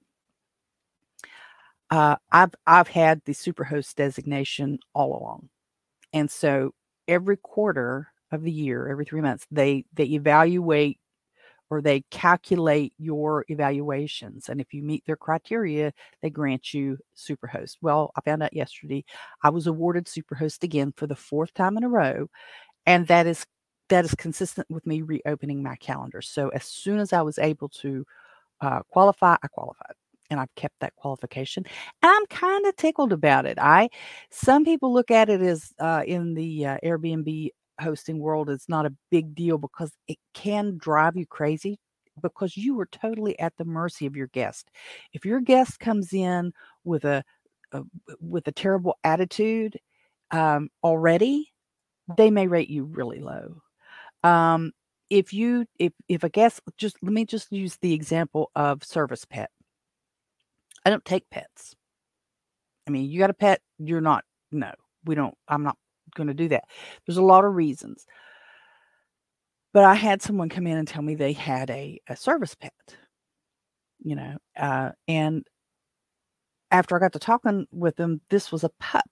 uh, 1.89 2.17
I've 2.31 2.53
I've 2.67 2.87
had 2.87 3.21
the 3.25 3.33
superhost 3.33 3.95
designation 3.95 4.79
all 4.93 5.19
along, 5.19 5.49
and 6.13 6.29
so 6.29 6.73
every 7.07 7.37
quarter 7.37 8.12
of 8.33 8.43
the 8.43 8.51
year, 8.51 8.89
every 8.89 9.05
three 9.05 9.21
months, 9.21 9.45
they 9.51 9.85
they 9.93 10.05
evaluate 10.05 10.99
or 11.69 11.81
they 11.81 12.01
calculate 12.11 12.93
your 12.99 13.45
evaluations. 13.47 14.49
And 14.49 14.61
if 14.61 14.73
you 14.73 14.83
meet 14.83 15.03
their 15.07 15.15
criteria, 15.15 15.93
they 16.21 16.29
grant 16.29 16.73
you 16.73 16.97
Superhost. 17.17 17.77
Well, 17.81 18.11
I 18.15 18.21
found 18.21 18.43
out 18.43 18.53
yesterday 18.53 19.03
I 19.41 19.49
was 19.49 19.65
awarded 19.67 20.05
Superhost 20.05 20.63
again 20.63 20.93
for 20.95 21.07
the 21.07 21.15
fourth 21.15 21.53
time 21.53 21.77
in 21.77 21.83
a 21.83 21.89
row. 21.89 22.27
And 22.85 23.07
that 23.07 23.27
is 23.27 23.45
that 23.89 24.05
is 24.05 24.15
consistent 24.15 24.67
with 24.69 24.85
me 24.87 25.01
reopening 25.01 25.63
my 25.63 25.75
calendar. 25.77 26.21
So 26.21 26.49
as 26.49 26.65
soon 26.65 26.99
as 26.99 27.13
I 27.13 27.21
was 27.21 27.39
able 27.39 27.69
to 27.69 28.05
uh, 28.61 28.81
qualify, 28.89 29.35
I 29.43 29.47
qualified 29.47 29.95
and 30.29 30.39
I've 30.39 30.53
kept 30.55 30.75
that 30.79 30.95
qualification. 30.95 31.65
And 32.01 32.11
I'm 32.11 32.25
kind 32.27 32.65
of 32.65 32.75
tickled 32.75 33.13
about 33.13 33.45
it. 33.45 33.57
I 33.59 33.89
some 34.31 34.65
people 34.65 34.93
look 34.93 35.11
at 35.11 35.29
it 35.29 35.41
as 35.41 35.73
uh, 35.79 36.03
in 36.05 36.33
the 36.33 36.65
uh, 36.65 36.77
Airbnb 36.83 37.49
hosting 37.79 38.19
world 38.19 38.49
is 38.49 38.65
not 38.67 38.85
a 38.85 38.93
big 39.09 39.35
deal 39.35 39.57
because 39.57 39.91
it 40.07 40.17
can 40.33 40.77
drive 40.77 41.15
you 41.15 41.25
crazy 41.25 41.79
because 42.21 42.55
you 42.55 42.79
are 42.79 42.85
totally 42.85 43.37
at 43.39 43.53
the 43.57 43.65
mercy 43.65 44.05
of 44.05 44.15
your 44.15 44.27
guest. 44.27 44.69
If 45.13 45.25
your 45.25 45.41
guest 45.41 45.79
comes 45.79 46.13
in 46.13 46.53
with 46.83 47.05
a, 47.05 47.23
a 47.71 47.83
with 48.19 48.47
a 48.47 48.51
terrible 48.51 48.97
attitude 49.03 49.79
um, 50.31 50.69
already, 50.83 51.51
they 52.17 52.31
may 52.31 52.47
rate 52.47 52.69
you 52.69 52.83
really 52.83 53.19
low. 53.19 53.61
Um, 54.23 54.71
if 55.09 55.33
you 55.33 55.65
if 55.79 55.93
if 56.07 56.23
a 56.23 56.29
guest 56.29 56.61
just 56.77 56.97
let 57.01 57.13
me 57.13 57.25
just 57.25 57.51
use 57.51 57.77
the 57.77 57.93
example 57.93 58.51
of 58.55 58.83
service 58.83 59.25
pet. 59.25 59.49
I 60.85 60.89
don't 60.89 61.05
take 61.05 61.29
pets. 61.29 61.75
I 62.87 62.91
mean, 62.91 63.09
you 63.09 63.19
got 63.19 63.29
a 63.29 63.33
pet, 63.33 63.61
you're 63.79 64.01
not 64.01 64.23
no, 64.51 64.71
we 65.05 65.15
don't 65.15 65.35
I'm 65.47 65.63
not 65.63 65.77
going 66.13 66.27
to 66.27 66.33
do 66.33 66.49
that. 66.49 66.65
There's 67.05 67.17
a 67.17 67.23
lot 67.23 67.45
of 67.45 67.55
reasons. 67.55 68.05
But 69.73 69.85
I 69.85 69.95
had 69.95 70.21
someone 70.21 70.49
come 70.49 70.67
in 70.67 70.77
and 70.77 70.87
tell 70.87 71.01
me 71.01 71.15
they 71.15 71.33
had 71.33 71.69
a, 71.71 71.99
a 72.07 72.15
service 72.15 72.53
pet, 72.55 72.73
you 74.03 74.15
know, 74.15 74.37
uh, 74.55 74.91
and 75.07 75.45
after 76.69 76.95
I 76.95 76.99
got 76.99 77.13
to 77.13 77.19
talking 77.19 77.67
with 77.71 77.95
them, 77.95 78.21
this 78.29 78.51
was 78.51 78.63
a 78.63 78.71
pup. 78.79 79.09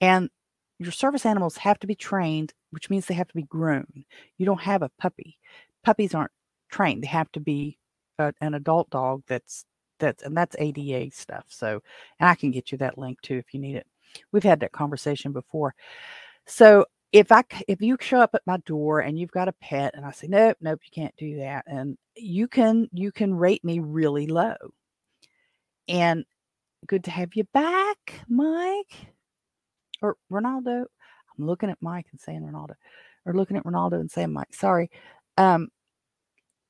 And 0.00 0.30
your 0.78 0.92
service 0.92 1.24
animals 1.26 1.56
have 1.58 1.78
to 1.80 1.86
be 1.86 1.94
trained, 1.94 2.52
which 2.70 2.90
means 2.90 3.06
they 3.06 3.14
have 3.14 3.28
to 3.28 3.34
be 3.34 3.44
grown. 3.44 4.04
You 4.38 4.46
don't 4.46 4.60
have 4.62 4.82
a 4.82 4.90
puppy. 4.98 5.38
Puppies 5.84 6.14
aren't 6.14 6.32
trained. 6.70 7.02
They 7.02 7.08
have 7.08 7.30
to 7.32 7.40
be 7.40 7.78
a, 8.18 8.32
an 8.40 8.54
adult 8.54 8.90
dog 8.90 9.22
that's 9.28 9.64
that's 9.98 10.22
and 10.24 10.36
that's 10.36 10.56
ADA 10.58 11.12
stuff. 11.12 11.44
So, 11.48 11.82
and 12.18 12.28
I 12.28 12.34
can 12.34 12.50
get 12.50 12.72
you 12.72 12.78
that 12.78 12.98
link 12.98 13.20
too 13.22 13.36
if 13.36 13.54
you 13.54 13.60
need 13.60 13.76
it. 13.76 13.86
We've 14.32 14.42
had 14.42 14.60
that 14.60 14.72
conversation 14.72 15.32
before. 15.32 15.74
So 16.46 16.86
if 17.12 17.30
I 17.30 17.44
if 17.68 17.82
you 17.82 17.96
show 18.00 18.20
up 18.20 18.34
at 18.34 18.46
my 18.46 18.56
door 18.58 19.00
and 19.00 19.18
you've 19.18 19.30
got 19.30 19.48
a 19.48 19.52
pet 19.52 19.94
and 19.94 20.04
I 20.04 20.12
say 20.12 20.26
nope 20.28 20.56
nope 20.60 20.80
you 20.82 20.90
can't 20.90 21.14
do 21.16 21.36
that 21.36 21.64
and 21.66 21.98
you 22.16 22.48
can 22.48 22.88
you 22.92 23.12
can 23.12 23.34
rate 23.34 23.64
me 23.64 23.78
really 23.80 24.26
low. 24.26 24.54
And 25.88 26.24
good 26.86 27.04
to 27.04 27.10
have 27.10 27.34
you 27.34 27.44
back, 27.52 28.20
Mike 28.28 29.12
or 30.00 30.16
Ronaldo. 30.30 30.86
I'm 31.38 31.46
looking 31.46 31.70
at 31.70 31.78
Mike 31.80 32.06
and 32.10 32.20
saying 32.20 32.40
Ronaldo 32.42 32.74
or 33.26 33.34
looking 33.34 33.56
at 33.56 33.64
Ronaldo 33.64 34.00
and 34.00 34.10
saying 34.10 34.32
Mike. 34.32 34.54
Sorry. 34.54 34.90
Um 35.36 35.68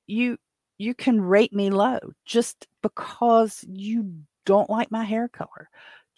you 0.07 0.39
you 0.79 0.95
can 0.95 1.21
rate 1.21 1.53
me 1.53 1.71
low 1.71 2.01
just 2.25 2.67
because 2.83 3.65
you 3.69 4.13
don't 4.45 4.69
like 4.69 4.91
my 4.91 5.05
hair 5.05 5.29
color 5.29 5.71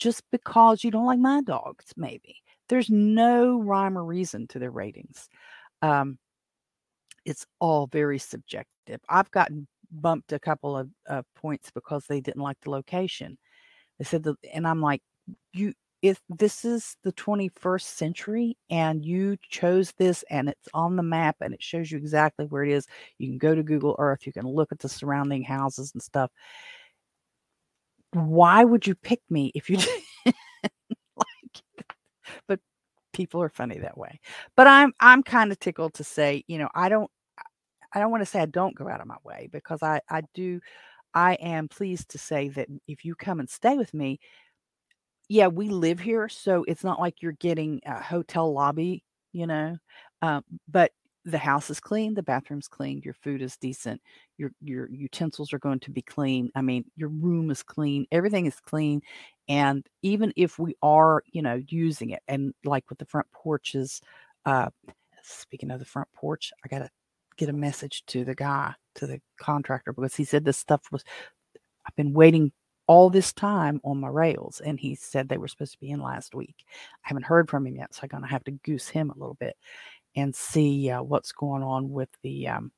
just 0.04 0.22
because 0.30 0.84
you 0.84 0.90
don't 0.90 1.06
like 1.06 1.18
my 1.18 1.40
dogs, 1.40 1.86
maybe. 1.96 2.36
There's 2.68 2.90
no 2.90 3.58
rhyme 3.58 3.96
or 3.96 4.04
reason 4.04 4.46
to 4.48 4.58
their 4.58 4.70
ratings. 4.70 5.30
Um, 5.80 6.18
it's 7.24 7.46
all 7.58 7.86
very 7.86 8.18
subjective. 8.18 9.00
I've 9.08 9.30
gotten 9.30 9.66
bumped 9.90 10.34
a 10.34 10.38
couple 10.38 10.76
of 10.76 10.90
uh, 11.08 11.22
points 11.36 11.70
because 11.70 12.04
they 12.06 12.20
didn't 12.20 12.42
like 12.42 12.60
the 12.60 12.68
location. 12.68 13.38
They 13.98 14.04
said 14.04 14.24
that, 14.24 14.36
and 14.52 14.66
I'm 14.66 14.82
like, 14.82 15.00
you, 15.54 15.72
if 16.02 16.20
this 16.28 16.66
is 16.66 16.96
the 17.02 17.12
21st 17.14 17.84
century 17.84 18.58
and 18.68 19.02
you 19.02 19.38
chose 19.48 19.94
this 19.96 20.22
and 20.28 20.50
it's 20.50 20.68
on 20.74 20.96
the 20.96 21.02
map 21.02 21.36
and 21.40 21.54
it 21.54 21.62
shows 21.62 21.90
you 21.90 21.96
exactly 21.96 22.44
where 22.44 22.64
it 22.64 22.72
is, 22.72 22.86
you 23.16 23.28
can 23.28 23.38
go 23.38 23.54
to 23.54 23.62
Google 23.62 23.96
Earth, 23.98 24.26
you 24.26 24.34
can 24.34 24.46
look 24.46 24.70
at 24.70 24.80
the 24.80 24.88
surrounding 24.90 25.44
houses 25.44 25.92
and 25.94 26.02
stuff 26.02 26.30
why 28.14 28.64
would 28.64 28.86
you 28.86 28.94
pick 28.94 29.20
me 29.30 29.50
if 29.54 29.68
you 29.68 29.76
like 30.26 31.62
but 32.46 32.60
people 33.12 33.42
are 33.42 33.48
funny 33.48 33.78
that 33.78 33.96
way. 33.96 34.20
But 34.56 34.66
i'm 34.66 34.92
i'm 35.00 35.22
kind 35.22 35.52
of 35.52 35.58
tickled 35.58 35.94
to 35.94 36.04
say 36.04 36.44
you 36.46 36.58
know 36.58 36.68
i 36.74 36.88
don't 36.88 37.10
i 37.94 37.98
don't 37.98 38.10
want 38.10 38.22
to 38.22 38.26
say 38.26 38.40
i 38.40 38.46
don't 38.46 38.74
go 38.74 38.88
out 38.88 39.00
of 39.00 39.06
my 39.06 39.16
way 39.24 39.48
because 39.52 39.82
i 39.82 40.00
i 40.10 40.22
do 40.34 40.60
i 41.14 41.34
am 41.34 41.68
pleased 41.68 42.10
to 42.10 42.18
say 42.18 42.48
that 42.50 42.68
if 42.88 43.04
you 43.04 43.14
come 43.14 43.40
and 43.40 43.48
stay 43.48 43.76
with 43.76 43.94
me 43.94 44.18
yeah 45.28 45.46
we 45.46 45.68
live 45.68 46.00
here 46.00 46.28
so 46.28 46.64
it's 46.68 46.84
not 46.84 47.00
like 47.00 47.22
you're 47.22 47.32
getting 47.32 47.80
a 47.86 48.02
hotel 48.02 48.52
lobby 48.52 49.04
you 49.32 49.46
know 49.46 49.76
um, 50.22 50.42
but 50.68 50.90
the 51.24 51.38
house 51.38 51.70
is 51.70 51.80
clean, 51.80 52.14
the 52.14 52.22
bathroom's 52.22 52.68
clean, 52.68 53.00
your 53.04 53.14
food 53.14 53.40
is 53.40 53.56
decent, 53.56 54.00
your 54.36 54.50
your 54.60 54.90
utensils 54.90 55.52
are 55.52 55.58
going 55.58 55.80
to 55.80 55.90
be 55.90 56.02
clean. 56.02 56.50
I 56.54 56.60
mean, 56.62 56.84
your 56.96 57.08
room 57.08 57.50
is 57.50 57.62
clean, 57.62 58.06
everything 58.12 58.46
is 58.46 58.60
clean. 58.60 59.00
And 59.48 59.86
even 60.02 60.32
if 60.36 60.58
we 60.58 60.76
are, 60.82 61.22
you 61.32 61.42
know, 61.42 61.62
using 61.68 62.10
it, 62.10 62.22
and 62.28 62.52
like 62.64 62.84
with 62.90 62.98
the 62.98 63.06
front 63.06 63.26
porches, 63.32 64.00
uh, 64.44 64.68
speaking 65.22 65.70
of 65.70 65.78
the 65.78 65.84
front 65.86 66.08
porch, 66.14 66.52
I 66.64 66.68
gotta 66.68 66.90
get 67.36 67.48
a 67.48 67.52
message 67.54 68.04
to 68.06 68.24
the 68.24 68.34
guy, 68.34 68.74
to 68.96 69.06
the 69.06 69.20
contractor, 69.38 69.92
because 69.92 70.14
he 70.16 70.24
said 70.24 70.44
this 70.44 70.58
stuff 70.58 70.82
was 70.92 71.04
I've 71.86 71.96
been 71.96 72.12
waiting 72.14 72.52
all 72.86 73.08
this 73.08 73.32
time 73.32 73.80
on 73.84 73.98
my 73.98 74.08
rails 74.08 74.60
and 74.60 74.78
he 74.78 74.94
said 74.94 75.28
they 75.28 75.38
were 75.38 75.48
supposed 75.48 75.72
to 75.72 75.80
be 75.80 75.90
in 75.90 76.00
last 76.02 76.34
week. 76.34 76.66
I 77.04 77.08
haven't 77.08 77.24
heard 77.24 77.48
from 77.48 77.66
him 77.66 77.76
yet, 77.76 77.94
so 77.94 78.00
I'm 78.02 78.08
gonna 78.08 78.26
have 78.26 78.44
to 78.44 78.50
goose 78.52 78.88
him 78.88 79.10
a 79.10 79.18
little 79.18 79.36
bit 79.40 79.56
and 80.16 80.34
see 80.34 80.90
uh, 80.90 81.02
what's 81.02 81.32
going 81.32 81.62
on 81.62 81.90
with 81.90 82.08
the 82.22 82.48
um, 82.48 82.72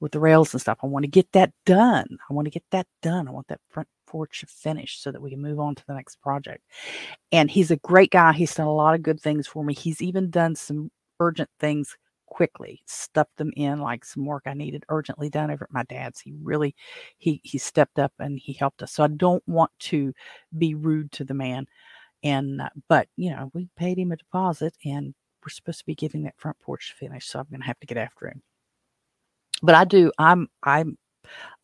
with 0.00 0.12
the 0.12 0.20
rails 0.20 0.52
and 0.54 0.60
stuff. 0.60 0.78
I 0.82 0.86
want 0.86 1.04
to 1.04 1.10
get 1.10 1.30
that 1.32 1.52
done. 1.64 2.06
I 2.28 2.34
want 2.34 2.46
to 2.46 2.50
get 2.50 2.64
that 2.70 2.86
done. 3.02 3.28
I 3.28 3.30
want 3.30 3.48
that 3.48 3.60
front 3.70 3.88
porch 4.06 4.44
finished 4.48 5.02
so 5.02 5.10
that 5.10 5.20
we 5.20 5.30
can 5.30 5.42
move 5.42 5.58
on 5.60 5.74
to 5.74 5.86
the 5.86 5.94
next 5.94 6.20
project. 6.20 6.62
And 7.32 7.50
he's 7.50 7.70
a 7.70 7.76
great 7.76 8.10
guy. 8.10 8.32
He's 8.32 8.54
done 8.54 8.66
a 8.66 8.72
lot 8.72 8.94
of 8.94 9.02
good 9.02 9.20
things 9.20 9.46
for 9.46 9.64
me. 9.64 9.74
He's 9.74 10.00
even 10.00 10.30
done 10.30 10.54
some 10.54 10.90
urgent 11.20 11.50
things 11.58 11.96
quickly 12.26 12.82
stuffed 12.86 13.36
them 13.36 13.52
in 13.56 13.80
like 13.80 14.04
some 14.04 14.26
work 14.26 14.42
i 14.46 14.52
needed 14.52 14.84
urgently 14.88 15.30
done 15.30 15.48
over 15.48 15.64
at 15.64 15.72
my 15.72 15.84
dad's 15.84 16.20
he 16.20 16.34
really 16.42 16.74
he 17.18 17.40
he 17.44 17.56
stepped 17.56 18.00
up 18.00 18.12
and 18.18 18.38
he 18.38 18.52
helped 18.52 18.82
us 18.82 18.92
so 18.92 19.04
i 19.04 19.06
don't 19.06 19.42
want 19.46 19.70
to 19.78 20.12
be 20.58 20.74
rude 20.74 21.10
to 21.12 21.24
the 21.24 21.32
man 21.32 21.64
and 22.24 22.60
uh, 22.60 22.68
but 22.88 23.06
you 23.16 23.30
know 23.30 23.48
we 23.54 23.68
paid 23.76 23.96
him 23.96 24.10
a 24.10 24.16
deposit 24.16 24.76
and 24.84 25.14
we're 25.46 25.50
supposed 25.50 25.78
to 25.78 25.86
be 25.86 25.94
getting 25.94 26.24
that 26.24 26.38
front 26.38 26.58
porch 26.58 26.94
finished, 26.98 27.30
so 27.30 27.38
I'm 27.38 27.46
going 27.48 27.60
to 27.60 27.66
have 27.66 27.78
to 27.78 27.86
get 27.86 27.98
after 27.98 28.26
him. 28.26 28.42
But 29.62 29.76
I 29.76 29.84
do. 29.84 30.10
I'm. 30.18 30.48
I'm. 30.64 30.98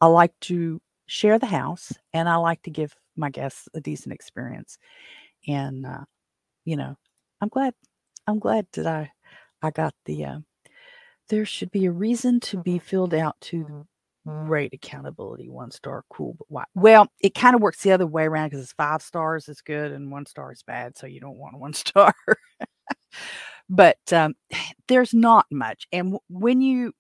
I 0.01 0.07
like 0.07 0.33
to 0.43 0.81
share 1.07 1.39
the 1.39 1.47
house, 1.47 1.93
and 2.13 2.29
I 2.29 2.37
like 2.37 2.63
to 2.63 2.71
give 2.71 2.95
my 3.17 3.29
guests 3.29 3.69
a 3.75 3.81
decent 3.81 4.15
experience. 4.15 4.79
And 5.49 5.85
uh, 5.85 6.05
you 6.65 6.77
know, 6.77 6.97
I'm 7.41 7.49
glad. 7.49 7.75
I'm 8.27 8.39
glad 8.39 8.67
that 8.75 8.87
I 8.87 9.11
I 9.61 9.71
got 9.71 9.95
the. 10.07 10.25
Uh, 10.25 10.39
there 11.29 11.45
should 11.45 11.71
be 11.71 11.87
a 11.87 11.93
reason 11.93 12.41
to 12.41 12.63
be 12.63 12.79
filled 12.79 13.15
out 13.15 13.37
to 13.41 13.87
great 14.25 14.73
accountability 14.73 15.49
one 15.49 15.73
star 15.73 16.05
cool 16.09 16.37
but 16.39 16.47
why 16.49 16.65
well 16.77 17.09
it 17.19 17.35
kind 17.35 17.57
of 17.57 17.61
works 17.61 17.83
the 17.83 17.91
other 17.91 18.07
way 18.07 18.23
around 18.23 18.47
because 18.47 18.63
it's 18.63 18.73
five 18.75 19.03
stars 19.03 19.49
is 19.49 19.61
good 19.61 19.91
and 19.91 20.13
one 20.13 20.25
star 20.25 20.53
is 20.53 20.63
bad 20.63 20.97
so 20.97 21.09
you 21.09 21.19
don't 21.19 21.39
want 21.39 21.59
one 21.59 21.73
star 21.73 22.15
but 23.69 23.99
um, 24.13 24.35
there's 24.89 25.15
not 25.15 25.47
much. 25.51 25.87
And 25.93 26.19
when 26.29 26.61
you, 26.61 26.93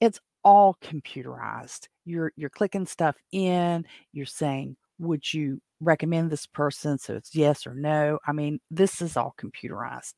it's 0.00 0.20
all 0.44 0.76
computerized. 0.82 1.88
You're 2.04 2.32
you're 2.36 2.50
clicking 2.50 2.86
stuff 2.86 3.16
in. 3.32 3.84
You're 4.12 4.26
saying, 4.26 4.76
would 4.98 5.32
you 5.32 5.60
recommend 5.80 6.30
this 6.30 6.46
person? 6.46 6.98
So 6.98 7.14
it's 7.14 7.34
yes 7.34 7.66
or 7.66 7.74
no. 7.74 8.18
I 8.26 8.32
mean, 8.32 8.60
this 8.70 9.02
is 9.02 9.16
all 9.16 9.34
computerized. 9.38 10.14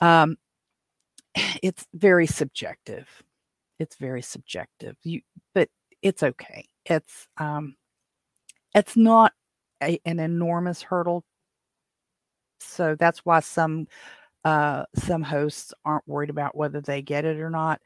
Um, 0.00 0.36
it's 1.62 1.86
very 1.94 2.26
subjective. 2.26 3.08
It's 3.78 3.96
very 3.96 4.22
subjective. 4.22 4.96
You, 5.02 5.20
but 5.54 5.68
it's 6.02 6.22
okay. 6.22 6.66
It's 6.86 7.28
um, 7.38 7.76
it's 8.74 8.96
not 8.96 9.32
a, 9.82 10.00
an 10.04 10.18
enormous 10.18 10.82
hurdle 10.82 11.24
So 12.64 12.96
that's 12.98 13.20
why 13.20 13.40
some 13.40 13.86
uh, 14.44 14.84
some 14.96 15.22
hosts 15.22 15.72
aren't 15.84 16.08
worried 16.08 16.30
about 16.30 16.56
whether 16.56 16.80
they 16.80 17.02
get 17.02 17.24
it 17.24 17.38
or 17.38 17.50
not. 17.50 17.80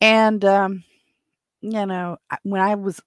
And 0.00 0.44
um, 0.44 0.84
you 1.60 1.86
know, 1.86 2.18
when 2.42 2.60
I 2.60 2.74
was 2.74 3.00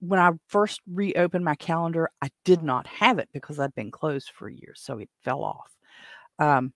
when 0.00 0.20
I 0.20 0.32
first 0.48 0.80
reopened 0.90 1.44
my 1.44 1.54
calendar, 1.56 2.10
I 2.22 2.30
did 2.44 2.62
not 2.62 2.86
have 2.86 3.18
it 3.18 3.28
because 3.32 3.58
I'd 3.58 3.74
been 3.74 3.90
closed 3.90 4.30
for 4.34 4.48
years, 4.48 4.80
so 4.82 4.98
it 4.98 5.10
fell 5.22 5.44
off. 5.44 5.70
Um, 6.38 6.72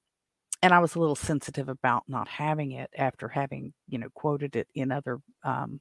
and 0.63 0.73
I 0.73 0.79
was 0.79 0.95
a 0.95 1.01
little 1.01 1.17
sensitive 1.17 1.69
about 1.69 2.05
not 2.09 2.29
having 2.29 2.73
it 2.73 2.91
after 2.97 3.29
having, 3.29 3.73
you 3.89 3.99
know, 3.99 4.09
quoted 4.15 4.57
it 4.57 4.69
in 4.75 4.93
other 4.93 5.19
um, 5.45 5.81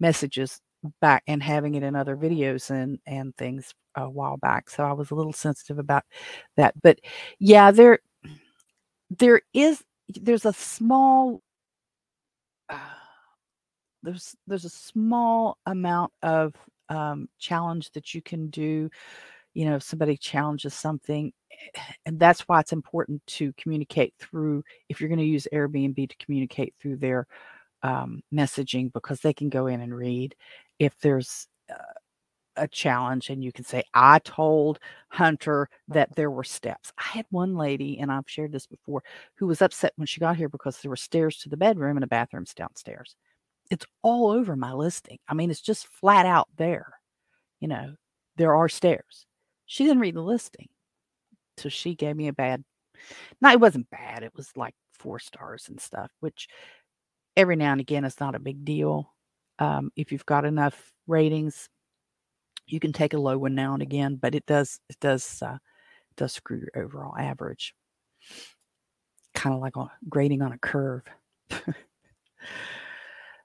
messages 0.00 0.60
back 1.00 1.22
and 1.26 1.42
having 1.42 1.74
it 1.74 1.82
in 1.82 1.96
other 1.96 2.16
videos 2.16 2.70
and 2.70 2.98
and 3.06 3.36
things 3.36 3.74
a 3.96 4.08
while 4.08 4.36
back. 4.36 4.70
So 4.70 4.84
I 4.84 4.92
was 4.92 5.10
a 5.10 5.14
little 5.14 5.32
sensitive 5.32 5.78
about 5.78 6.04
that. 6.56 6.74
But 6.82 6.98
yeah, 7.38 7.70
there 7.70 8.00
there 9.10 9.42
is 9.52 9.82
there's 10.08 10.44
a 10.44 10.52
small 10.52 11.42
there's 14.02 14.36
there's 14.46 14.64
a 14.64 14.70
small 14.70 15.58
amount 15.66 16.12
of 16.22 16.54
um, 16.88 17.28
challenge 17.38 17.90
that 17.92 18.14
you 18.14 18.22
can 18.22 18.48
do. 18.50 18.90
You 19.54 19.66
know, 19.66 19.76
if 19.76 19.82
somebody 19.84 20.16
challenges 20.16 20.74
something, 20.74 21.32
and 22.06 22.18
that's 22.18 22.42
why 22.42 22.60
it's 22.60 22.72
important 22.72 23.24
to 23.28 23.52
communicate 23.54 24.14
through. 24.18 24.64
If 24.88 25.00
you're 25.00 25.08
going 25.08 25.18
to 25.18 25.24
use 25.24 25.48
Airbnb 25.52 26.08
to 26.08 26.16
communicate 26.24 26.74
through 26.80 26.96
their 26.96 27.26
um, 27.84 28.22
messaging, 28.34 28.92
because 28.92 29.20
they 29.20 29.32
can 29.32 29.48
go 29.48 29.68
in 29.68 29.80
and 29.80 29.94
read 29.94 30.34
if 30.80 30.98
there's 31.00 31.46
uh, 31.70 31.76
a 32.56 32.68
challenge 32.68 33.30
and 33.30 33.42
you 33.42 33.50
can 33.52 33.64
say 33.64 33.82
i 33.94 34.18
told 34.20 34.78
hunter 35.08 35.68
that 35.88 36.14
there 36.14 36.30
were 36.30 36.44
steps. 36.44 36.92
I 36.98 37.02
had 37.16 37.26
one 37.30 37.56
lady 37.56 37.98
and 37.98 38.12
i've 38.12 38.28
shared 38.28 38.52
this 38.52 38.66
before 38.66 39.02
who 39.36 39.46
was 39.46 39.60
upset 39.60 39.92
when 39.96 40.06
she 40.06 40.20
got 40.20 40.36
here 40.36 40.48
because 40.48 40.78
there 40.78 40.90
were 40.90 40.96
stairs 40.96 41.38
to 41.38 41.48
the 41.48 41.56
bedroom 41.56 41.96
and 41.96 42.04
a 42.04 42.06
bathrooms 42.06 42.54
downstairs. 42.54 43.16
It's 43.70 43.86
all 44.02 44.30
over 44.30 44.56
my 44.56 44.72
listing. 44.72 45.18
I 45.28 45.34
mean 45.34 45.50
it's 45.50 45.60
just 45.60 45.88
flat 45.88 46.26
out 46.26 46.48
there 46.56 46.92
you 47.60 47.68
know 47.68 47.94
there 48.36 48.54
are 48.54 48.68
stairs. 48.68 49.26
She 49.66 49.84
didn't 49.84 50.00
read 50.00 50.14
the 50.14 50.22
listing 50.22 50.68
so 51.56 51.68
she 51.68 51.94
gave 51.94 52.16
me 52.16 52.28
a 52.28 52.32
bad 52.32 52.62
no 53.40 53.50
it 53.50 53.60
wasn't 53.60 53.90
bad 53.90 54.22
it 54.22 54.32
was 54.36 54.50
like 54.56 54.74
four 54.92 55.18
stars 55.18 55.68
and 55.68 55.80
stuff 55.80 56.10
which 56.20 56.48
every 57.36 57.56
now 57.56 57.72
and 57.72 57.80
again 57.80 58.04
it's 58.04 58.20
not 58.20 58.34
a 58.34 58.40
big 58.40 58.64
deal 58.64 59.12
um, 59.58 59.90
if 59.96 60.12
you've 60.12 60.26
got 60.26 60.44
enough 60.44 60.92
ratings 61.06 61.68
you 62.66 62.80
can 62.80 62.92
take 62.92 63.14
a 63.14 63.18
low 63.18 63.38
one 63.38 63.54
now 63.54 63.74
and 63.74 63.82
again, 63.82 64.16
but 64.16 64.34
it 64.34 64.46
does 64.46 64.80
it 64.88 64.98
does 65.00 65.42
uh, 65.42 65.58
does 66.16 66.32
screw 66.32 66.58
your 66.58 66.84
overall 66.84 67.16
average. 67.16 67.74
Kind 69.34 69.54
of 69.54 69.60
like 69.60 69.76
a 69.76 69.90
grading 70.08 70.42
on 70.42 70.52
a 70.52 70.58
curve. 70.58 71.02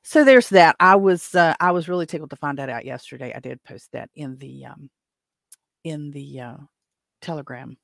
so 0.03 0.23
there's 0.23 0.49
that. 0.49 0.75
I 0.79 0.95
was 0.95 1.35
uh, 1.35 1.55
I 1.59 1.71
was 1.71 1.89
really 1.89 2.05
tickled 2.05 2.29
to 2.29 2.35
find 2.35 2.57
that 2.59 2.69
out 2.69 2.85
yesterday. 2.85 3.33
I 3.35 3.39
did 3.39 3.63
post 3.63 3.89
that 3.93 4.09
in 4.15 4.37
the 4.37 4.65
um, 4.65 4.89
in 5.83 6.11
the 6.11 6.39
uh, 6.39 6.57
Telegram 7.21 7.77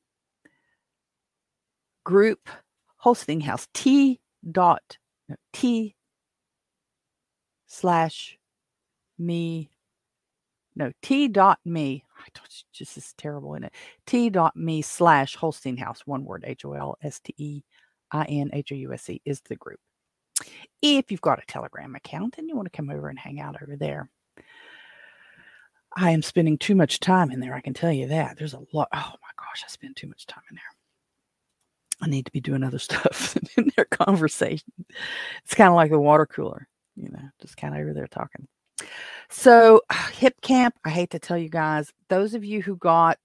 group 2.03 2.49
Holstein 2.97 3.41
House 3.41 3.67
T 3.73 4.19
dot 4.51 4.97
no, 5.29 5.35
T 5.53 5.95
slash 7.67 8.37
me 9.17 9.69
no, 10.75 10.91
T 11.01 11.27
dot 11.27 11.59
me. 11.63 12.03
I 12.19 12.27
you, 12.33 12.65
just 12.73 12.97
is 12.97 13.13
terrible 13.17 13.55
in 13.55 13.63
it. 13.63 13.73
T 14.05 14.29
dot 14.29 14.55
me 14.55 14.81
slash 14.81 15.35
Holstein 15.35 15.77
House, 15.77 16.01
one 16.05 16.25
word, 16.25 16.43
H 16.45 16.65
O 16.65 16.73
L 16.73 16.97
S 17.01 17.19
T 17.19 17.33
E 17.37 17.63
I 18.11 18.25
N 18.25 18.49
H 18.53 18.71
O 18.71 18.75
U 18.75 18.93
S 18.93 19.09
E 19.09 19.21
is 19.25 19.41
the 19.41 19.55
group. 19.55 19.79
If 20.81 21.11
you've 21.11 21.21
got 21.21 21.41
a 21.41 21.45
Telegram 21.47 21.95
account 21.95 22.35
and 22.37 22.49
you 22.49 22.55
want 22.55 22.71
to 22.71 22.75
come 22.75 22.89
over 22.89 23.07
and 23.07 23.17
hang 23.17 23.39
out 23.39 23.61
over 23.61 23.77
there, 23.77 24.09
I 25.95 26.11
am 26.11 26.21
spending 26.21 26.57
too 26.57 26.75
much 26.75 26.99
time 26.99 27.31
in 27.31 27.39
there. 27.39 27.53
I 27.53 27.61
can 27.61 27.73
tell 27.73 27.91
you 27.91 28.07
that. 28.09 28.37
There's 28.37 28.53
a 28.53 28.61
lot. 28.73 28.89
Oh 28.93 29.13
my 29.21 29.29
gosh, 29.37 29.63
I 29.63 29.69
spend 29.69 29.95
too 29.95 30.07
much 30.07 30.25
time 30.25 30.43
in 30.49 30.55
there. 30.55 30.74
I 32.01 32.07
need 32.07 32.25
to 32.25 32.31
be 32.31 32.41
doing 32.41 32.63
other 32.63 32.79
stuff 32.89 33.37
in 33.57 33.71
their 33.75 33.85
conversation. 33.85 34.73
It's 35.43 35.55
kind 35.55 35.69
of 35.69 35.75
like 35.75 35.91
the 35.91 35.99
water 35.99 36.25
cooler, 36.25 36.67
you 36.95 37.09
know, 37.09 37.29
just 37.41 37.57
kind 37.57 37.73
of 37.73 37.81
over 37.81 37.93
there 37.93 38.07
talking. 38.07 38.47
So, 39.29 39.81
Hip 40.13 40.39
Camp, 40.41 40.75
I 40.83 40.89
hate 40.89 41.11
to 41.11 41.19
tell 41.19 41.37
you 41.37 41.49
guys, 41.49 41.91
those 42.09 42.33
of 42.33 42.43
you 42.43 42.61
who 42.61 42.75
got 42.77 43.17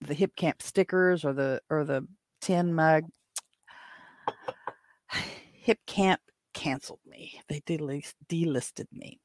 the 0.00 0.14
Hip 0.14 0.36
Camp 0.36 0.62
stickers 0.62 1.24
or 1.24 1.32
the 1.32 1.60
or 1.70 1.84
the 1.84 2.06
tin 2.40 2.74
mug, 2.74 3.04
Hip 5.52 5.78
Camp 5.86 6.20
canceled 6.54 7.00
me. 7.06 7.40
They 7.48 7.60
delist, 7.60 8.14
delisted 8.28 8.86
me. 8.92 9.20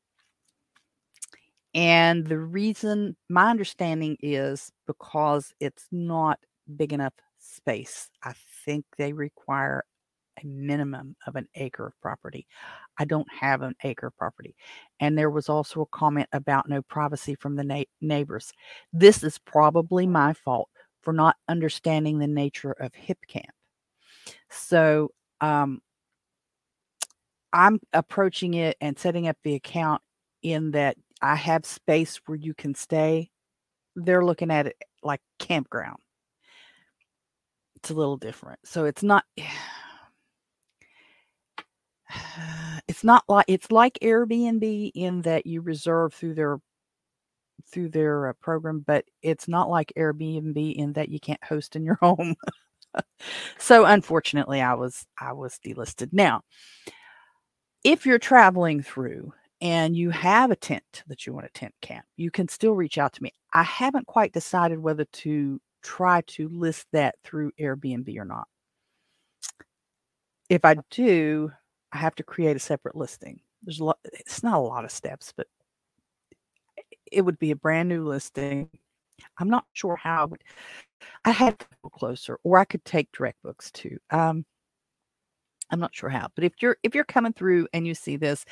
And 1.73 2.27
the 2.27 2.38
reason, 2.38 3.15
my 3.30 3.49
understanding 3.49 4.17
is 4.21 4.71
because 4.88 5.54
it's 5.62 5.88
not 5.91 6.39
big 6.75 6.91
enough 6.91 7.13
space. 7.41 8.10
I 8.23 8.34
think 8.65 8.86
they 8.97 9.13
require 9.13 9.84
a 10.41 10.45
minimum 10.45 11.15
of 11.27 11.36
an 11.36 11.47
acre 11.56 11.88
of 11.88 11.99
property. 12.01 12.47
I 12.97 13.06
don't 13.06 13.27
have 13.32 13.62
an 13.62 13.75
acre 13.84 14.08
of 14.08 14.17
property. 14.17 14.56
And 14.99 15.17
there 15.17 15.30
was 15.30 15.49
also 15.49 15.82
a 15.82 15.97
comment 15.97 16.30
about 16.32 16.69
no 16.69 16.82
privacy 16.84 17.36
from 17.36 17.56
the 17.56 17.63
na- 17.63 17.84
neighbors. 17.99 18.54
This 18.93 19.23
is 19.23 19.38
probably 19.39 20.08
my 20.08 20.34
fault 20.34 20.69
for 21.01 21.13
not 21.13 21.36
understanding 21.47 22.19
the 22.19 22.27
nature 22.27 22.73
of 22.73 22.93
hip 22.93 23.17
camp. 23.27 23.54
So 24.49 25.12
um, 25.41 25.82
I'm 27.54 27.80
approaching 27.93 28.54
it 28.54 28.77
and 28.82 28.97
setting 28.97 29.27
up 29.27 29.38
the 29.43 29.56
account 29.56 30.01
in 30.43 30.71
that 30.71 30.95
I 31.21 31.36
have 31.36 31.65
space 31.65 32.19
where 32.25 32.38
you 32.38 32.54
can 32.54 32.75
stay. 32.75 33.30
They're 33.95 34.25
looking 34.25 34.51
at 34.51 34.67
it 34.67 34.77
like 35.04 35.21
campground. 35.39 36.00
It's 37.81 37.89
a 37.89 37.95
little 37.95 38.17
different. 38.17 38.59
So 38.63 38.85
it's 38.85 39.01
not 39.01 39.25
it's 42.87 43.03
not 43.03 43.23
like 43.27 43.45
it's 43.47 43.71
like 43.71 43.97
Airbnb 44.03 44.91
in 44.93 45.23
that 45.23 45.47
you 45.47 45.61
reserve 45.61 46.13
through 46.13 46.35
their 46.35 46.59
through 47.71 47.89
their 47.89 48.27
uh, 48.27 48.33
program, 48.39 48.83
but 48.85 49.05
it's 49.23 49.47
not 49.47 49.69
like 49.69 49.93
Airbnb 49.97 50.75
in 50.75 50.93
that 50.93 51.09
you 51.09 51.19
can't 51.19 51.43
host 51.43 51.75
in 51.75 51.83
your 51.83 51.95
home. 52.01 52.35
so 53.57 53.85
unfortunately, 53.85 54.61
I 54.61 54.75
was 54.75 55.05
I 55.19 55.33
was 55.33 55.59
delisted. 55.65 56.13
Now, 56.13 56.41
if 57.83 58.05
you're 58.05 58.19
traveling 58.19 58.83
through 58.83 59.33
and 59.59 59.95
you 59.95 60.11
have 60.11 60.51
a 60.51 60.55
tent 60.55 61.03
that 61.07 61.25
you 61.25 61.33
want 61.33 61.47
to 61.47 61.59
tent 61.59 61.73
camp, 61.81 62.05
you 62.15 62.29
can 62.29 62.47
still 62.47 62.73
reach 62.73 62.99
out 62.99 63.13
to 63.13 63.23
me. 63.23 63.31
I 63.53 63.63
haven't 63.63 64.05
quite 64.05 64.33
decided 64.33 64.79
whether 64.79 65.05
to 65.05 65.59
try 65.81 66.21
to 66.27 66.49
list 66.49 66.87
that 66.93 67.15
through 67.23 67.51
Airbnb 67.59 68.15
or 68.17 68.25
not. 68.25 68.47
If 70.49 70.65
I 70.65 70.75
do, 70.89 71.51
I 71.91 71.97
have 71.97 72.15
to 72.15 72.23
create 72.23 72.55
a 72.55 72.59
separate 72.59 72.95
listing. 72.95 73.41
There's 73.63 73.79
a 73.79 73.85
lot, 73.85 73.99
it's 74.03 74.43
not 74.43 74.57
a 74.57 74.61
lot 74.61 74.85
of 74.85 74.91
steps, 74.91 75.33
but 75.35 75.47
it 77.11 77.21
would 77.21 77.39
be 77.39 77.51
a 77.51 77.55
brand 77.55 77.89
new 77.89 78.07
listing. 78.07 78.69
I'm 79.37 79.49
not 79.49 79.65
sure 79.73 79.95
how 79.95 80.23
I 80.23 80.25
would, 80.25 80.41
I 81.25 81.31
had 81.31 81.59
to 81.59 81.65
go 81.83 81.89
closer, 81.89 82.39
or 82.43 82.57
I 82.57 82.65
could 82.65 82.83
take 82.85 83.11
direct 83.11 83.41
books 83.43 83.71
too. 83.71 83.97
Um, 84.09 84.45
I'm 85.69 85.79
not 85.79 85.95
sure 85.95 86.09
how, 86.09 86.27
but 86.35 86.43
if 86.43 86.53
you're 86.61 86.77
if 86.83 86.93
you're 86.95 87.05
coming 87.05 87.33
through 87.33 87.67
and 87.73 87.87
you 87.87 87.95
see 87.95 88.17
this, 88.17 88.45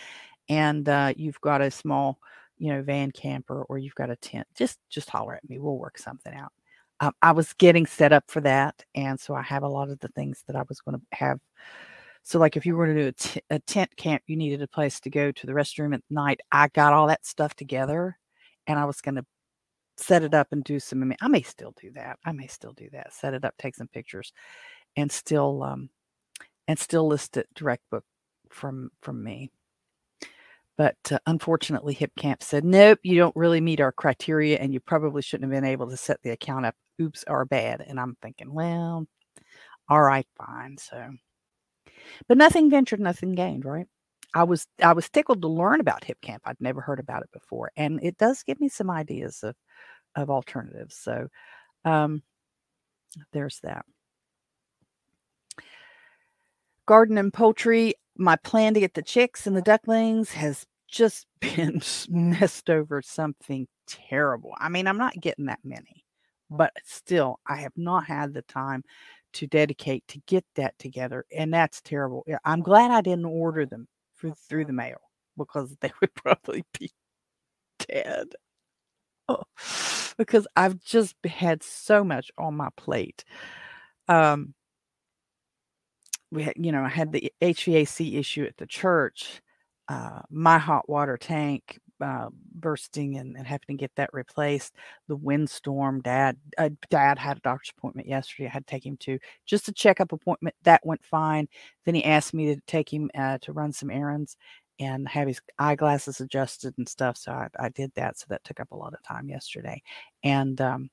and 0.50 0.88
uh, 0.90 1.14
you've 1.18 1.42
got 1.42 1.62
a 1.62 1.72
small, 1.72 2.20
you 2.58 2.74
know, 2.74 2.82
van 2.82 3.12
camper 3.12 3.64
or 3.64 3.78
you've 3.78 3.96
got 3.96 4.10
a 4.10 4.16
tent, 4.18 4.48
just 4.56 4.80
just 4.90 5.10
holler 5.10 5.36
at 5.36 5.48
me. 5.50 5.60
We'll 5.60 5.78
work 5.78 5.98
something 5.98 6.34
out. 6.34 6.52
Um, 7.02 7.14
I 7.22 7.32
was 7.32 7.54
getting 7.54 7.86
set 7.86 8.12
up 8.14 8.26
for 8.28 8.42
that, 8.42 8.84
and 8.96 9.20
so 9.20 9.34
I 9.34 9.42
have 9.44 9.64
a 9.64 9.68
lot 9.70 9.90
of 9.90 10.00
the 10.00 10.10
things 10.10 10.44
that 10.48 10.56
I 10.56 10.64
was 10.68 10.82
going 10.82 11.00
to 11.00 11.18
have 11.18 11.40
so, 12.24 12.40
like 12.40 12.58
if 12.58 12.66
you 12.66 12.76
were 12.76 12.86
to 12.88 12.94
do 12.94 13.08
a, 13.08 13.12
t- 13.12 13.42
a 13.50 13.60
tent 13.60 13.96
camp, 13.98 14.24
you 14.28 14.36
needed 14.38 14.62
a 14.62 14.68
place 14.68 15.00
to 15.02 15.10
go 15.10 15.32
to 15.32 15.48
the 15.48 15.54
restroom 15.54 15.96
at 15.96 16.02
night. 16.10 16.42
I 16.52 16.68
got 16.70 16.94
all 16.94 17.08
that 17.08 17.26
stuff 17.26 17.56
together, 17.56 18.18
and 18.68 18.78
I 18.78 18.86
was 18.86 19.02
going 19.02 19.16
to 19.16 19.26
set 19.98 20.24
it 20.24 20.34
up 20.34 20.48
and 20.52 20.64
do 20.64 20.80
some. 20.80 21.14
I 21.22 21.28
may 21.28 21.42
still 21.42 21.74
do 21.82 21.92
that. 21.96 22.20
I 22.26 22.32
may 22.34 22.48
still 22.48 22.74
do 22.74 22.90
that. 22.94 23.14
Set 23.14 23.34
it 23.34 23.46
up, 23.46 23.56
take 23.58 23.76
some 23.76 23.88
pictures, 23.88 24.34
and 24.98 25.12
still 25.12 25.64
um, 25.64 25.90
and 26.68 26.80
still 26.80 27.08
list 27.08 27.38
it 27.38 27.48
direct 27.56 27.84
book 27.92 28.06
from 28.52 28.92
from 29.02 29.24
me. 29.24 29.52
But 30.80 30.96
uh, 31.12 31.20
unfortunately, 31.28 31.94
Hip 31.96 32.14
Camp 32.18 32.42
said, 32.42 32.64
nope, 32.64 33.00
you 33.04 33.18
don't 33.18 33.36
really 33.36 33.60
meet 33.60 33.82
our 33.82 33.92
criteria, 33.92 34.58
and 34.60 34.74
you 34.74 34.80
probably 34.80 35.22
shouldn't 35.22 35.52
have 35.52 35.62
been 35.62 35.70
able 35.70 35.90
to 35.90 35.98
set 35.98 36.22
the 36.24 36.30
account 36.30 36.66
up. 36.66 36.76
Oops, 37.02 37.22
our 37.28 37.44
bad. 37.44 37.84
And 37.86 38.00
I'm 38.00 38.16
thinking, 38.22 38.54
well, 38.54 39.06
all 39.90 40.02
right, 40.02 40.26
fine. 40.38 40.78
So 40.78 41.12
but 42.30 42.38
nothing 42.38 42.70
ventured, 42.70 43.02
nothing 43.02 43.34
gained, 43.34 43.66
right? 43.66 43.88
I 44.34 44.44
was 44.44 44.68
I 44.82 44.94
was 44.94 45.10
tickled 45.10 45.42
to 45.42 45.50
learn 45.50 45.82
about 45.82 46.06
hip 46.06 46.22
camp. 46.22 46.44
I'd 46.46 46.62
never 46.62 46.80
heard 46.80 47.00
about 47.00 47.24
it 47.24 47.32
before, 47.34 47.72
and 47.76 48.00
it 48.02 48.18
does 48.18 48.44
give 48.44 48.62
me 48.62 48.70
some 48.70 48.90
ideas 48.90 49.44
of 49.44 49.56
of 50.16 50.30
alternatives. 50.30 50.96
So, 50.96 51.28
um, 51.86 52.24
there's 53.34 53.60
that. 53.64 53.86
Garden 56.86 57.18
and 57.18 57.34
poultry. 57.34 57.96
My 58.20 58.36
plan 58.36 58.74
to 58.76 58.80
get 58.80 58.94
the 58.94 59.02
chicks 59.02 59.48
and 59.48 59.56
the 59.56 59.62
ducklings 59.62 60.32
has 60.34 60.66
just 60.88 61.26
been 61.40 61.82
messed 62.10 62.70
over 62.70 63.02
something 63.02 63.68
terrible. 63.88 64.54
I 64.58 64.70
mean, 64.70 64.88
I'm 64.88 64.98
not 64.98 65.20
getting 65.20 65.46
that 65.46 65.60
many, 65.64 66.04
but 66.50 66.74
still, 66.84 67.40
I 67.48 67.56
have 67.58 67.74
not 67.78 68.06
had 68.06 68.34
the 68.34 68.42
time 68.44 68.84
to 69.34 69.48
dedicate 69.48 70.08
to 70.10 70.20
get 70.28 70.44
that 70.56 70.78
together, 70.80 71.26
and 71.36 71.54
that's 71.54 71.82
terrible. 71.82 72.26
I'm 72.44 72.62
glad 72.62 72.92
I 72.92 73.02
didn't 73.02 73.26
order 73.26 73.66
them 73.66 73.88
through, 74.18 74.34
through 74.50 74.66
the 74.66 74.74
mail 74.74 74.98
because 75.38 75.76
they 75.80 75.92
would 76.02 76.14
probably 76.14 76.64
be 76.78 76.92
dead. 77.88 78.36
Oh, 79.28 79.44
because 80.18 80.48
I've 80.56 80.84
just 80.84 81.16
had 81.24 81.64
so 81.64 82.04
much 82.04 82.32
on 82.38 82.56
my 82.56 82.70
plate. 82.76 83.24
Um, 84.08 84.56
we 86.32 86.44
had, 86.44 86.54
you 86.58 86.72
know, 86.72 86.84
I 86.84 86.90
had 86.90 87.12
the 87.12 87.32
HVAC 87.42 88.18
issue 88.18 88.44
at 88.44 88.58
the 88.58 88.68
church. 88.68 89.42
Uh, 89.88 90.22
my 90.30 90.58
hot 90.60 90.88
water 90.88 91.18
tank 91.18 91.80
uh, 92.02 92.30
bursting 92.54 93.18
and, 93.18 93.36
and 93.36 93.46
having 93.46 93.66
to 93.68 93.74
get 93.74 93.92
that 93.96 94.10
replaced. 94.14 94.74
The 95.08 95.16
windstorm, 95.16 96.02
dad, 96.02 96.38
uh, 96.58 96.70
dad 96.90 97.18
had 97.18 97.38
a 97.38 97.42
doctor's 97.42 97.74
appointment 97.78 98.08
yesterday. 98.08 98.48
I 98.48 98.52
had 98.52 98.68
to 98.68 98.72
take 98.72 98.86
him 98.86 98.98
to 98.98 99.20
just 99.46 99.68
a 99.68 99.74
checkup 99.74 100.12
appointment. 100.12 100.56
That 100.64 100.86
went 100.86 101.04
fine. 101.04 101.48
Then 101.86 101.96
he 101.96 102.06
asked 102.06 102.34
me 102.34 102.54
to 102.54 102.62
take 102.68 102.92
him 102.92 103.10
uh, 103.18 103.40
to 103.42 103.54
run 103.54 103.74
some 103.74 103.90
errands 103.90 104.38
and 104.80 105.08
have 105.10 105.28
his 105.28 105.42
eyeglasses 105.58 106.22
adjusted 106.22 106.74
and 106.78 106.88
stuff. 106.88 107.18
So 107.18 107.32
I, 107.32 107.48
I, 107.60 107.70
did 107.70 107.92
that. 107.96 108.18
So 108.18 108.28
that 108.30 108.44
took 108.46 108.62
up 108.62 108.72
a 108.72 108.78
lot 108.78 108.94
of 108.94 109.04
time 109.04 109.28
yesterday. 109.28 109.82
And 110.24 110.62
um, 110.62 110.90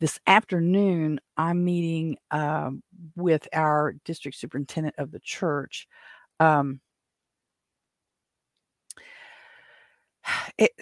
this 0.00 0.18
afternoon, 0.26 1.20
I'm 1.36 1.64
meeting 1.64 2.16
um, 2.30 2.82
with 3.16 3.48
our 3.52 3.94
district 4.04 4.38
superintendent 4.38 4.96
of 4.98 5.10
the 5.10 5.20
church. 5.20 5.86
Um, 6.38 6.80
it, 10.58 10.72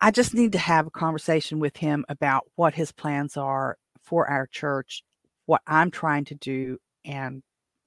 I 0.00 0.10
just 0.10 0.34
need 0.34 0.52
to 0.52 0.58
have 0.58 0.86
a 0.86 0.90
conversation 0.90 1.58
with 1.58 1.76
him 1.76 2.04
about 2.08 2.44
what 2.56 2.74
his 2.74 2.92
plans 2.92 3.36
are 3.36 3.76
for 4.02 4.28
our 4.28 4.46
church, 4.46 5.02
what 5.46 5.62
I'm 5.66 5.90
trying 5.90 6.24
to 6.26 6.34
do, 6.34 6.78
and 7.04 7.42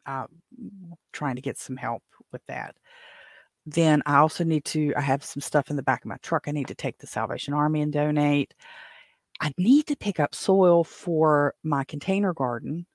uh, 0.06 0.26
trying 1.14 1.36
to 1.36 1.42
get 1.42 1.58
some 1.58 1.78
help 1.78 2.04
with 2.32 2.42
that. 2.48 2.76
Then 3.66 4.02
I 4.06 4.18
also 4.18 4.44
need 4.44 4.66
to, 4.66 4.94
I 4.98 5.02
have 5.02 5.24
some 5.24 5.42
stuff 5.42 5.70
in 5.70 5.76
the 5.76 5.84
back 5.84 6.04
of 6.04 6.10
my 6.10 6.18
truck 6.24 6.46
I 6.48 6.52
need 6.52 6.68
to 6.70 6.76
take 6.76 6.98
the 6.98 7.08
Salvation 7.08 7.54
Army 7.54 7.82
and 7.82 7.94
donate. 7.94 8.54
I 9.40 9.54
need 9.58 9.88
to 9.88 9.96
pick 9.96 10.20
up 10.20 10.36
soil 10.36 10.84
for 10.84 11.54
my 11.64 11.84
container 11.84 12.34
garden. 12.34 12.86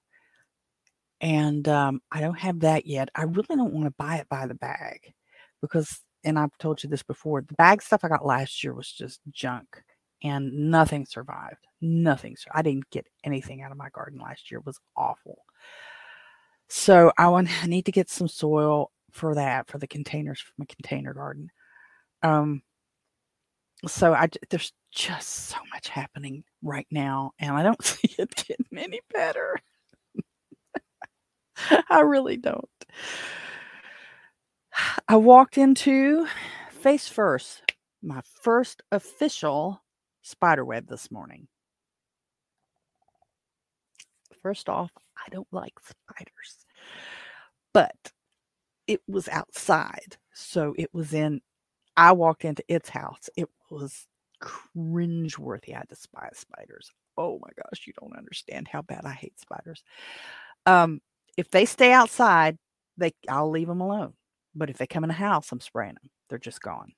And 1.20 1.66
um, 1.68 2.02
I 2.12 2.20
don't 2.20 2.38
have 2.38 2.60
that 2.60 2.86
yet. 2.86 3.08
I 3.14 3.22
really 3.22 3.56
don't 3.56 3.72
want 3.72 3.86
to 3.86 3.94
buy 3.96 4.16
it 4.16 4.28
by 4.28 4.46
the 4.46 4.54
bag 4.54 5.14
because 5.62 6.00
and 6.24 6.38
I've 6.38 6.56
told 6.58 6.82
you 6.82 6.88
this 6.88 7.02
before, 7.02 7.42
the 7.42 7.54
bag 7.54 7.82
stuff 7.82 8.00
I 8.02 8.08
got 8.08 8.24
last 8.24 8.64
year 8.64 8.72
was 8.72 8.90
just 8.90 9.20
junk 9.30 9.82
and 10.22 10.70
nothing 10.70 11.04
survived. 11.04 11.66
Nothing. 11.82 12.34
I 12.52 12.62
didn't 12.62 12.88
get 12.90 13.06
anything 13.24 13.62
out 13.62 13.70
of 13.70 13.76
my 13.76 13.90
garden 13.90 14.20
last 14.20 14.50
year. 14.50 14.60
It 14.60 14.66
was 14.66 14.80
awful. 14.96 15.44
So 16.68 17.12
I 17.18 17.28
want 17.28 17.48
I 17.62 17.66
need 17.66 17.84
to 17.86 17.92
get 17.92 18.08
some 18.08 18.28
soil 18.28 18.90
for 19.12 19.34
that 19.34 19.68
for 19.68 19.78
the 19.78 19.86
containers 19.86 20.40
for 20.40 20.52
my 20.56 20.64
container 20.64 21.12
garden. 21.12 21.50
Um 22.22 22.62
so 23.86 24.14
I 24.14 24.28
there's 24.50 24.72
just 24.92 25.28
so 25.28 25.56
much 25.72 25.88
happening 25.88 26.44
right 26.62 26.86
now 26.90 27.32
and 27.38 27.54
I 27.56 27.62
don't 27.62 27.82
see 27.84 28.14
it 28.18 28.34
getting 28.36 28.78
any 28.78 29.00
better. 29.12 29.58
I 31.90 32.00
really 32.00 32.36
don't. 32.36 32.68
I 35.08 35.16
walked 35.16 35.56
into 35.58 36.26
face 36.70 37.08
first 37.08 37.62
my 38.04 38.20
first 38.42 38.82
official 38.92 39.82
spider 40.22 40.64
web 40.64 40.86
this 40.86 41.10
morning. 41.10 41.48
First 44.42 44.68
off, 44.68 44.90
I 45.16 45.28
don't 45.30 45.48
like 45.52 45.72
spiders, 45.80 46.66
but 47.72 47.96
it 48.86 49.00
was 49.08 49.28
outside. 49.28 50.18
So 50.34 50.74
it 50.76 50.90
was 50.92 51.14
in, 51.14 51.40
I 51.96 52.12
walked 52.12 52.44
into 52.44 52.64
its 52.68 52.88
house. 52.88 53.30
It 53.36 53.48
was 53.70 54.06
cringeworthy. 54.42 55.76
I 55.76 55.82
despise 55.88 56.38
spiders. 56.38 56.90
Oh 57.16 57.38
my 57.42 57.50
gosh, 57.56 57.86
you 57.86 57.92
don't 58.00 58.16
understand 58.16 58.68
how 58.68 58.82
bad 58.82 59.02
I 59.04 59.12
hate 59.12 59.38
spiders. 59.40 59.82
Um, 60.66 61.00
if 61.36 61.50
they 61.50 61.64
stay 61.64 61.92
outside, 61.92 62.58
they 62.96 63.12
I'll 63.28 63.50
leave 63.50 63.68
them 63.68 63.80
alone. 63.80 64.14
But 64.54 64.70
if 64.70 64.78
they 64.78 64.86
come 64.86 65.04
in 65.04 65.08
the 65.08 65.14
house, 65.14 65.50
I'm 65.52 65.60
spraying 65.60 65.94
them. 65.94 66.10
They're 66.28 66.38
just 66.38 66.60
gone. 66.62 66.92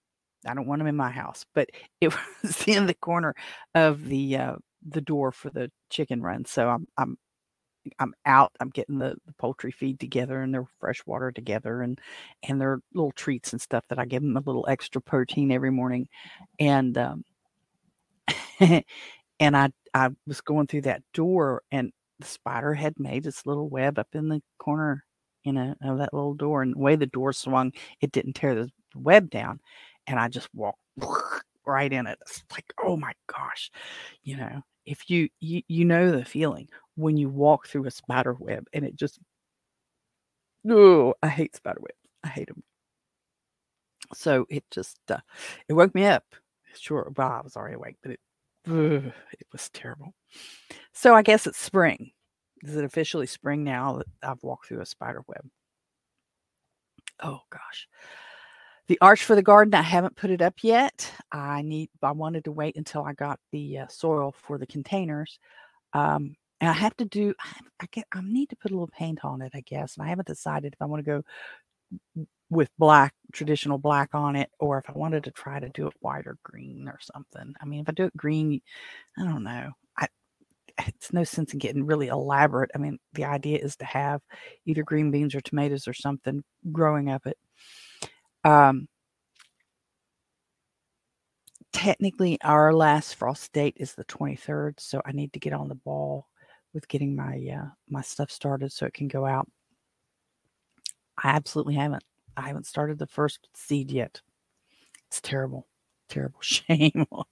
I 0.46 0.54
don't 0.54 0.66
want 0.66 0.80
them 0.80 0.88
in 0.88 0.96
my 0.96 1.10
house. 1.10 1.44
But 1.54 1.70
it 2.00 2.14
was 2.42 2.64
in 2.68 2.86
the 2.86 2.94
corner 2.94 3.34
of 3.74 4.04
the 4.06 4.36
uh, 4.36 4.56
the 4.88 5.00
door 5.00 5.32
for 5.32 5.50
the 5.50 5.70
chicken 5.90 6.22
run. 6.22 6.44
So 6.44 6.68
I'm 6.68 6.86
I'm 6.98 7.18
I'm 7.98 8.14
out. 8.26 8.52
I'm 8.60 8.70
getting 8.70 8.98
the, 8.98 9.16
the 9.26 9.32
poultry 9.38 9.70
feed 9.72 10.00
together 10.00 10.42
and 10.42 10.52
their 10.54 10.66
fresh 10.80 11.04
water 11.06 11.32
together 11.32 11.82
and 11.82 12.00
and 12.48 12.60
their 12.60 12.80
little 12.94 13.12
treats 13.12 13.52
and 13.52 13.60
stuff 13.60 13.84
that 13.88 13.98
I 13.98 14.04
give 14.06 14.22
them 14.22 14.36
a 14.36 14.40
little 14.40 14.66
extra 14.68 15.00
protein 15.00 15.50
every 15.52 15.70
morning. 15.70 16.08
And 16.60 16.96
um 16.98 17.24
and 19.40 19.56
I 19.56 19.70
I 19.94 20.10
was 20.26 20.40
going 20.40 20.66
through 20.66 20.82
that 20.82 21.02
door 21.14 21.62
and 21.70 21.92
the 22.18 22.26
spider 22.26 22.74
had 22.74 22.98
made 22.98 23.26
its 23.26 23.46
little 23.46 23.68
web 23.68 23.98
up 23.98 24.08
in 24.14 24.28
the 24.28 24.42
corner 24.58 25.04
you 25.44 25.52
know, 25.52 25.74
of 25.82 25.98
that 25.98 26.12
little 26.12 26.34
door. 26.34 26.62
And 26.62 26.74
the 26.74 26.78
way 26.80 26.96
the 26.96 27.06
door 27.06 27.32
swung, 27.32 27.72
it 28.00 28.10
didn't 28.10 28.32
tear 28.34 28.54
the 28.56 28.68
web 28.96 29.30
down. 29.30 29.60
And 30.08 30.18
I 30.18 30.28
just 30.28 30.48
walked 30.54 30.80
right 31.66 31.92
in 31.92 32.06
it. 32.08 32.18
It's 32.22 32.42
like, 32.52 32.64
oh 32.82 32.96
my 32.96 33.12
gosh. 33.28 33.70
You 34.24 34.38
know, 34.38 34.62
if 34.86 35.10
you, 35.10 35.28
you 35.40 35.62
you 35.68 35.84
know 35.84 36.10
the 36.12 36.24
feeling 36.24 36.68
when 36.96 37.16
you 37.16 37.28
walk 37.28 37.66
through 37.66 37.86
a 37.86 37.90
spider 37.90 38.34
web 38.34 38.66
and 38.72 38.84
it 38.84 38.96
just 38.96 39.18
oh, 40.68 41.14
I 41.22 41.28
hate 41.28 41.56
spider 41.56 41.80
webs. 41.80 41.98
I 42.24 42.28
hate 42.28 42.48
them. 42.48 42.62
So 44.14 44.46
it 44.50 44.64
just 44.70 44.98
uh, 45.10 45.18
it 45.68 45.72
woke 45.74 45.94
me 45.94 46.04
up. 46.06 46.24
Sure, 46.74 47.10
well, 47.16 47.30
I 47.32 47.40
was 47.40 47.56
already 47.56 47.76
awake, 47.76 47.96
but 48.02 48.12
it 48.12 48.20
ugh, 48.68 49.12
it 49.32 49.46
was 49.52 49.68
terrible. 49.70 50.14
So 50.92 51.14
I 51.14 51.22
guess 51.22 51.46
it's 51.46 51.58
spring. 51.58 52.12
Is 52.62 52.76
it 52.76 52.84
officially 52.84 53.26
spring 53.26 53.64
now 53.64 53.98
that 53.98 54.06
I've 54.22 54.42
walked 54.42 54.68
through 54.68 54.80
a 54.80 54.86
spider 54.86 55.22
web? 55.28 55.46
Oh 57.22 57.40
gosh. 57.50 57.88
The 58.88 58.98
arch 59.00 59.24
for 59.24 59.34
the 59.34 59.42
garden, 59.42 59.74
I 59.74 59.82
haven't 59.82 60.16
put 60.16 60.30
it 60.30 60.40
up 60.42 60.54
yet. 60.62 61.12
I 61.32 61.62
need 61.62 61.90
I 62.02 62.12
wanted 62.12 62.44
to 62.44 62.52
wait 62.52 62.76
until 62.76 63.04
I 63.04 63.14
got 63.14 63.40
the 63.50 63.78
uh, 63.80 63.86
soil 63.88 64.32
for 64.46 64.58
the 64.58 64.66
containers. 64.66 65.38
Um, 65.92 66.36
and 66.60 66.70
I 66.70 66.72
have 66.72 66.96
to 66.98 67.04
do 67.04 67.34
I, 67.80 67.86
get 67.90 68.06
I 68.12 68.20
need 68.22 68.50
to 68.50 68.56
put 68.56 68.70
a 68.70 68.74
little 68.74 68.88
paint 68.88 69.24
on 69.24 69.42
it, 69.42 69.52
I 69.54 69.62
guess. 69.62 69.96
And 69.96 70.06
I 70.06 70.08
haven't 70.08 70.28
decided 70.28 70.72
if 70.74 70.82
I 70.82 70.86
want 70.86 71.04
to 71.04 71.10
go 71.10 71.22
with 72.50 72.70
black, 72.78 73.12
traditional 73.32 73.78
black 73.78 74.10
on 74.14 74.36
it, 74.36 74.50
or 74.60 74.78
if 74.78 74.88
I 74.88 74.92
wanted 74.92 75.24
to 75.24 75.30
try 75.32 75.58
to 75.58 75.68
do 75.70 75.88
it 75.88 75.94
white 76.00 76.26
or 76.26 76.38
green 76.44 76.86
or 76.88 76.98
something. 77.00 77.54
I 77.60 77.64
mean, 77.64 77.80
if 77.80 77.88
I 77.88 77.92
do 77.92 78.04
it 78.04 78.16
green, 78.16 78.60
I 79.18 79.24
don't 79.24 79.42
know 79.44 79.72
i 79.98 80.06
it's 80.88 81.12
no 81.12 81.24
sense 81.24 81.52
in 81.54 81.58
getting 81.58 81.86
really 81.86 82.08
elaborate. 82.08 82.70
I 82.74 82.78
mean, 82.78 82.98
the 83.14 83.24
idea 83.24 83.58
is 83.58 83.76
to 83.76 83.84
have 83.86 84.20
either 84.66 84.82
green 84.82 85.10
beans 85.10 85.34
or 85.34 85.40
tomatoes 85.40 85.88
or 85.88 85.94
something 85.94 86.44
growing 86.72 87.10
up 87.10 87.26
it. 87.26 87.38
Um, 88.46 88.86
technically, 91.72 92.38
our 92.42 92.72
last 92.72 93.16
frost 93.16 93.52
date 93.52 93.76
is 93.78 93.94
the 93.94 94.04
23rd, 94.04 94.78
so 94.78 95.02
I 95.04 95.10
need 95.10 95.32
to 95.32 95.40
get 95.40 95.52
on 95.52 95.68
the 95.68 95.74
ball 95.74 96.28
with 96.72 96.86
getting 96.86 97.16
my 97.16 97.44
uh, 97.52 97.68
my 97.88 98.02
stuff 98.02 98.30
started 98.30 98.70
so 98.70 98.86
it 98.86 98.94
can 98.94 99.08
go 99.08 99.26
out. 99.26 99.50
I 101.18 101.30
absolutely 101.30 101.74
haven't. 101.74 102.04
I 102.36 102.42
haven't 102.42 102.66
started 102.66 102.98
the 102.98 103.06
first 103.08 103.48
seed 103.54 103.90
yet. 103.90 104.20
It's 105.08 105.20
terrible, 105.20 105.66
terrible 106.08 106.38
shame 106.42 107.06
on. 107.10 107.24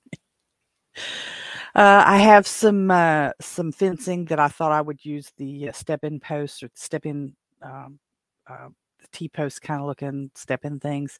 Uh, 1.77 2.03
I 2.07 2.19
have 2.19 2.47
some 2.47 2.91
uh, 2.91 3.31
some 3.41 3.71
fencing 3.71 4.25
that 4.27 4.41
I 4.41 4.49
thought 4.49 4.73
I 4.73 4.81
would 4.81 5.05
use 5.05 5.33
the 5.37 5.69
uh, 5.69 5.73
step 5.73 6.03
in 6.03 6.19
posts 6.19 6.63
or 6.63 6.71
step 6.75 7.07
in 7.07 7.37
um, 7.63 8.01
uh, 8.49 8.69
T 9.13 9.29
post 9.29 9.63
kind 9.63 9.81
of 9.81 9.87
looking 9.87 10.31
step 10.35 10.65
in 10.65 10.81
things 10.81 11.19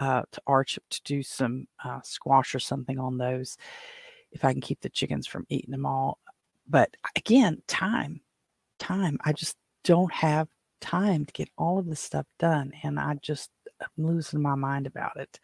uh, 0.00 0.22
to 0.32 0.42
arch 0.46 0.78
to 0.90 1.02
do 1.04 1.22
some 1.22 1.66
uh, 1.84 2.00
squash 2.02 2.54
or 2.54 2.58
something 2.58 2.98
on 2.98 3.18
those 3.18 3.56
if 4.32 4.44
I 4.44 4.52
can 4.52 4.60
keep 4.60 4.80
the 4.80 4.90
chickens 4.90 5.26
from 5.26 5.46
eating 5.48 5.70
them 5.70 5.86
all. 5.86 6.18
But 6.68 6.96
again, 7.16 7.62
time, 7.66 8.20
time. 8.78 9.18
I 9.24 9.32
just 9.32 9.56
don't 9.84 10.12
have 10.12 10.48
time 10.80 11.24
to 11.24 11.32
get 11.32 11.48
all 11.56 11.78
of 11.78 11.86
this 11.86 12.00
stuff 12.00 12.26
done, 12.38 12.72
and 12.82 12.98
I 12.98 13.14
just 13.22 13.50
I'm 13.80 14.06
losing 14.06 14.42
my 14.42 14.54
mind 14.54 14.86
about 14.86 15.16
it. 15.16 15.40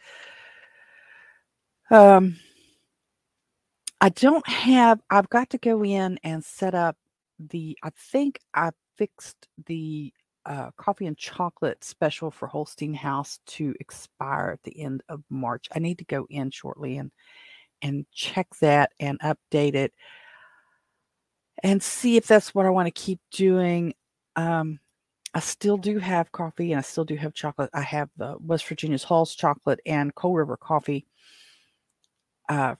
Um 1.90 2.36
I 4.03 4.09
don't 4.09 4.47
have, 4.49 5.01
I've 5.11 5.30
got 5.30 5.51
to 5.51 5.59
go 5.59 5.84
in 5.84 6.18
and 6.24 6.45
set 6.45 6.74
up 6.74 6.97
the 7.38 7.78
I 7.84 7.90
think 7.90 8.40
I 8.53 8.70
fixed 8.99 9.47
the 9.66 10.12
uh, 10.47 10.70
coffee 10.76 11.07
and 11.07 11.16
chocolate 11.16 11.84
special 11.84 12.30
for 12.30 12.49
Holstein 12.49 12.95
House 12.95 13.38
to 13.47 13.74
expire 13.80 14.51
at 14.51 14.62
the 14.62 14.80
end 14.80 15.03
of 15.09 15.22
March. 15.30 15.68
I 15.74 15.78
need 15.78 15.99
to 15.99 16.05
go 16.05 16.26
in 16.30 16.51
shortly 16.51 16.99
and 16.99 17.11
and 17.82 18.07
check 18.12 18.47
that 18.61 18.93
and 19.01 19.18
update 19.20 19.74
it 19.74 19.93
and 21.62 21.82
see 21.82 22.16
if 22.16 22.26
that's 22.26 22.55
what 22.55 22.66
I 22.66 22.70
want 22.70 22.86
to 22.86 22.93
keep 22.93 23.20
doing. 23.32 23.95
Um, 24.36 24.78
I 25.34 25.40
still 25.40 25.76
do 25.76 25.99
have 25.99 26.30
coffee 26.32 26.72
and 26.72 26.78
I 26.78 26.82
still 26.82 27.05
do 27.05 27.16
have 27.16 27.34
chocolate. 27.34 27.70
I 27.72 27.82
have 27.82 28.11
the 28.16 28.36
West 28.40 28.66
Virginia's 28.66 29.03
Holl's 29.03 29.34
chocolate 29.34 29.80
and 29.86 30.14
Coal 30.14 30.34
River 30.34 30.57
coffee, 30.57 31.07
uh, 32.49 32.74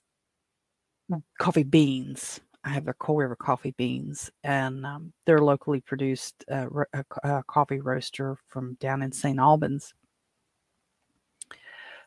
coffee 1.39 1.63
beans. 1.63 2.41
I 2.65 2.71
have 2.71 2.85
the 2.85 2.95
Coal 2.95 3.17
River 3.17 3.37
coffee 3.37 3.75
beans, 3.77 4.31
and 4.45 4.87
um, 4.87 5.13
they're 5.27 5.41
locally 5.41 5.81
produced 5.81 6.45
uh, 6.51 6.69
ro- 6.71 6.85
uh, 6.95 7.03
uh, 7.25 7.43
coffee 7.49 7.81
roaster 7.81 8.37
from 8.47 8.75
down 8.75 9.03
in 9.03 9.11
St. 9.13 9.39
Albans. 9.39 9.95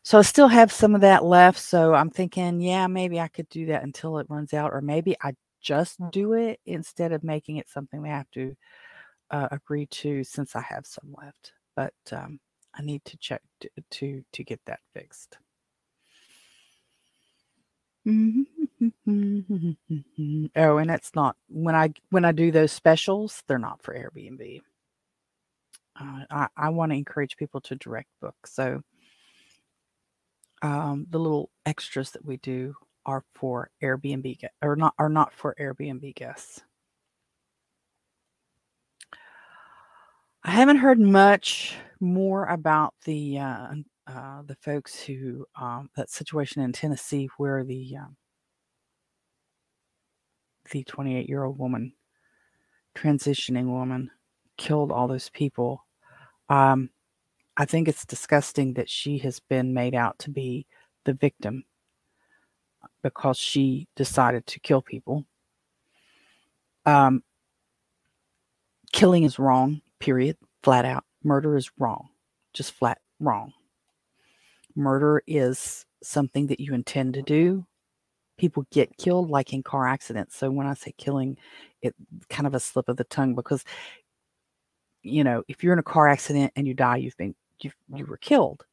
So 0.03 0.19
I 0.19 0.21
still 0.21 0.47
have 0.47 0.71
some 0.71 0.95
of 0.95 1.01
that 1.01 1.25
left. 1.25 1.59
So 1.59 1.93
I'm 1.93 2.09
thinking, 2.11 2.61
yeah, 2.61 2.87
maybe 2.87 3.19
I 3.19 3.27
could 3.27 3.49
do 3.49 3.65
that 3.67 3.83
until 3.83 4.19
it 4.19 4.27
runs 4.29 4.53
out, 4.53 4.71
or 4.71 4.81
maybe 4.81 5.15
I 5.21 5.33
just 5.61 5.97
do 6.11 6.33
it 6.33 6.59
instead 6.65 7.11
of 7.11 7.23
making 7.23 7.57
it 7.57 7.67
something 7.69 8.01
they 8.01 8.09
have 8.09 8.29
to 8.31 8.55
uh, 9.31 9.47
agree 9.51 9.87
to 9.87 10.23
since 10.23 10.55
I 10.55 10.61
have 10.61 10.85
some 10.85 11.13
left. 11.17 11.53
But 11.75 11.93
um, 12.11 12.39
I 12.75 12.83
need 12.83 13.03
to 13.05 13.17
check 13.17 13.41
to 13.91 14.23
to 14.31 14.43
get 14.43 14.61
that 14.67 14.79
fixed. 14.93 15.37
oh, 18.07 18.11
and 20.77 20.91
it's 20.91 21.15
not 21.15 21.35
when 21.47 21.75
I 21.75 21.91
when 22.11 22.23
I 22.23 22.31
do 22.31 22.51
those 22.51 22.71
specials, 22.71 23.41
they're 23.47 23.57
not 23.57 23.81
for 23.81 23.95
Airbnb. 23.95 24.61
Uh, 25.99 26.25
I, 26.29 26.47
I 26.55 26.69
want 26.69 26.91
to 26.91 26.97
encourage 26.97 27.37
people 27.37 27.61
to 27.61 27.75
direct 27.75 28.09
book. 28.21 28.35
So 28.45 28.81
um, 30.61 31.07
the 31.09 31.19
little 31.19 31.49
extras 31.65 32.11
that 32.11 32.25
we 32.25 32.37
do 32.37 32.75
are 33.05 33.23
for 33.33 33.69
Airbnb 33.81 34.37
or 34.61 34.75
not 34.75 34.93
are 34.99 35.09
not 35.09 35.33
for 35.33 35.55
Airbnb 35.59 36.13
guests. 36.15 36.61
I 40.43 40.51
haven't 40.51 40.77
heard 40.77 40.99
much 40.99 41.75
more 41.99 42.45
about 42.45 42.93
the 43.05 43.39
uh, 43.39 43.73
uh, 44.07 44.41
the 44.45 44.55
folks 44.55 45.01
who 45.01 45.45
um, 45.59 45.89
that 45.95 46.09
situation 46.09 46.61
in 46.61 46.71
Tennessee 46.71 47.29
where 47.37 47.63
the 47.63 47.97
um, 47.97 48.15
the 50.71 50.83
28 50.83 51.27
year 51.27 51.43
old 51.43 51.57
woman, 51.57 51.93
transitioning 52.95 53.65
woman, 53.65 54.11
killed 54.57 54.91
all 54.91 55.07
those 55.07 55.29
people. 55.29 55.85
Um, 56.49 56.89
I 57.57 57.65
think 57.65 57.87
it's 57.87 58.05
disgusting 58.05 58.73
that 58.73 58.89
she 58.89 59.17
has 59.19 59.39
been 59.39 59.73
made 59.73 59.95
out 59.95 60.19
to 60.19 60.29
be 60.29 60.65
the 61.05 61.13
victim 61.13 61.63
because 63.01 63.37
she 63.37 63.87
decided 63.95 64.45
to 64.47 64.59
kill 64.59 64.81
people. 64.81 65.25
Um, 66.85 67.23
killing 68.91 69.23
is 69.23 69.39
wrong, 69.39 69.81
period, 69.99 70.37
flat 70.63 70.85
out. 70.85 71.05
Murder 71.23 71.55
is 71.55 71.71
wrong, 71.79 72.09
just 72.53 72.73
flat 72.73 72.99
wrong. 73.19 73.53
Murder 74.75 75.21
is 75.27 75.85
something 76.03 76.47
that 76.47 76.59
you 76.59 76.73
intend 76.73 77.13
to 77.15 77.21
do. 77.21 77.65
People 78.37 78.65
get 78.71 78.97
killed 78.97 79.29
like 79.29 79.53
in 79.53 79.63
car 79.63 79.87
accidents. 79.87 80.35
So 80.35 80.51
when 80.51 80.67
I 80.67 80.73
say 80.73 80.93
killing, 80.97 81.37
it 81.81 81.95
kind 82.29 82.45
of 82.47 82.53
a 82.53 82.59
slip 82.59 82.89
of 82.89 82.97
the 82.97 83.05
tongue 83.05 83.35
because 83.35 83.63
you 85.05 85.23
know, 85.23 85.43
if 85.47 85.63
you're 85.63 85.73
in 85.73 85.79
a 85.79 85.83
car 85.83 86.07
accident 86.07 86.51
and 86.55 86.67
you 86.67 86.73
die, 86.73 86.97
you've 86.97 87.17
been 87.17 87.35
you 87.61 87.71
you 87.93 88.05
were 88.05 88.17
killed. 88.17 88.65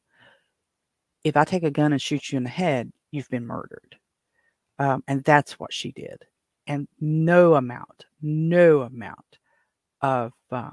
If 1.23 1.37
I 1.37 1.45
take 1.45 1.63
a 1.63 1.71
gun 1.71 1.93
and 1.93 2.01
shoot 2.01 2.31
you 2.31 2.37
in 2.37 2.43
the 2.43 2.49
head, 2.49 2.91
you've 3.11 3.29
been 3.29 3.45
murdered. 3.45 3.95
Um, 4.79 5.03
and 5.07 5.23
that's 5.23 5.59
what 5.59 5.71
she 5.71 5.91
did. 5.91 6.25
And 6.67 6.87
no 6.99 7.55
amount, 7.55 8.05
no 8.21 8.81
amount 8.81 9.37
of 10.01 10.33
uh, 10.51 10.71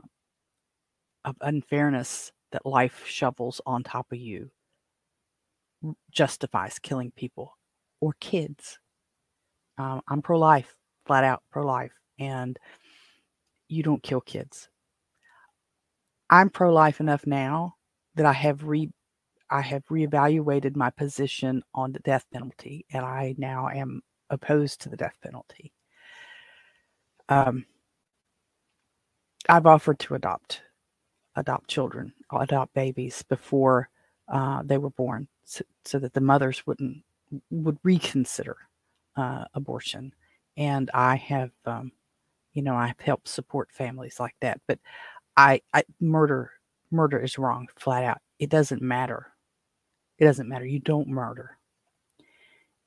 of 1.24 1.37
unfairness 1.43 2.33
that 2.53 2.66
life 2.66 3.05
shovels 3.07 3.61
on 3.66 3.83
top 3.85 4.11
of 4.12 4.18
you 4.18 4.51
justifies 6.11 6.78
killing 6.78 7.12
people 7.16 7.57
or 8.01 8.14
kids. 8.20 8.78
Um, 9.78 10.03
I'm 10.09 10.22
pro 10.22 10.39
life, 10.39 10.76
flat 11.07 11.24
out 11.24 11.43
pro 11.51 11.64
life, 11.64 11.93
and 12.18 12.59
you 13.68 13.83
don't 13.83 14.03
kill 14.03 14.20
kids. 14.20 14.68
I'm 16.28 16.51
pro 16.51 16.72
life 16.72 17.01
enough 17.01 17.26
now 17.26 17.76
that 18.14 18.26
I 18.26 18.33
have 18.33 18.64
re 18.64 18.91
I 19.51 19.62
have 19.62 19.85
reevaluated 19.87 20.76
my 20.76 20.91
position 20.91 21.62
on 21.74 21.93
the 21.93 21.99
death 22.01 22.24
penalty, 22.33 22.87
and 22.93 23.05
I 23.05 23.35
now 23.37 23.68
am 23.68 24.03
opposed 24.31 24.81
to 24.83 24.89
the 24.89 24.97
death 24.97 25.16
penalty. 25.22 25.72
Um, 27.28 27.64
I've 29.49 29.66
offered 29.66 29.99
to 30.01 30.14
adopt 30.14 30.62
adopt 31.37 31.68
children, 31.68 32.12
adopt 32.33 32.74
babies 32.74 33.22
before 33.22 33.89
uh, 34.28 34.62
they 34.64 34.78
were 34.78 34.91
born, 34.91 35.28
so, 35.51 35.65
so, 35.85 35.99
that 35.99 36.15
the 36.15 36.21
mothers 36.21 36.65
wouldn't 36.67 37.03
would 37.51 37.79
reconsider 37.83 38.57
uh, 39.17 39.45
abortion. 39.55 40.15
And 40.57 40.91
I 40.95 41.17
have, 41.17 41.51
um, 41.67 41.91
you 42.53 42.63
know, 42.63 42.77
I've 42.77 43.01
helped 43.01 43.29
support 43.29 43.71
families 43.73 44.21
like 44.21 44.35
that. 44.41 44.61
But 44.69 44.79
I, 45.37 45.61
I 45.75 45.83
murder 46.01 46.53
murder 46.93 47.19
is 47.19 47.39
wrong, 47.39 47.69
flat 47.77 48.05
out. 48.05 48.19
It 48.39 48.49
doesn't 48.49 48.83
matter. 48.83 49.27
It 50.19 50.25
doesn't 50.25 50.49
matter. 50.49 50.67
You 50.67 50.81
don't 50.81 51.09
murder. 51.09 51.57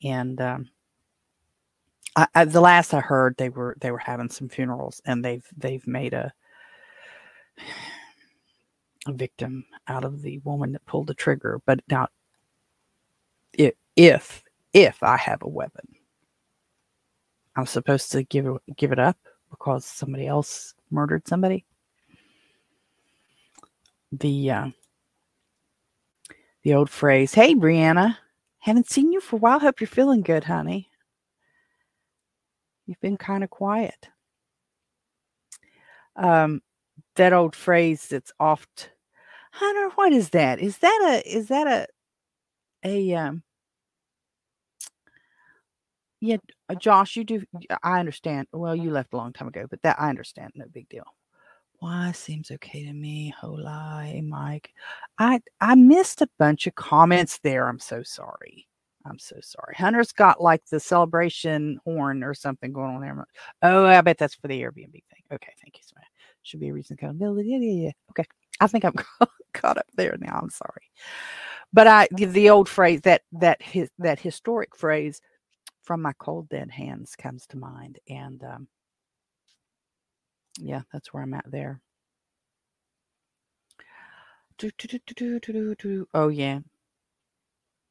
And 0.03 0.39
um, 0.39 0.69
I, 2.15 2.27
I, 2.33 2.45
the 2.45 2.61
last 2.61 2.93
I 2.93 3.01
heard, 3.01 3.35
they 3.37 3.49
were 3.49 3.75
they 3.81 3.91
were 3.91 3.97
having 3.97 4.29
some 4.29 4.47
funerals, 4.49 5.01
and 5.05 5.23
they've 5.23 5.45
they've 5.57 5.85
made 5.85 6.13
a 6.13 6.31
a 9.05 9.11
victim 9.11 9.65
out 9.87 10.03
of 10.03 10.21
the 10.21 10.39
woman 10.39 10.71
that 10.71 10.85
pulled 10.85 11.07
the 11.07 11.13
trigger. 11.13 11.61
But 11.65 11.81
now, 11.89 12.07
if 13.53 13.73
if 13.95 14.43
if 14.73 15.03
I 15.03 15.17
have 15.17 15.41
a 15.43 15.47
weapon, 15.47 15.87
I'm 17.55 17.65
supposed 17.65 18.11
to 18.13 18.23
give 18.23 18.47
give 18.77 18.91
it 18.91 18.99
up 18.99 19.17
because 19.49 19.85
somebody 19.85 20.27
else 20.27 20.73
murdered 20.91 21.27
somebody. 21.27 21.65
The 24.11 24.51
uh, 24.51 24.67
the 26.63 26.73
old 26.73 26.89
phrase, 26.89 27.33
"Hey, 27.33 27.55
Brianna, 27.55 28.17
haven't 28.59 28.89
seen 28.89 29.11
you 29.11 29.21
for 29.21 29.35
a 29.37 29.39
while. 29.39 29.59
Hope 29.59 29.81
you're 29.81 29.87
feeling 29.87 30.21
good, 30.21 30.43
honey." 30.43 30.89
You've 32.85 32.99
been 32.99 33.17
kind 33.17 33.43
of 33.43 33.49
quiet. 33.49 34.09
Um, 36.15 36.61
that 37.15 37.33
old 37.33 37.55
phrase 37.55 38.07
that's 38.07 38.33
oft 38.39 38.89
Hunter, 39.53 39.89
what 39.95 40.11
is 40.11 40.31
that? 40.31 40.59
Is 40.59 40.79
that 40.79 40.99
a 41.23 41.31
is 41.37 41.47
that 41.49 41.67
a 41.67 41.87
a 42.83 43.13
um 43.15 43.43
yeah, 46.21 46.37
uh, 46.69 46.75
Josh, 46.75 47.17
you 47.17 47.25
do 47.25 47.43
I 47.83 47.99
understand. 47.99 48.47
Well, 48.53 48.75
you 48.75 48.91
left 48.91 49.13
a 49.13 49.17
long 49.17 49.33
time 49.33 49.49
ago, 49.49 49.65
but 49.69 49.81
that 49.81 49.99
I 49.99 50.09
understand, 50.09 50.53
no 50.55 50.65
big 50.71 50.87
deal. 50.87 51.03
Why 51.79 52.13
seems 52.13 52.49
okay 52.49 52.85
to 52.85 52.93
me. 52.93 53.33
Hola, 53.41 54.09
Mike. 54.23 54.71
I 55.19 55.41
I 55.59 55.75
missed 55.75 56.21
a 56.21 56.29
bunch 56.39 56.65
of 56.65 56.75
comments 56.75 57.39
there. 57.43 57.67
I'm 57.67 57.79
so 57.79 58.03
sorry. 58.03 58.67
I'm 59.05 59.19
so 59.19 59.35
sorry. 59.41 59.75
Hunter's 59.77 60.13
got 60.13 60.39
like 60.41 60.65
the 60.67 60.79
celebration 60.79 61.77
horn 61.83 62.23
or 62.23 62.33
something 62.33 62.71
going 62.71 62.95
on 62.95 63.01
there. 63.01 63.27
Oh, 63.61 63.85
I 63.85 63.99
bet 63.99 64.17
that's 64.17 64.35
for 64.35 64.47
the 64.47 64.61
Airbnb 64.61 64.93
thing. 64.93 65.23
Okay, 65.31 65.51
thank 65.61 65.75
you 65.77 65.83
so 65.83 65.95
much. 65.97 66.07
Should 66.43 66.61
be 66.61 66.69
a 66.69 66.73
reason 66.73 66.95
to 66.95 67.01
come. 67.01 67.21
Okay. 67.21 68.25
I 68.61 68.67
think 68.67 68.85
I'm 68.85 68.95
caught 69.53 69.77
up 69.77 69.87
there 69.95 70.15
now. 70.21 70.39
I'm 70.41 70.49
sorry. 70.49 70.89
But 71.73 71.87
I 71.87 72.07
the 72.15 72.49
old 72.51 72.69
phrase 72.69 73.01
that 73.01 73.23
that 73.33 73.61
his, 73.61 73.89
that 73.99 74.19
historic 74.19 74.75
phrase 74.77 75.21
from 75.83 76.01
my 76.01 76.13
cold 76.19 76.49
dead 76.49 76.71
hands 76.71 77.15
comes 77.17 77.47
to 77.47 77.57
mind 77.57 77.99
and 78.09 78.43
um 78.43 78.67
yeah, 80.59 80.81
that's 80.91 81.13
where 81.13 81.23
I'm 81.23 81.33
at 81.33 81.49
there. 81.51 81.81
Oh 86.13 86.29
yeah, 86.29 86.59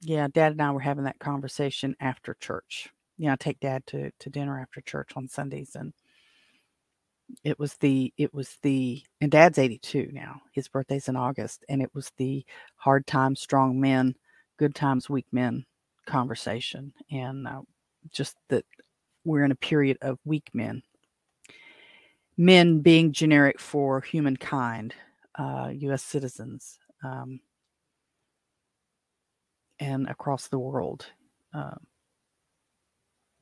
yeah, 0.01 0.29
dad 0.33 0.53
and 0.53 0.63
I 0.63 0.71
were 0.73 0.81
having 0.81 1.05
that 1.05 1.19
conversation 1.21 1.97
after 2.01 2.35
church. 2.35 2.89
You 3.19 3.27
know, 3.27 3.33
I 3.33 3.37
take 3.37 3.61
dad 3.61 3.87
to, 3.89 4.11
to 4.19 4.31
dinner 4.31 4.61
after 4.61 4.81
church 4.81 5.13
on 5.17 5.29
Sundays 5.29 5.77
and 5.77 5.93
it 7.45 7.59
was 7.59 7.77
the 7.77 8.13
it 8.19 8.33
was 8.35 8.59
the 8.63 9.03
and 9.21 9.31
dad's 9.31 9.59
82 9.59 10.11
now. 10.13 10.41
His 10.53 10.69
birthday's 10.69 11.09
in 11.09 11.17
August 11.17 11.65
and 11.69 11.83
it 11.83 11.91
was 11.95 12.11
the 12.17 12.45
hard 12.77 13.07
times 13.07 13.41
strong 13.41 13.81
men, 13.81 14.15
good 14.59 14.75
times 14.75 15.11
weak 15.11 15.27
men 15.33 15.65
conversation 16.07 16.93
and 17.11 17.47
uh, 17.47 17.63
just 18.11 18.37
that 18.49 18.65
we're 19.25 19.45
in 19.45 19.53
a 19.53 19.57
period 19.57 19.99
of 20.03 20.19
weak 20.25 20.51
men. 20.55 20.83
men 22.37 22.81
being 22.81 23.13
generic 23.13 23.61
for 23.61 24.01
humankind, 24.01 24.95
uh, 25.37 25.71
U.S. 25.73 26.03
citizens, 26.03 26.79
um, 27.05 27.41
and 29.81 30.09
across 30.09 30.49
the 30.49 30.59
world. 30.59 31.07
Uh, 31.55 31.75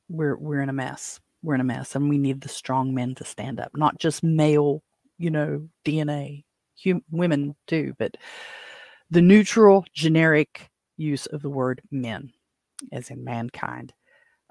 we're 0.09 0.37
we're 0.37 0.61
in 0.61 0.69
a 0.69 0.73
mess. 0.73 1.19
We're 1.43 1.55
in 1.55 1.61
a 1.61 1.65
mess, 1.65 1.95
and 1.95 2.09
we 2.09 2.17
need 2.17 2.41
the 2.41 2.49
strong 2.49 2.93
men 2.93 3.15
to 3.15 3.25
stand 3.25 3.59
up, 3.59 3.71
not 3.75 3.99
just 3.99 4.23
male, 4.23 4.83
you 5.17 5.31
know, 5.31 5.67
DNA, 5.85 6.43
hum- 6.83 7.03
women 7.11 7.55
too, 7.67 7.93
but 7.97 8.15
the 9.09 9.21
neutral, 9.21 9.85
generic 9.93 10.69
use 10.97 11.25
of 11.27 11.41
the 11.41 11.49
word 11.49 11.81
men, 11.91 12.31
as 12.91 13.09
in 13.09 13.23
mankind. 13.23 13.93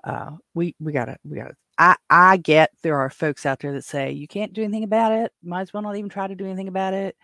Uh, 0.05 0.33
we 0.55 0.75
we 0.81 0.93
gotta 0.93 1.17
we 1.25 1.37
gotta. 1.39 1.55
I 1.79 1.97
I 2.11 2.37
get 2.39 2.71
there 2.83 2.99
are 2.99 3.11
folks 3.11 3.47
out 3.47 3.61
there 3.61 3.73
that 3.73 3.85
say 3.85 4.13
you 4.13 4.29
can't 4.29 4.53
do 4.53 4.63
anything 4.63 4.85
about 4.85 5.13
it. 5.13 5.33
Might 5.43 5.63
as 5.63 5.73
well 5.75 5.83
not 5.83 5.97
even 5.97 6.11
try 6.11 6.27
to 6.27 6.35
do 6.35 6.47
anything 6.47 6.69
about 6.69 6.95
it. 6.95 7.17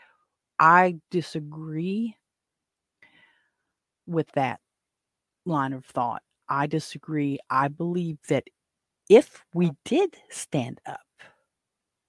I 0.58 0.96
disagree 1.10 2.16
with 4.06 4.30
that 4.32 4.60
line 5.46 5.72
of 5.72 5.84
thought. 5.86 6.22
I 6.48 6.66
disagree. 6.66 7.38
I 7.50 7.68
believe 7.68 8.18
that 8.28 8.44
if 9.08 9.44
we 9.54 9.72
did 9.84 10.16
stand 10.30 10.80
up 10.86 11.00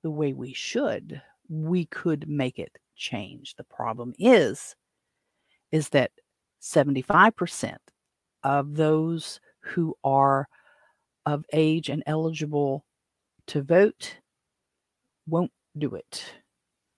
the 0.04 0.12
way 0.12 0.34
we 0.34 0.54
should, 0.54 1.22
we 1.50 1.86
could 1.86 2.28
make 2.28 2.60
it 2.60 2.78
change. 2.96 3.56
The 3.56 3.64
problem 3.64 4.14
is 4.18 4.76
is 5.72 5.90
that 5.90 6.12
75% 6.62 7.76
of 8.44 8.76
those 8.76 9.40
who 9.62 9.96
are 10.04 10.48
of 11.26 11.44
age 11.52 11.90
and 11.90 12.04
eligible 12.08 12.86
to 13.48 13.62
vote 13.62 14.18
won't 15.28 15.52
do 15.78 15.96
it 15.96 16.24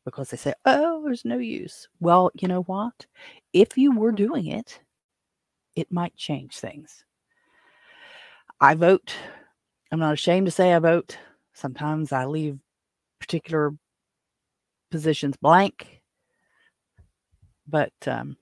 because 0.05 0.29
they 0.29 0.37
say, 0.37 0.53
oh, 0.65 1.03
there's 1.03 1.25
no 1.25 1.37
use. 1.37 1.87
Well, 1.99 2.31
you 2.35 2.47
know 2.47 2.61
what? 2.63 3.05
If 3.53 3.77
you 3.77 3.91
were 3.91 4.11
doing 4.11 4.47
it, 4.47 4.79
it 5.75 5.91
might 5.91 6.15
change 6.15 6.57
things. 6.57 7.03
I 8.61 8.75
vote. 8.75 9.13
I'm 9.91 9.99
not 9.99 10.13
ashamed 10.13 10.47
to 10.47 10.51
say 10.51 10.73
I 10.73 10.79
vote. 10.79 11.17
Sometimes 11.53 12.11
I 12.11 12.25
leave 12.25 12.59
particular 13.19 13.71
positions 14.91 15.35
blank. 15.37 16.01
But, 17.67 17.93
um, 18.07 18.37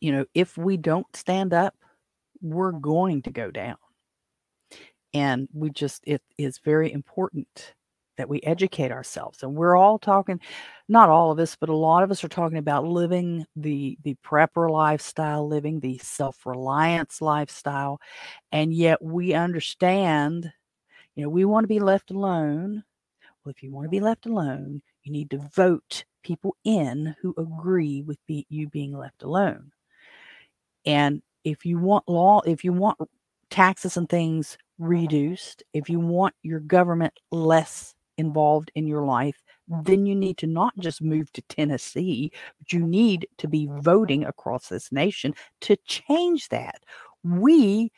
you 0.00 0.12
know, 0.12 0.26
if 0.34 0.56
we 0.56 0.76
don't 0.76 1.06
stand 1.14 1.54
up, 1.54 1.74
we're 2.40 2.72
going 2.72 3.22
to 3.22 3.30
go 3.30 3.50
down. 3.50 3.76
And 5.14 5.48
we 5.52 5.70
just, 5.70 6.02
it 6.06 6.22
is 6.38 6.58
very 6.58 6.92
important 6.92 7.74
that 8.22 8.28
we 8.28 8.40
educate 8.42 8.92
ourselves. 8.92 9.42
And 9.42 9.56
we're 9.56 9.76
all 9.76 9.98
talking, 9.98 10.38
not 10.88 11.08
all 11.08 11.32
of 11.32 11.40
us, 11.40 11.56
but 11.56 11.68
a 11.68 11.76
lot 11.76 12.04
of 12.04 12.12
us 12.12 12.22
are 12.22 12.28
talking 12.28 12.58
about 12.58 12.86
living 12.86 13.44
the 13.56 13.98
the 14.04 14.16
prepper 14.24 14.70
lifestyle, 14.70 15.48
living 15.48 15.80
the 15.80 15.98
self-reliance 15.98 17.20
lifestyle. 17.20 18.00
And 18.52 18.72
yet 18.72 19.02
we 19.02 19.34
understand, 19.34 20.52
you 21.16 21.24
know, 21.24 21.28
we 21.28 21.44
want 21.44 21.64
to 21.64 21.68
be 21.68 21.80
left 21.80 22.12
alone. 22.12 22.84
Well, 23.44 23.50
if 23.50 23.60
you 23.60 23.72
want 23.72 23.86
to 23.86 23.90
be 23.90 23.98
left 23.98 24.26
alone, 24.26 24.82
you 25.02 25.10
need 25.10 25.30
to 25.30 25.38
vote 25.52 26.04
people 26.22 26.54
in 26.62 27.16
who 27.20 27.34
agree 27.36 28.02
with 28.02 28.24
be, 28.28 28.46
you 28.48 28.68
being 28.68 28.96
left 28.96 29.24
alone. 29.24 29.72
And 30.86 31.22
if 31.42 31.66
you 31.66 31.80
want 31.80 32.08
law, 32.08 32.40
if 32.46 32.62
you 32.62 32.72
want 32.72 32.98
taxes 33.50 33.96
and 33.96 34.08
things 34.08 34.56
reduced, 34.78 35.64
if 35.72 35.90
you 35.90 35.98
want 35.98 36.36
your 36.44 36.60
government 36.60 37.14
less 37.32 37.94
involved 38.18 38.70
in 38.74 38.86
your 38.86 39.04
life, 39.04 39.42
then 39.84 40.06
you 40.06 40.14
need 40.14 40.38
to 40.38 40.46
not 40.46 40.72
just 40.78 41.02
move 41.02 41.32
to 41.32 41.42
Tennessee, 41.42 42.32
but 42.58 42.72
you 42.72 42.80
need 42.80 43.26
to 43.38 43.48
be 43.48 43.66
mm-hmm. 43.66 43.80
voting 43.80 44.24
across 44.24 44.68
this 44.68 44.92
nation 44.92 45.34
to 45.62 45.76
change 45.86 46.48
that. 46.48 46.82
We 47.24 47.90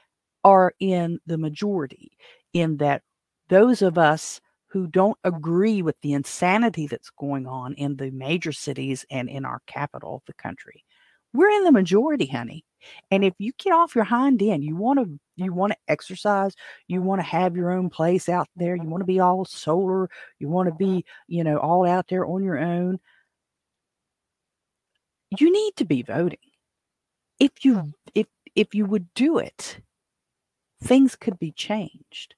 are 0.45 0.75
in 0.79 1.19
the 1.27 1.39
majority 1.39 2.13
in 2.53 2.77
that 2.77 3.03
those 3.49 3.83
of 3.83 3.99
us 3.99 4.41
who 4.67 4.87
don't 4.87 5.19
agree 5.25 5.83
with 5.83 5.95
the 6.01 6.13
insanity 6.13 6.87
that's 6.87 7.11
going 7.11 7.47
on 7.47 7.75
in 7.75 7.97
the 7.97 8.11
major 8.11 8.53
cities 8.53 9.07
and 9.11 9.29
in 9.29 9.45
our 9.45 9.61
capital 9.67 10.17
of 10.17 10.23
the 10.27 10.35
country. 10.35 10.85
We're 11.33 11.51
in 11.51 11.65
the 11.65 11.73
majority, 11.73 12.27
honey. 12.27 12.65
And 13.11 13.25
if 13.25 13.35
you 13.39 13.53
get 13.57 13.73
off 13.73 13.95
your 13.95 14.05
hind 14.05 14.43
end, 14.43 14.65
you 14.65 14.77
want 14.77 14.99
to 14.99 15.19
you 15.37 15.53
want 15.53 15.73
to 15.73 15.79
exercise, 15.89 16.55
you 16.87 17.03
want 17.03 17.21
to 17.21 17.27
have 17.27 17.57
your 17.57 17.73
own 17.73 17.91
place 17.91 18.29
out 18.29 18.49
there, 18.57 18.77
you 18.77 18.85
want 18.85 19.01
to 19.01 19.07
be 19.07 19.21
all 19.21 19.45
solar, 19.45 20.09
you 20.39 20.49
want 20.49 20.69
to 20.69 20.75
be, 20.75 21.05
you 21.27 21.45
know, 21.45 21.59
all 21.59 21.87
out 21.87 22.09
there 22.09 22.27
on 22.27 22.43
your 22.43 22.59
own. 22.59 22.99
You 25.39 25.53
need 25.53 25.77
to 25.77 25.85
be 25.85 26.03
voting. 26.03 26.39
If 27.41 27.65
you 27.65 27.93
if 28.15 28.27
if 28.55 28.75
you 28.75 28.87
would 28.87 29.13
do 29.15 29.39
it, 29.39 29.81
things 30.83 31.17
could 31.17 31.39
be 31.39 31.51
changed. 31.51 32.35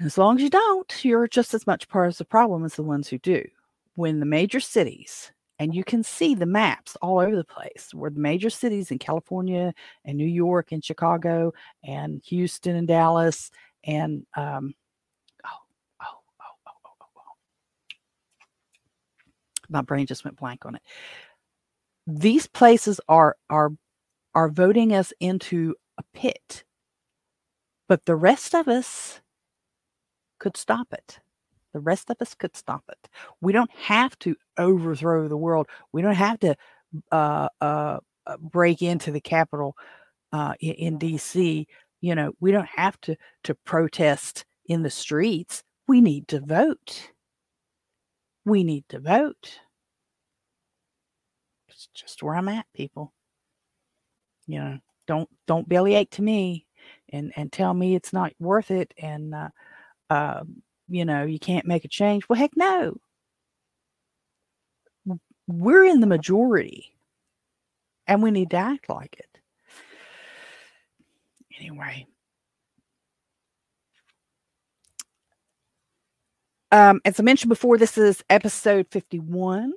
As 0.00 0.16
long 0.16 0.36
as 0.36 0.42
you 0.42 0.50
don't, 0.50 1.04
you're 1.04 1.28
just 1.28 1.52
as 1.52 1.66
much 1.66 1.88
part 1.88 2.08
of 2.08 2.16
the 2.16 2.24
problem 2.24 2.64
as 2.64 2.74
the 2.74 2.82
ones 2.82 3.08
who 3.08 3.18
do. 3.18 3.44
When 3.96 4.20
the 4.20 4.26
major 4.26 4.60
cities 4.60 5.30
and 5.60 5.74
you 5.74 5.84
can 5.84 6.02
see 6.02 6.34
the 6.34 6.46
maps 6.46 6.96
all 7.02 7.20
over 7.20 7.36
the 7.36 7.44
place 7.44 7.90
where 7.92 8.10
the 8.10 8.18
major 8.18 8.48
cities 8.48 8.90
in 8.90 8.98
California 8.98 9.74
and 10.06 10.16
New 10.16 10.24
York 10.24 10.72
and 10.72 10.82
Chicago 10.82 11.52
and 11.84 12.22
Houston 12.24 12.76
and 12.76 12.88
Dallas 12.88 13.50
and 13.84 14.24
um, 14.38 14.72
oh, 15.44 15.48
oh, 16.02 16.06
oh, 16.40 16.46
oh, 16.66 16.72
oh, 16.86 16.90
oh, 17.02 17.06
oh. 17.14 17.20
my 19.68 19.82
brain 19.82 20.06
just 20.06 20.24
went 20.24 20.38
blank 20.38 20.64
on 20.64 20.76
it. 20.76 20.82
These 22.06 22.46
places 22.46 22.98
are 23.06 23.36
are 23.50 23.70
are 24.34 24.48
voting 24.48 24.94
us 24.94 25.12
into 25.20 25.74
a 25.98 26.02
pit, 26.14 26.64
but 27.86 28.06
the 28.06 28.16
rest 28.16 28.54
of 28.54 28.66
us 28.66 29.20
could 30.38 30.56
stop 30.56 30.86
it. 30.94 31.20
The 31.72 31.80
rest 31.80 32.10
of 32.10 32.16
us 32.20 32.34
could 32.34 32.56
stop 32.56 32.84
it. 32.90 33.08
We 33.40 33.52
don't 33.52 33.70
have 33.72 34.18
to 34.20 34.36
overthrow 34.58 35.28
the 35.28 35.36
world. 35.36 35.68
We 35.92 36.02
don't 36.02 36.14
have 36.14 36.40
to 36.40 36.56
uh, 37.12 37.48
uh, 37.60 37.98
uh 38.26 38.36
break 38.38 38.82
into 38.82 39.12
the 39.12 39.20
Capitol 39.20 39.76
uh, 40.32 40.54
in, 40.60 40.74
in 40.74 40.98
D.C. 40.98 41.66
You 42.00 42.14
know, 42.14 42.32
we 42.40 42.52
don't 42.52 42.68
have 42.74 43.00
to 43.02 43.16
to 43.44 43.54
protest 43.54 44.44
in 44.66 44.82
the 44.82 44.90
streets. 44.90 45.62
We 45.86 46.00
need 46.00 46.28
to 46.28 46.40
vote. 46.40 47.12
We 48.44 48.64
need 48.64 48.84
to 48.88 49.00
vote. 49.00 49.60
It's 51.68 51.88
just 51.94 52.22
where 52.22 52.34
I'm 52.34 52.48
at, 52.48 52.66
people. 52.74 53.12
You 54.46 54.58
know, 54.58 54.78
don't 55.06 55.28
don't 55.46 55.68
bellyache 55.68 56.10
to 56.10 56.22
me 56.22 56.66
and 57.12 57.32
and 57.36 57.52
tell 57.52 57.74
me 57.74 57.94
it's 57.94 58.12
not 58.12 58.32
worth 58.38 58.70
it 58.70 58.92
and 58.98 59.34
uh, 59.34 59.48
uh, 60.08 60.42
you 60.90 61.04
know, 61.04 61.24
you 61.24 61.38
can't 61.38 61.66
make 61.66 61.84
a 61.84 61.88
change. 61.88 62.28
Well, 62.28 62.38
heck 62.38 62.50
no. 62.56 62.96
We're 65.46 65.84
in 65.84 66.00
the 66.00 66.06
majority 66.06 66.92
and 68.06 68.22
we 68.22 68.30
need 68.30 68.50
to 68.50 68.56
act 68.56 68.88
like 68.88 69.16
it. 69.18 69.38
Anyway. 71.58 72.06
Um, 76.72 77.00
as 77.04 77.18
I 77.18 77.22
mentioned 77.22 77.48
before, 77.48 77.78
this 77.78 77.98
is 77.98 78.22
episode 78.30 78.86
51 78.90 79.72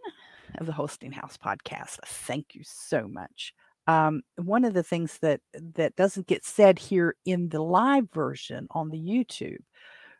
of 0.60 0.66
the 0.66 0.72
Holstein 0.72 1.12
House 1.12 1.38
podcast. 1.38 1.98
Thank 2.06 2.54
you 2.54 2.62
so 2.64 3.08
much. 3.08 3.54
Um, 3.88 4.22
one 4.38 4.64
of 4.64 4.74
the 4.74 4.84
things 4.84 5.18
that 5.20 5.42
that 5.76 5.96
doesn't 5.96 6.28
get 6.28 6.46
said 6.46 6.80
here 6.80 7.16
in 7.26 7.50
the 7.50 7.62
live 7.62 8.10
version 8.12 8.68
on 8.72 8.90
the 8.90 8.98
YouTube 8.98 9.58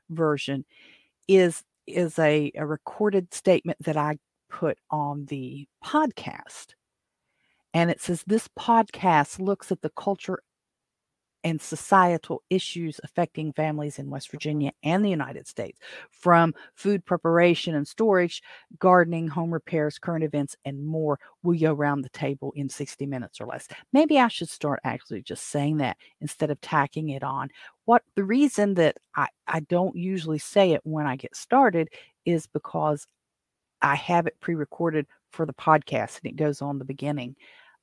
version 0.10 0.66
is 1.28 1.64
is 1.86 2.18
a, 2.18 2.52
a 2.56 2.66
recorded 2.66 3.34
statement 3.34 3.78
that 3.84 3.98
I 3.98 4.18
put 4.50 4.78
on 4.90 5.26
the 5.26 5.68
podcast. 5.84 6.68
And 7.74 7.90
it 7.90 8.00
says 8.00 8.24
this 8.26 8.48
podcast 8.58 9.40
looks 9.40 9.72
at 9.72 9.82
the 9.82 9.90
culture 9.90 10.42
and 11.44 11.62
societal 11.62 12.42
issues 12.50 13.00
affecting 13.04 13.54
families 13.54 14.00
in 14.00 14.10
West 14.10 14.32
Virginia 14.32 14.72
and 14.84 15.04
the 15.04 15.10
United 15.10 15.48
States, 15.48 15.80
from 16.12 16.54
food 16.76 17.06
preparation 17.06 17.76
and 17.76 17.88
storage, 17.88 18.42
gardening, 18.80 19.28
home 19.28 19.54
repairs, 19.54 20.00
current 20.00 20.24
events, 20.24 20.56
and 20.66 20.86
more. 20.86 21.20
We 21.42 21.60
go 21.60 21.74
around 21.74 22.02
the 22.02 22.10
table 22.10 22.54
in 22.56 22.70
60 22.70 23.06
minutes 23.06 23.42
or 23.42 23.46
less. 23.46 23.68
Maybe 23.92 24.20
I 24.20 24.28
should 24.28 24.50
start 24.50 24.80
actually 24.84 25.22
just 25.22 25.48
saying 25.48 25.78
that 25.78 25.98
instead 26.22 26.50
of 26.52 26.62
tacking 26.62 27.10
it 27.10 27.24
on. 27.24 27.50
What 27.86 28.04
the 28.16 28.24
reason 28.24 28.76
that 28.76 28.98
I, 29.16 29.28
I 29.48 29.60
don't 29.62 29.96
usually 29.96 30.40
say 30.40 30.72
it 30.72 30.82
when 30.84 31.06
I 31.06 31.16
get 31.16 31.36
started 31.36 31.90
is 32.26 32.48
because 32.48 33.06
I 33.82 33.96
have 33.96 34.28
it 34.28 34.40
pre 34.40 34.56
recorded 34.56 35.06
for 35.32 35.46
the 35.46 35.54
podcast 35.54 36.20
and 36.24 36.32
it 36.32 36.38
goes 36.38 36.62
on 36.62 36.80
the 36.80 36.86
beginning 36.86 37.36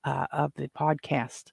uh, 0.05 0.27
of 0.33 0.53
the 0.57 0.69
podcast. 0.69 1.51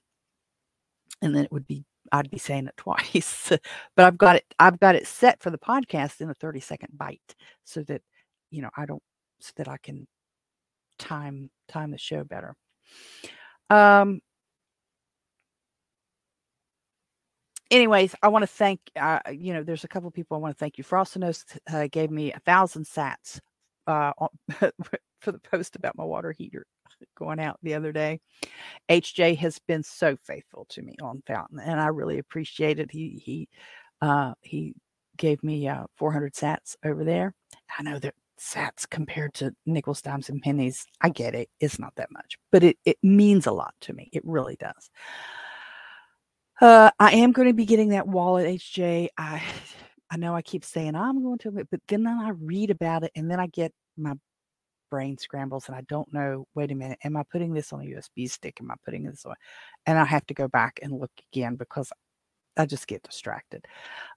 And 1.20 1.34
then 1.34 1.44
it 1.44 1.52
would 1.52 1.66
be 1.66 1.84
I'd 2.12 2.30
be 2.30 2.38
saying 2.38 2.66
it 2.66 2.74
twice. 2.78 3.52
but 3.96 4.04
I've 4.04 4.18
got 4.18 4.36
it 4.36 4.44
I've 4.58 4.80
got 4.80 4.94
it 4.94 5.06
set 5.06 5.40
for 5.42 5.50
the 5.50 5.58
podcast 5.58 6.20
in 6.20 6.30
a 6.30 6.34
30 6.34 6.60
second 6.60 6.90
bite 6.96 7.34
so 7.64 7.82
that 7.84 8.02
you 8.50 8.62
know 8.62 8.70
I 8.76 8.86
don't 8.86 9.02
so 9.40 9.52
that 9.56 9.68
I 9.68 9.76
can 9.78 10.06
time 10.98 11.50
time 11.68 11.90
the 11.90 11.98
show 11.98 12.24
better. 12.24 12.54
Um 13.70 14.20
anyways, 17.70 18.14
I 18.22 18.28
want 18.28 18.42
to 18.42 18.46
thank, 18.46 18.80
uh, 18.96 19.20
you 19.30 19.52
know, 19.52 19.62
there's 19.62 19.84
a 19.84 19.88
couple 19.88 20.10
people 20.10 20.36
I 20.36 20.40
want 20.40 20.54
to 20.54 20.58
thank 20.58 20.78
you. 20.78 20.84
Frostinos 20.84 21.44
uh, 21.72 21.88
gave 21.90 22.10
me 22.10 22.32
a 22.32 22.38
thousand 22.40 22.84
sats 22.86 23.40
uh, 23.86 24.12
for 25.20 25.32
the 25.32 25.38
post 25.38 25.76
about 25.76 25.96
my 25.96 26.04
water 26.04 26.32
heater 26.32 26.66
going 27.18 27.40
out 27.40 27.58
the 27.62 27.74
other 27.74 27.92
day. 27.92 28.20
HJ 28.88 29.36
has 29.38 29.58
been 29.66 29.82
so 29.82 30.16
faithful 30.24 30.66
to 30.70 30.82
me 30.82 30.96
on 31.02 31.22
Fountain, 31.26 31.60
and 31.60 31.80
I 31.80 31.88
really 31.88 32.18
appreciate 32.18 32.78
it. 32.78 32.90
He 32.90 33.20
he 33.24 33.48
uh, 34.00 34.34
he 34.42 34.74
gave 35.16 35.42
me 35.42 35.68
uh, 35.68 35.84
400 35.96 36.34
sats 36.34 36.76
over 36.84 37.04
there. 37.04 37.34
I 37.76 37.82
know 37.82 37.98
that 37.98 38.14
sats 38.40 38.88
compared 38.88 39.34
to 39.34 39.52
nickels, 39.66 40.00
dimes, 40.00 40.28
and 40.28 40.40
pennies. 40.40 40.86
I 41.00 41.10
get 41.10 41.34
it; 41.34 41.48
it's 41.60 41.78
not 41.78 41.94
that 41.96 42.10
much, 42.10 42.38
but 42.52 42.62
it 42.62 42.78
it 42.84 42.98
means 43.02 43.46
a 43.46 43.52
lot 43.52 43.74
to 43.82 43.92
me. 43.92 44.08
It 44.12 44.22
really 44.24 44.56
does. 44.56 44.90
Uh, 46.60 46.90
I 46.98 47.12
am 47.12 47.30
going 47.30 47.46
to 47.46 47.54
be 47.54 47.66
getting 47.66 47.90
that 47.90 48.08
wallet, 48.08 48.46
HJ. 48.46 49.08
I 49.16 49.42
I 50.10 50.16
know 50.16 50.34
I 50.34 50.40
keep 50.40 50.64
saying 50.64 50.94
I'm 50.94 51.22
going 51.22 51.36
to, 51.40 51.50
but 51.50 51.80
then 51.86 52.06
I 52.06 52.30
read 52.30 52.70
about 52.70 53.04
it 53.04 53.12
and 53.14 53.30
then 53.30 53.38
I 53.38 53.46
get 53.46 53.72
my 53.98 54.14
brain 54.90 55.18
scrambles 55.18 55.66
and 55.68 55.76
I 55.76 55.82
don't 55.82 56.12
know. 56.12 56.46
Wait 56.54 56.70
a 56.70 56.74
minute, 56.74 56.98
am 57.04 57.16
I 57.16 57.22
putting 57.30 57.52
this 57.52 57.72
on 57.72 57.80
a 57.80 57.84
USB 57.84 58.30
stick? 58.30 58.58
Am 58.60 58.70
I 58.70 58.74
putting 58.84 59.04
this 59.04 59.24
on? 59.24 59.34
And 59.86 59.98
I 59.98 60.04
have 60.04 60.26
to 60.26 60.34
go 60.34 60.48
back 60.48 60.80
and 60.82 60.92
look 60.92 61.12
again 61.32 61.56
because 61.56 61.92
I 62.56 62.66
just 62.66 62.88
get 62.88 63.02
distracted. 63.02 63.66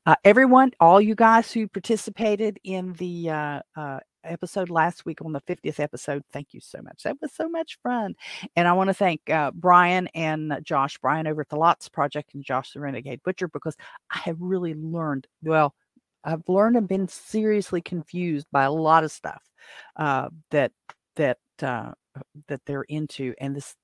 Uh, 0.06 0.16
everyone, 0.24 0.72
all 0.80 1.00
you 1.00 1.16
guys 1.16 1.52
who 1.52 1.68
participated 1.68 2.60
in 2.64 2.94
the 2.94 3.30
uh, 3.30 3.60
uh, 3.76 4.00
episode 4.24 4.70
last 4.70 5.06
week 5.06 5.22
on 5.22 5.32
the 5.32 5.42
50th 5.42 5.80
episode. 5.80 6.24
Thank 6.32 6.54
you 6.54 6.60
so 6.60 6.82
much. 6.82 7.04
That 7.04 7.18
was 7.22 7.32
so 7.34 7.50
much 7.50 7.78
fun. 7.84 8.16
And 8.56 8.68
I 8.68 8.74
want 8.74 8.90
to 8.90 8.94
thank 8.94 9.30
uh, 9.30 9.52
Brian 9.54 10.08
and 10.16 10.60
Josh, 10.64 10.98
Brian 10.98 11.28
over 11.28 11.42
at 11.42 11.50
the 11.50 11.56
Lots 11.56 11.90
Project 11.90 12.34
and 12.34 12.44
Josh 12.44 12.74
the 12.74 12.80
Renegade 12.80 13.22
Butcher, 13.24 13.48
because 13.48 13.76
I 14.12 14.20
have 14.20 14.38
really 14.40 14.74
learned, 14.74 15.28
well, 15.44 15.76
I've 16.24 16.48
learned 16.48 16.78
and 16.78 16.88
been 16.88 17.08
seriously 17.08 17.82
confused 17.82 18.48
by 18.52 18.64
a 18.64 18.72
lot 18.72 19.04
of 19.04 19.12
stuff 19.12 19.42
uh, 19.96 20.30
that 20.52 20.72
that 21.16 21.38
uh, 21.62 21.92
that 22.48 22.62
they're 22.66 22.84
into, 22.84 23.34
and 23.40 23.56
this, 23.56 23.76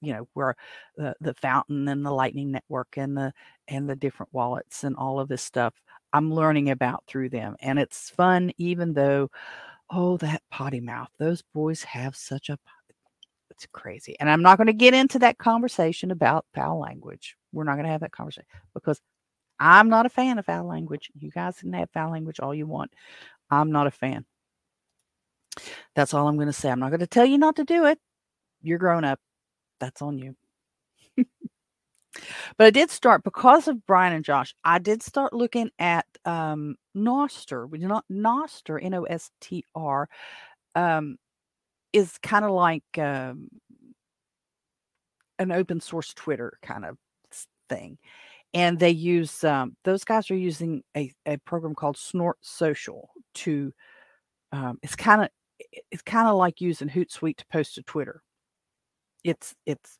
you 0.00 0.12
know, 0.12 0.28
where 0.34 0.54
the 0.96 1.14
the 1.20 1.34
fountain 1.34 1.88
and 1.88 2.04
the 2.04 2.10
Lightning 2.12 2.50
Network 2.50 2.88
and 2.96 3.16
the 3.16 3.32
and 3.68 3.88
the 3.88 3.96
different 3.96 4.32
wallets 4.32 4.84
and 4.84 4.96
all 4.96 5.20
of 5.20 5.28
this 5.28 5.42
stuff 5.42 5.74
I'm 6.12 6.32
learning 6.32 6.70
about 6.70 7.04
through 7.06 7.30
them. 7.30 7.56
And 7.60 7.78
it's 7.78 8.10
fun, 8.10 8.52
even 8.58 8.94
though, 8.94 9.30
oh, 9.90 10.16
that 10.18 10.42
potty 10.50 10.80
mouth. 10.80 11.08
Those 11.18 11.42
boys 11.54 11.82
have 11.84 12.16
such 12.16 12.48
a 12.50 12.58
it's 13.50 13.66
crazy. 13.72 14.14
And 14.20 14.30
I'm 14.30 14.42
not 14.42 14.56
going 14.56 14.68
to 14.68 14.72
get 14.72 14.94
into 14.94 15.18
that 15.20 15.38
conversation 15.38 16.12
about 16.12 16.46
foul 16.54 16.78
language. 16.78 17.36
We're 17.52 17.64
not 17.64 17.74
going 17.74 17.86
to 17.86 17.90
have 17.90 18.02
that 18.02 18.12
conversation 18.12 18.46
because 18.72 19.00
I'm 19.58 19.88
not 19.88 20.06
a 20.06 20.10
fan 20.10 20.38
of 20.38 20.46
foul 20.46 20.66
language. 20.66 21.10
You 21.18 21.30
guys 21.30 21.58
can 21.58 21.72
have 21.72 21.90
foul 21.90 22.12
language 22.12 22.38
all 22.38 22.54
you 22.54 22.66
want. 22.68 22.92
I'm 23.50 23.72
not 23.72 23.88
a 23.88 23.90
fan. 23.90 24.24
That's 25.94 26.14
all 26.14 26.28
I'm 26.28 26.36
going 26.36 26.46
to 26.46 26.52
say. 26.52 26.70
I'm 26.70 26.80
not 26.80 26.90
going 26.90 27.00
to 27.00 27.06
tell 27.06 27.26
you 27.26 27.38
not 27.38 27.56
to 27.56 27.64
do 27.64 27.86
it. 27.86 27.98
You're 28.62 28.78
grown 28.78 29.04
up. 29.04 29.20
That's 29.80 30.02
on 30.02 30.18
you. 30.18 30.34
But 32.56 32.66
I 32.66 32.70
did 32.70 32.90
start 32.90 33.22
because 33.22 33.68
of 33.68 33.86
Brian 33.86 34.12
and 34.12 34.24
Josh. 34.24 34.54
I 34.64 34.78
did 34.78 35.02
start 35.02 35.32
looking 35.32 35.70
at 35.78 36.06
um, 36.24 36.76
Nostr. 36.96 37.68
We 37.68 37.78
do 37.78 37.86
not 37.86 38.04
Nostr, 38.10 38.82
N 38.82 38.94
O 38.94 39.04
S 39.04 39.30
T 39.40 39.64
R, 39.74 40.08
um, 40.74 41.16
is 41.92 42.18
kind 42.18 42.44
of 42.44 42.50
like 42.50 42.82
um, 42.98 43.48
an 45.38 45.52
open 45.52 45.80
source 45.80 46.12
Twitter 46.14 46.58
kind 46.62 46.84
of 46.84 46.96
thing, 47.68 47.98
and 48.54 48.78
they 48.78 48.90
use 48.90 49.44
um, 49.44 49.76
those 49.84 50.04
guys 50.04 50.30
are 50.30 50.36
using 50.36 50.82
a, 50.96 51.12
a 51.26 51.36
program 51.38 51.74
called 51.74 51.96
Snort 51.96 52.38
Social 52.40 53.10
to. 53.34 53.72
Um, 54.50 54.78
it's 54.82 54.96
kind 54.96 55.22
of 55.22 55.28
it's 55.90 56.02
kind 56.02 56.28
of 56.28 56.36
like 56.36 56.60
using 56.60 56.88
Hootsuite 56.88 57.36
to 57.38 57.46
post 57.50 57.74
to 57.74 57.82
Twitter. 57.82 58.22
It's 59.24 59.54
it's 59.66 59.98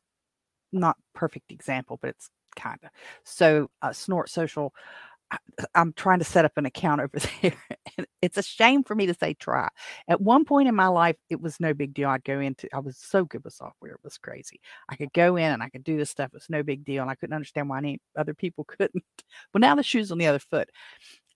not 0.71 0.97
perfect 1.13 1.51
example, 1.51 1.97
but 2.01 2.09
it's 2.11 2.29
kind 2.55 2.79
of. 2.83 2.89
So 3.23 3.69
uh, 3.81 3.93
Snort 3.93 4.29
Social, 4.29 4.73
I, 5.31 5.37
I'm 5.75 5.93
trying 5.93 6.19
to 6.19 6.25
set 6.25 6.45
up 6.45 6.53
an 6.57 6.65
account 6.65 7.01
over 7.01 7.19
there. 7.41 7.53
it's 8.21 8.37
a 8.37 8.43
shame 8.43 8.83
for 8.83 8.95
me 8.95 9.05
to 9.07 9.13
say 9.13 9.33
try. 9.33 9.69
At 10.07 10.21
one 10.21 10.45
point 10.45 10.67
in 10.67 10.75
my 10.75 10.87
life, 10.87 11.15
it 11.29 11.41
was 11.41 11.59
no 11.59 11.73
big 11.73 11.93
deal. 11.93 12.09
I'd 12.09 12.23
go 12.23 12.39
into, 12.39 12.67
I 12.73 12.79
was 12.79 12.97
so 12.97 13.25
good 13.25 13.43
with 13.43 13.53
software. 13.53 13.93
It 13.93 13.99
was 14.03 14.17
crazy. 14.17 14.59
I 14.89 14.95
could 14.95 15.13
go 15.13 15.35
in 15.35 15.51
and 15.51 15.63
I 15.63 15.69
could 15.69 15.83
do 15.83 15.97
this 15.97 16.09
stuff. 16.09 16.27
It 16.27 16.35
was 16.35 16.49
no 16.49 16.63
big 16.63 16.85
deal. 16.85 17.01
And 17.01 17.11
I 17.11 17.15
couldn't 17.15 17.35
understand 17.35 17.69
why 17.69 17.79
any 17.79 17.99
other 18.17 18.33
people 18.33 18.63
couldn't. 18.67 19.03
But 19.53 19.61
now 19.61 19.75
the 19.75 19.83
shoe's 19.83 20.11
on 20.11 20.17
the 20.17 20.27
other 20.27 20.39
foot. 20.39 20.69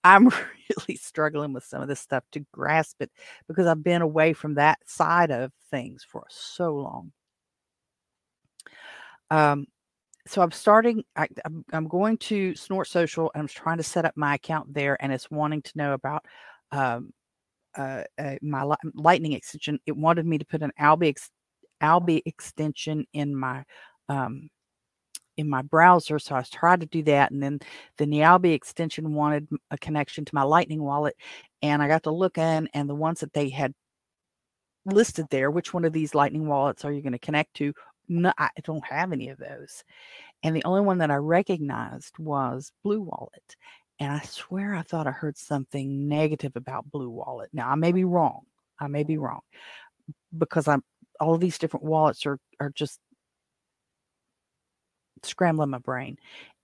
I'm 0.04 0.28
really 0.88 0.98
struggling 0.98 1.54
with 1.54 1.64
some 1.64 1.82
of 1.82 1.88
this 1.88 2.00
stuff 2.00 2.24
to 2.32 2.46
grasp 2.52 3.02
it 3.02 3.12
because 3.48 3.68
I've 3.68 3.84
been 3.84 4.02
away 4.02 4.34
from 4.34 4.56
that 4.56 4.80
side 4.86 5.32
of 5.32 5.52
things 5.72 6.06
for 6.08 6.26
so 6.30 6.76
long. 6.76 7.12
Um, 9.32 9.68
so 10.28 10.42
I'm 10.42 10.52
starting. 10.52 11.04
I, 11.16 11.28
am 11.46 11.66
I'm 11.74 11.88
going 11.88 12.18
to 12.20 12.56
Snort 12.56 12.88
Social, 12.88 13.32
and 13.34 13.42
I'm 13.42 13.48
trying 13.48 13.78
to 13.78 13.84
set 13.84 14.06
up 14.06 14.14
my 14.16 14.36
account 14.36 14.74
there, 14.74 14.98
and 15.02 15.12
it's 15.12 15.30
wanting 15.30 15.62
to 15.64 15.72
know 15.76 15.94
about 15.94 16.26
um, 16.72 17.12
uh, 17.76 18.04
uh, 18.18 18.36
my 18.42 18.64
li- 18.64 18.76
Lightning 18.94 19.34
extension. 19.34 19.80
It 19.86 19.98
wanted 19.98 20.26
me 20.26 20.38
to 20.38 20.46
put 20.46 20.62
an 20.62 20.72
Alby 20.78 21.10
ex- 21.10 21.30
Alby 21.82 22.24
extension 22.26 23.06
in 23.14 23.36
my 23.36 23.64
um, 24.08 24.50
in 25.38 25.50
my 25.50 25.62
browser, 25.62 26.20
so 26.20 26.36
I 26.36 26.44
tried 26.44 26.82
to 26.82 26.86
do 26.86 27.04
that, 27.04 27.32
and 27.32 27.42
then 27.42 27.60
the 27.98 28.22
Alby 28.22 28.54
extension 28.54 29.14
wanted 29.14 29.48
a 29.72 29.78
connection 29.78 30.26
to 30.26 30.36
my 30.36 30.44
Lightning 30.44 30.84
wallet, 30.84 31.16
and 31.62 31.82
I 31.82 31.88
got 31.88 32.04
to 32.04 32.12
look 32.12 32.38
in, 32.38 32.70
and 32.74 32.90
the 32.90 32.96
ones 32.96 33.22
that 33.22 33.34
they 33.34 33.50
had 33.50 33.74
listed 34.86 35.28
there, 35.30 35.50
which 35.50 35.74
one 35.74 35.86
of 35.86 35.94
these 35.94 36.16
Lightning 36.16 36.48
wallets 36.48 36.86
are 36.86 36.92
you 36.92 37.02
going 37.02 37.14
to 37.14 37.20
connect 37.20 37.54
to? 37.56 37.74
no, 38.08 38.34
I 38.38 38.50
don't 38.64 38.86
have 38.86 39.12
any 39.12 39.30
of 39.30 39.38
those. 39.38 39.84
And 40.44 40.56
the 40.56 40.64
only 40.66 40.82
one 40.82 40.98
that 41.00 41.12
I 41.12 41.16
recognized 41.16 42.18
was 42.20 42.72
Blue 42.84 43.02
Wallet. 43.02 43.56
And 44.00 44.12
I 44.12 44.22
swear 44.22 44.76
I 44.76 44.82
thought 44.82 45.08
I 45.08 45.12
heard 45.12 45.38
something 45.38 46.08
negative 46.08 46.54
about 46.56 46.92
Blue 46.92 47.10
Wallet. 47.10 47.50
Now 47.54 47.70
I 47.70 47.76
may 47.76 47.92
be 47.92 48.04
wrong. 48.04 48.42
I 48.80 48.88
may 48.88 49.04
be 49.04 49.18
wrong 49.18 49.42
because 50.38 50.68
I'm 50.68 50.84
all 51.20 51.38
these 51.38 51.60
different 51.60 51.86
wallets 51.86 52.26
are 52.26 52.40
are 52.60 52.72
just 52.72 53.00
scrambling 55.24 55.70
my 55.70 55.80
brain. 55.80 56.18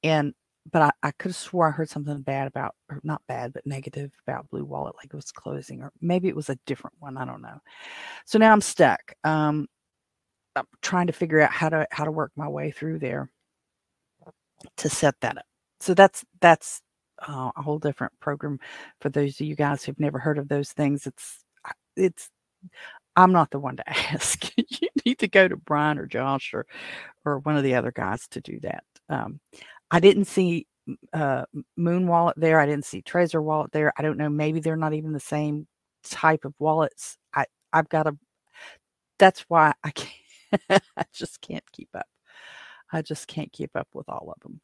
And 0.03 0.33
but 0.71 0.81
I, 0.81 0.91
I 1.03 1.11
could 1.11 1.29
have 1.29 1.35
swore 1.35 1.67
I 1.67 1.71
heard 1.71 1.89
something 1.89 2.21
bad 2.21 2.47
about 2.47 2.75
or 2.89 2.99
not 3.03 3.21
bad, 3.27 3.53
but 3.53 3.65
negative 3.65 4.11
about 4.27 4.49
Blue 4.49 4.65
Wallet, 4.65 4.95
like 4.97 5.07
it 5.07 5.15
was 5.15 5.31
closing, 5.31 5.81
or 5.81 5.91
maybe 6.01 6.27
it 6.27 6.35
was 6.35 6.49
a 6.49 6.59
different 6.65 6.95
one. 6.99 7.17
I 7.17 7.25
don't 7.25 7.41
know. 7.41 7.59
So 8.25 8.37
now 8.39 8.51
I'm 8.51 8.61
stuck. 8.61 9.13
Um, 9.23 9.67
I'm 10.55 10.65
trying 10.81 11.07
to 11.07 11.13
figure 11.13 11.41
out 11.41 11.51
how 11.51 11.69
to 11.69 11.87
how 11.91 12.05
to 12.05 12.11
work 12.11 12.31
my 12.35 12.47
way 12.47 12.71
through 12.71 12.99
there 12.99 13.31
to 14.77 14.89
set 14.89 15.15
that 15.21 15.37
up. 15.37 15.45
So 15.79 15.93
that's 15.93 16.25
that's 16.41 16.81
uh, 17.27 17.51
a 17.55 17.61
whole 17.61 17.79
different 17.79 18.13
program 18.19 18.59
for 19.01 19.09
those 19.09 19.39
of 19.39 19.47
you 19.47 19.55
guys 19.55 19.83
who've 19.83 19.99
never 19.99 20.19
heard 20.19 20.37
of 20.37 20.47
those 20.49 20.71
things. 20.71 21.07
It's 21.07 21.43
it's 21.95 22.29
I'm 23.19 23.33
not 23.33 23.51
the 23.51 23.59
one 23.59 23.75
to 23.75 23.89
ask. 24.13 24.49
you 24.55 24.87
need 25.05 25.19
to 25.19 25.27
go 25.27 25.47
to 25.47 25.57
Brian 25.57 25.99
or 25.99 26.05
Josh 26.05 26.53
or 26.53 26.65
or 27.25 27.39
one 27.39 27.57
of 27.57 27.63
the 27.63 27.75
other 27.75 27.91
guys 27.91 28.27
to 28.29 28.41
do 28.41 28.59
that. 28.61 28.83
Um, 29.09 29.41
I 29.91 29.99
didn't 29.99 30.25
see 30.25 30.67
uh, 31.13 31.43
Moon 31.75 32.07
Wallet 32.07 32.35
there. 32.39 32.59
I 32.59 32.65
didn't 32.65 32.85
see 32.85 33.01
Trezor 33.01 33.43
Wallet 33.43 33.71
there. 33.73 33.91
I 33.97 34.03
don't 34.03 34.17
know. 34.17 34.29
Maybe 34.29 34.61
they're 34.61 34.77
not 34.77 34.93
even 34.93 35.11
the 35.11 35.19
same 35.19 35.67
type 36.03 36.45
of 36.45 36.53
wallets. 36.59 37.17
I 37.35 37.45
I've 37.73 37.89
got 37.89 38.07
a. 38.07 38.17
That's 39.19 39.41
why 39.49 39.73
I 39.83 39.91
can't. 39.91 40.13
I 40.97 41.03
just 41.13 41.41
can't 41.41 41.69
keep 41.73 41.89
up. 41.93 42.07
I 42.91 43.01
just 43.01 43.27
can't 43.27 43.51
keep 43.51 43.75
up 43.75 43.89
with 43.93 44.07
all 44.07 44.33
of 44.33 44.41
them. 44.41 44.61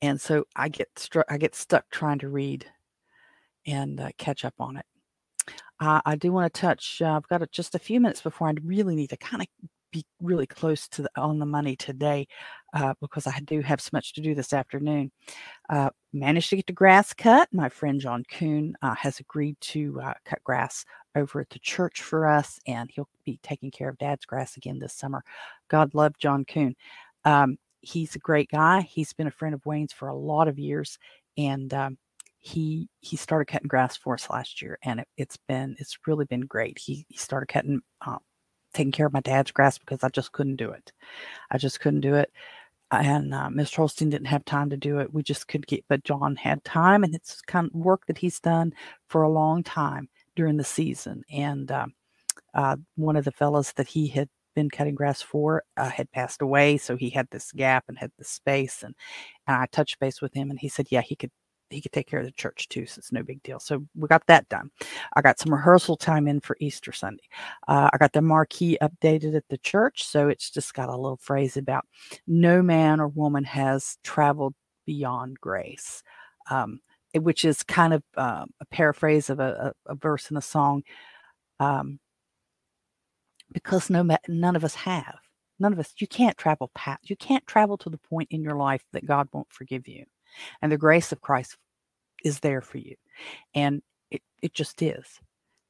And 0.00 0.20
so 0.20 0.44
I 0.56 0.68
get 0.68 0.88
struck, 0.96 1.26
I 1.28 1.36
get 1.38 1.54
stuck 1.54 1.90
trying 1.90 2.20
to 2.20 2.28
read 2.28 2.66
and 3.66 4.00
uh, 4.00 4.10
catch 4.16 4.44
up 4.44 4.54
on 4.60 4.76
it. 4.78 4.86
Uh, 5.80 6.00
I 6.04 6.16
do 6.16 6.32
want 6.32 6.52
to 6.52 6.60
touch. 6.60 7.00
Uh, 7.02 7.16
I've 7.16 7.28
got 7.28 7.50
just 7.50 7.74
a 7.74 7.78
few 7.78 8.00
minutes 8.00 8.20
before 8.20 8.48
I 8.48 8.54
really 8.62 8.94
need 8.94 9.10
to 9.10 9.16
kind 9.16 9.42
of 9.42 9.48
be 9.90 10.04
really 10.22 10.46
close 10.46 10.86
to 10.88 11.02
the, 11.02 11.10
on 11.16 11.38
the 11.38 11.46
money 11.46 11.74
today 11.74 12.28
uh, 12.74 12.94
because 13.00 13.26
I 13.26 13.40
do 13.40 13.60
have 13.60 13.80
so 13.80 13.90
much 13.92 14.12
to 14.12 14.20
do 14.20 14.34
this 14.34 14.52
afternoon. 14.52 15.10
Uh, 15.68 15.90
managed 16.12 16.50
to 16.50 16.56
get 16.56 16.66
the 16.66 16.72
grass 16.72 17.12
cut. 17.12 17.48
My 17.52 17.68
friend 17.68 18.00
John 18.00 18.24
Kuhn 18.30 18.74
uh, 18.82 18.94
has 18.94 19.18
agreed 19.20 19.56
to 19.62 20.00
uh, 20.02 20.14
cut 20.24 20.42
grass 20.44 20.84
over 21.16 21.40
at 21.40 21.50
the 21.50 21.58
church 21.58 22.02
for 22.02 22.26
us, 22.28 22.60
and 22.66 22.90
he'll 22.92 23.08
be 23.24 23.40
taking 23.42 23.70
care 23.70 23.88
of 23.88 23.98
Dad's 23.98 24.24
grass 24.24 24.56
again 24.56 24.78
this 24.78 24.92
summer. 24.92 25.24
God 25.68 25.94
love 25.94 26.16
John 26.18 26.44
Kuhn. 26.44 26.76
Um, 27.24 27.56
he's 27.80 28.14
a 28.14 28.20
great 28.20 28.50
guy. 28.50 28.82
He's 28.82 29.12
been 29.12 29.26
a 29.26 29.32
friend 29.32 29.54
of 29.54 29.66
Wayne's 29.66 29.92
for 29.92 30.08
a 30.08 30.16
lot 30.16 30.46
of 30.46 30.58
years, 30.58 30.98
and 31.36 31.72
um, 31.74 31.98
he 32.40 32.88
he 33.00 33.16
started 33.16 33.46
cutting 33.46 33.68
grass 33.68 33.96
for 33.96 34.14
us 34.14 34.28
last 34.30 34.62
year, 34.62 34.78
and 34.82 35.00
it, 35.00 35.08
has 35.18 35.36
been 35.46 35.76
it's 35.78 35.98
really 36.06 36.24
been 36.24 36.40
great. 36.40 36.78
He 36.78 37.06
he 37.08 37.16
started 37.18 37.46
cutting, 37.46 37.82
uh, 38.06 38.18
taking 38.74 38.92
care 38.92 39.06
of 39.06 39.12
my 39.12 39.20
dad's 39.20 39.52
grass 39.52 39.78
because 39.78 40.02
I 40.02 40.08
just 40.08 40.32
couldn't 40.32 40.56
do 40.56 40.70
it. 40.70 40.92
I 41.50 41.58
just 41.58 41.80
couldn't 41.80 42.00
do 42.00 42.14
it, 42.14 42.32
and 42.90 43.34
uh, 43.34 43.48
Mr. 43.48 43.76
Holstein 43.76 44.10
didn't 44.10 44.26
have 44.26 44.44
time 44.46 44.70
to 44.70 44.76
do 44.76 44.98
it. 44.98 45.12
We 45.12 45.22
just 45.22 45.48
couldn't 45.48 45.66
get, 45.66 45.84
but 45.88 46.04
John 46.04 46.34
had 46.36 46.64
time, 46.64 47.04
and 47.04 47.14
it's 47.14 47.42
kind 47.42 47.66
of 47.66 47.74
work 47.74 48.06
that 48.06 48.18
he's 48.18 48.40
done 48.40 48.72
for 49.06 49.22
a 49.22 49.30
long 49.30 49.62
time 49.62 50.08
during 50.34 50.56
the 50.56 50.64
season. 50.64 51.22
And 51.30 51.70
uh, 51.70 51.86
uh, 52.54 52.76
one 52.96 53.16
of 53.16 53.24
the 53.26 53.32
fellows 53.32 53.72
that 53.74 53.88
he 53.88 54.08
had 54.08 54.28
been 54.54 54.70
cutting 54.70 54.94
grass 54.94 55.22
for 55.22 55.62
uh, 55.76 55.90
had 55.90 56.10
passed 56.12 56.42
away, 56.42 56.78
so 56.78 56.96
he 56.96 57.10
had 57.10 57.28
this 57.30 57.52
gap 57.52 57.84
and 57.88 57.98
had 57.98 58.12
this 58.18 58.30
space. 58.30 58.82
And, 58.82 58.94
and 59.46 59.56
I 59.56 59.66
touched 59.66 60.00
base 60.00 60.22
with 60.22 60.32
him, 60.34 60.50
and 60.50 60.58
he 60.58 60.68
said, 60.68 60.86
yeah, 60.90 61.02
he 61.02 61.16
could 61.16 61.30
he 61.70 61.80
could 61.80 61.92
take 61.92 62.08
care 62.08 62.20
of 62.20 62.26
the 62.26 62.32
church 62.32 62.68
too, 62.68 62.86
so 62.86 62.98
it's 62.98 63.12
no 63.12 63.22
big 63.22 63.42
deal. 63.42 63.60
So 63.60 63.84
we 63.94 64.08
got 64.08 64.26
that 64.26 64.48
done. 64.48 64.70
I 65.14 65.22
got 65.22 65.38
some 65.38 65.54
rehearsal 65.54 65.96
time 65.96 66.26
in 66.26 66.40
for 66.40 66.56
Easter 66.60 66.92
Sunday. 66.92 67.24
Uh, 67.68 67.88
I 67.92 67.98
got 67.98 68.12
the 68.12 68.22
marquee 68.22 68.76
updated 68.82 69.36
at 69.36 69.48
the 69.48 69.58
church, 69.58 70.04
so 70.04 70.28
it's 70.28 70.50
just 70.50 70.74
got 70.74 70.88
a 70.88 70.96
little 70.96 71.18
phrase 71.18 71.56
about 71.56 71.86
no 72.26 72.62
man 72.62 73.00
or 73.00 73.08
woman 73.08 73.44
has 73.44 73.98
traveled 74.02 74.54
beyond 74.86 75.40
grace, 75.40 76.02
um, 76.50 76.80
which 77.14 77.44
is 77.44 77.62
kind 77.62 77.94
of 77.94 78.02
uh, 78.16 78.44
a 78.60 78.66
paraphrase 78.66 79.30
of 79.30 79.40
a, 79.40 79.74
a, 79.86 79.92
a, 79.92 79.94
verse 79.94 80.30
in 80.30 80.36
a 80.36 80.42
song. 80.42 80.82
Um, 81.60 82.00
because 83.52 83.90
no, 83.90 84.08
none 84.28 84.56
of 84.56 84.64
us 84.64 84.74
have. 84.74 85.18
None 85.58 85.72
of 85.72 85.78
us. 85.78 85.92
You 85.98 86.06
can't 86.06 86.38
travel 86.38 86.70
past. 86.74 87.10
You 87.10 87.16
can't 87.16 87.46
travel 87.46 87.76
to 87.78 87.90
the 87.90 87.98
point 87.98 88.28
in 88.30 88.42
your 88.42 88.56
life 88.56 88.82
that 88.92 89.04
God 89.06 89.28
won't 89.32 89.52
forgive 89.52 89.86
you 89.86 90.06
and 90.62 90.70
the 90.70 90.78
grace 90.78 91.12
of 91.12 91.20
Christ 91.20 91.56
is 92.24 92.40
there 92.40 92.60
for 92.60 92.78
you. 92.78 92.96
And 93.54 93.82
it, 94.10 94.22
it 94.42 94.54
just 94.54 94.82
is, 94.82 95.20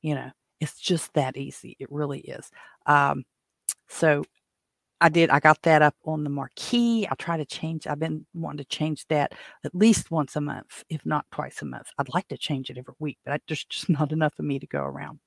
you 0.02 0.14
know, 0.14 0.30
it's 0.60 0.78
just 0.78 1.12
that 1.14 1.36
easy. 1.36 1.76
It 1.78 1.90
really 1.90 2.20
is. 2.20 2.50
Um, 2.86 3.24
so 3.88 4.24
I 5.00 5.08
did, 5.08 5.30
I 5.30 5.40
got 5.40 5.62
that 5.62 5.80
up 5.80 5.94
on 6.04 6.24
the 6.24 6.30
marquee. 6.30 7.06
I'll 7.06 7.16
try 7.16 7.38
to 7.38 7.46
change, 7.46 7.86
I've 7.86 7.98
been 7.98 8.26
wanting 8.34 8.58
to 8.58 8.64
change 8.64 9.06
that 9.08 9.32
at 9.64 9.74
least 9.74 10.10
once 10.10 10.36
a 10.36 10.40
month, 10.40 10.84
if 10.90 11.06
not 11.06 11.24
twice 11.32 11.62
a 11.62 11.64
month. 11.64 11.88
I'd 11.98 12.12
like 12.12 12.28
to 12.28 12.36
change 12.36 12.68
it 12.68 12.76
every 12.76 12.94
week, 12.98 13.18
but 13.24 13.32
I, 13.34 13.38
there's 13.48 13.64
just 13.64 13.88
not 13.88 14.12
enough 14.12 14.38
of 14.38 14.44
me 14.44 14.58
to 14.58 14.66
go 14.66 14.80
around. 14.80 15.20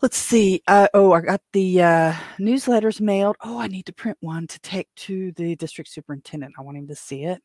Let's 0.00 0.18
see. 0.18 0.62
Uh, 0.68 0.88
oh, 0.92 1.12
I 1.12 1.22
got 1.22 1.40
the 1.52 1.82
uh, 1.82 2.12
newsletters 2.38 3.00
mailed. 3.00 3.36
Oh, 3.42 3.58
I 3.58 3.68
need 3.68 3.86
to 3.86 3.92
print 3.92 4.18
one 4.20 4.46
to 4.48 4.60
take 4.60 4.88
to 4.96 5.32
the 5.32 5.56
district 5.56 5.90
superintendent. 5.90 6.54
I 6.58 6.62
want 6.62 6.76
him 6.76 6.88
to 6.88 6.94
see 6.94 7.24
it. 7.24 7.42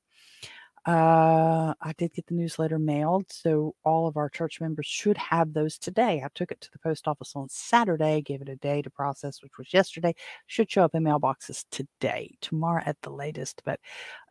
Uh, 0.85 1.73
I 1.81 1.93
did 1.97 2.13
get 2.13 2.25
the 2.27 2.35
newsletter 2.35 2.79
mailed, 2.79 3.25
so 3.31 3.75
all 3.83 4.07
of 4.07 4.17
our 4.17 4.29
church 4.29 4.61
members 4.61 4.85
should 4.85 5.17
have 5.17 5.53
those 5.53 5.77
today. 5.77 6.21
I 6.23 6.29
took 6.33 6.51
it 6.51 6.61
to 6.61 6.71
the 6.71 6.79
post 6.79 7.07
office 7.07 7.33
on 7.35 7.49
Saturday, 7.49 8.21
gave 8.21 8.41
it 8.41 8.49
a 8.49 8.55
day 8.55 8.81
to 8.81 8.89
process, 8.89 9.43
which 9.43 9.57
was 9.57 9.73
yesterday. 9.73 10.15
Should 10.47 10.71
show 10.71 10.83
up 10.83 10.95
in 10.95 11.03
mailboxes 11.03 11.65
today, 11.69 12.35
tomorrow 12.41 12.81
at 12.85 12.97
the 13.01 13.11
latest. 13.11 13.61
But 13.65 13.79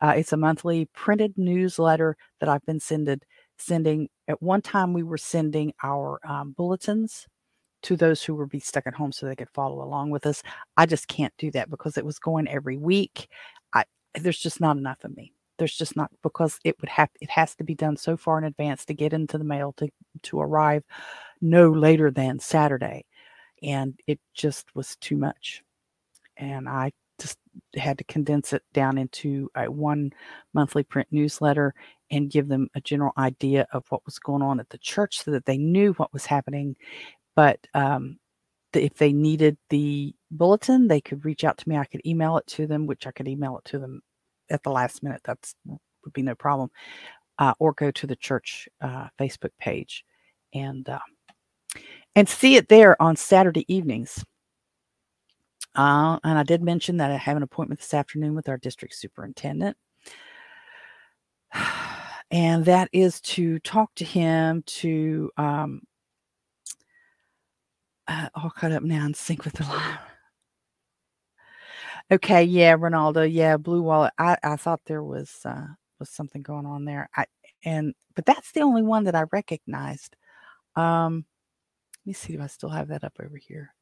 uh, 0.01 0.15
it's 0.17 0.33
a 0.33 0.37
monthly 0.37 0.87
printed 0.87 1.35
newsletter 1.37 2.17
that 2.41 2.49
I've 2.49 2.65
been 2.67 2.81
sending. 2.81 3.21
Sending 3.61 4.09
at 4.29 4.41
one 4.43 4.63
time, 4.63 4.93
we 4.93 5.03
were 5.03 5.19
sending 5.19 5.73
our 5.83 6.21
um, 6.27 6.53
bulletins 6.57 7.27
to 7.83 7.97
those 7.97 8.23
who 8.23 8.35
would 8.37 8.51
be 8.51 8.61
stuck 8.61 8.87
at 8.87 8.95
home 8.95 9.13
so 9.13 9.27
they 9.27 9.37
could 9.37 9.51
follow 9.51 9.83
along 9.85 10.11
with 10.11 10.27
us. 10.27 10.43
I 10.77 10.87
just 10.87 11.09
can't 11.09 11.35
do 11.39 11.51
that 11.53 11.71
because 11.71 11.99
it 11.99 12.05
was 12.05 12.19
going 12.19 12.49
every 12.49 12.77
week. 12.79 13.29
I 13.73 13.85
there's 14.15 14.39
just 14.39 14.61
not 14.61 14.77
enough 14.77 15.05
of 15.05 15.17
me 15.17 15.33
there's 15.59 15.77
just 15.77 15.97
not 15.97 16.11
because 16.23 16.59
it 16.65 16.77
would 16.81 16.89
have 16.89 17.11
it 17.21 17.31
has 17.31 17.55
to 17.57 17.65
be 17.65 17.75
done 17.75 17.97
so 17.97 18.17
far 18.17 18.39
in 18.39 18.45
advance 18.45 18.85
to 18.85 18.95
get 18.95 19.13
into 19.13 19.39
the 19.39 19.45
mail 19.45 19.73
to 19.77 19.89
to 20.23 20.41
arrive 20.41 20.85
no 21.41 21.71
later 21.71 22.11
than 22.11 22.39
Saturday 22.39 23.05
and 23.63 23.99
it 24.07 24.21
just 24.35 24.75
was 24.75 24.97
too 24.97 25.17
much. 25.17 25.63
And 26.37 26.69
I 26.69 26.93
just 27.21 27.39
had 27.77 27.99
to 27.99 28.05
condense 28.05 28.53
it 28.53 28.63
down 28.73 28.99
into 28.99 29.51
a 29.57 29.71
one 29.71 30.13
monthly 30.55 30.85
print 30.85 31.09
newsletter 31.11 31.75
and 32.11 32.31
give 32.31 32.49
them 32.49 32.69
a 32.75 32.81
general 32.81 33.13
idea 33.19 33.67
of 33.73 33.85
what 33.89 34.05
was 34.07 34.19
going 34.19 34.43
on 34.43 34.61
at 34.61 34.71
the 34.71 34.79
church 34.79 35.25
so 35.25 35.31
that 35.33 35.47
they 35.47 35.59
knew 35.59 35.93
what 35.95 36.13
was 36.13 36.27
happening. 36.27 36.77
But 37.35 37.59
um, 37.75 38.19
if 38.75 38.95
they 38.95 39.13
needed 39.13 39.57
the 39.71 40.15
bulletin 40.31 40.89
they 40.89 41.01
could 41.01 41.25
reach 41.25 41.43
out 41.43 41.57
to 41.57 41.69
me. 41.69 41.77
I 41.77 41.87
could 41.87 42.05
email 42.07 42.37
it 42.37 42.47
to 42.49 42.67
them 42.67 42.87
which 42.87 43.07
i 43.07 43.11
could 43.11 43.27
email 43.27 43.57
it 43.57 43.65
to 43.71 43.79
them 43.79 44.03
at 44.51 44.63
the 44.63 44.71
last 44.71 45.03
minute, 45.03 45.21
that's 45.25 45.55
would 45.67 46.13
be 46.13 46.23
no 46.23 46.35
problem. 46.35 46.71
Uh, 47.39 47.55
or 47.61 47.73
go 47.73 47.91
to 47.93 48.07
the 48.07 48.17
church 48.17 48.69
uh, 48.81 49.07
Facebook 49.19 49.51
page 49.61 50.05
and 50.55 50.89
uh, 50.89 50.99
and 52.17 52.29
see 52.29 52.57
it 52.57 52.69
there 52.69 53.01
on 53.01 53.15
Saturday 53.15 53.65
evenings. 53.73 54.25
Uh, 55.75 56.19
and 56.25 56.37
I 56.37 56.43
did 56.43 56.63
mention 56.63 56.97
that 56.97 57.13
I 57.13 57.17
have 57.17 57.37
an 57.37 57.45
appointment 57.45 57.81
this 57.81 57.95
afternoon 57.95 58.35
with 58.35 58.49
our 58.49 58.59
district 58.59 58.95
superintendent. 58.95 59.77
And 62.31 62.67
that 62.67 62.91
is 62.93 63.23
to 63.23 63.59
talk 63.61 63.95
to 63.95 64.05
him 64.05 64.63
to 64.67 65.31
um, 65.39 65.81
uh, 68.07 68.29
all 68.35 68.51
caught 68.51 68.73
up 68.73 68.83
now 68.83 69.07
in 69.07 69.15
sync 69.15 69.47
with 69.47 69.55
the 69.55 69.65
line. 69.69 69.99
Okay, 72.11 72.43
yeah, 72.45 72.75
Ronaldo, 72.75 73.31
yeah, 73.31 73.57
Blue 73.59 73.83
Wallet. 73.83 74.13
I 74.19 74.37
I 74.43 74.57
thought 74.57 74.81
there 74.87 75.03
was 75.03 75.31
uh 75.45 75.67
was 76.01 76.09
something 76.11 76.43
going 76.43 76.65
on 76.67 76.85
there. 76.87 77.09
I 77.17 77.27
and 77.65 77.95
but 78.15 78.25
that's 78.25 78.53
the 78.53 78.63
only 78.63 78.83
one 78.83 79.05
that 79.05 79.15
I 79.15 79.25
recognized. 79.33 80.17
Um 80.77 81.27
let 82.07 82.07
me 82.11 82.15
see, 82.15 82.35
if 82.35 82.41
I 82.43 82.49
still 82.49 82.71
have 82.71 82.89
that 82.89 83.05
up 83.05 83.15
over 83.23 83.37
here? 83.39 83.75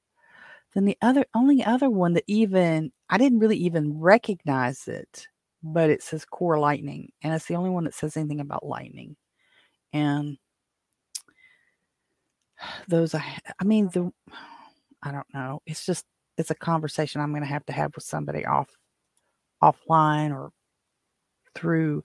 Then 0.74 0.86
the 0.86 0.98
other 1.02 1.26
only 1.34 1.64
other 1.64 1.90
one 1.90 2.14
that 2.14 2.24
even 2.28 2.92
I 3.10 3.18
didn't 3.18 3.40
really 3.40 3.58
even 3.58 4.00
recognize 4.00 4.88
it, 4.88 5.28
but 5.62 5.90
it 5.90 6.02
says 6.02 6.24
core 6.26 6.58
lightning, 6.60 7.12
and 7.22 7.34
it's 7.34 7.46
the 7.46 7.56
only 7.56 7.70
one 7.70 7.84
that 7.84 7.94
says 7.94 8.16
anything 8.16 8.40
about 8.40 8.66
lightning. 8.66 9.16
And 9.92 10.38
those 12.88 13.14
I 13.14 13.24
I 13.60 13.64
mean 13.64 13.88
the 13.92 14.10
I 15.02 15.12
don't 15.12 15.26
know. 15.34 15.60
It's 15.66 15.84
just 15.86 16.04
it's 16.36 16.50
a 16.50 16.54
conversation 16.54 17.20
I'm 17.20 17.30
going 17.30 17.42
to 17.42 17.48
have 17.48 17.66
to 17.66 17.72
have 17.72 17.92
with 17.94 18.04
somebody 18.04 18.44
off 18.44 18.68
offline 19.62 20.30
or 20.30 20.52
through 21.54 22.04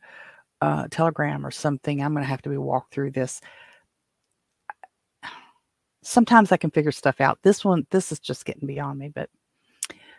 uh, 0.61 0.87
Telegram 0.89 1.45
or 1.45 1.51
something. 1.51 2.01
I'm 2.01 2.13
going 2.13 2.23
to 2.23 2.29
have 2.29 2.41
to 2.43 2.49
be 2.49 2.57
walked 2.57 2.93
through 2.93 3.11
this. 3.11 3.41
Sometimes 6.03 6.51
I 6.51 6.57
can 6.57 6.71
figure 6.71 6.91
stuff 6.91 7.21
out. 7.21 7.39
This 7.43 7.63
one, 7.63 7.85
this 7.91 8.11
is 8.11 8.19
just 8.19 8.45
getting 8.45 8.67
beyond 8.67 8.99
me. 8.99 9.09
But 9.09 9.29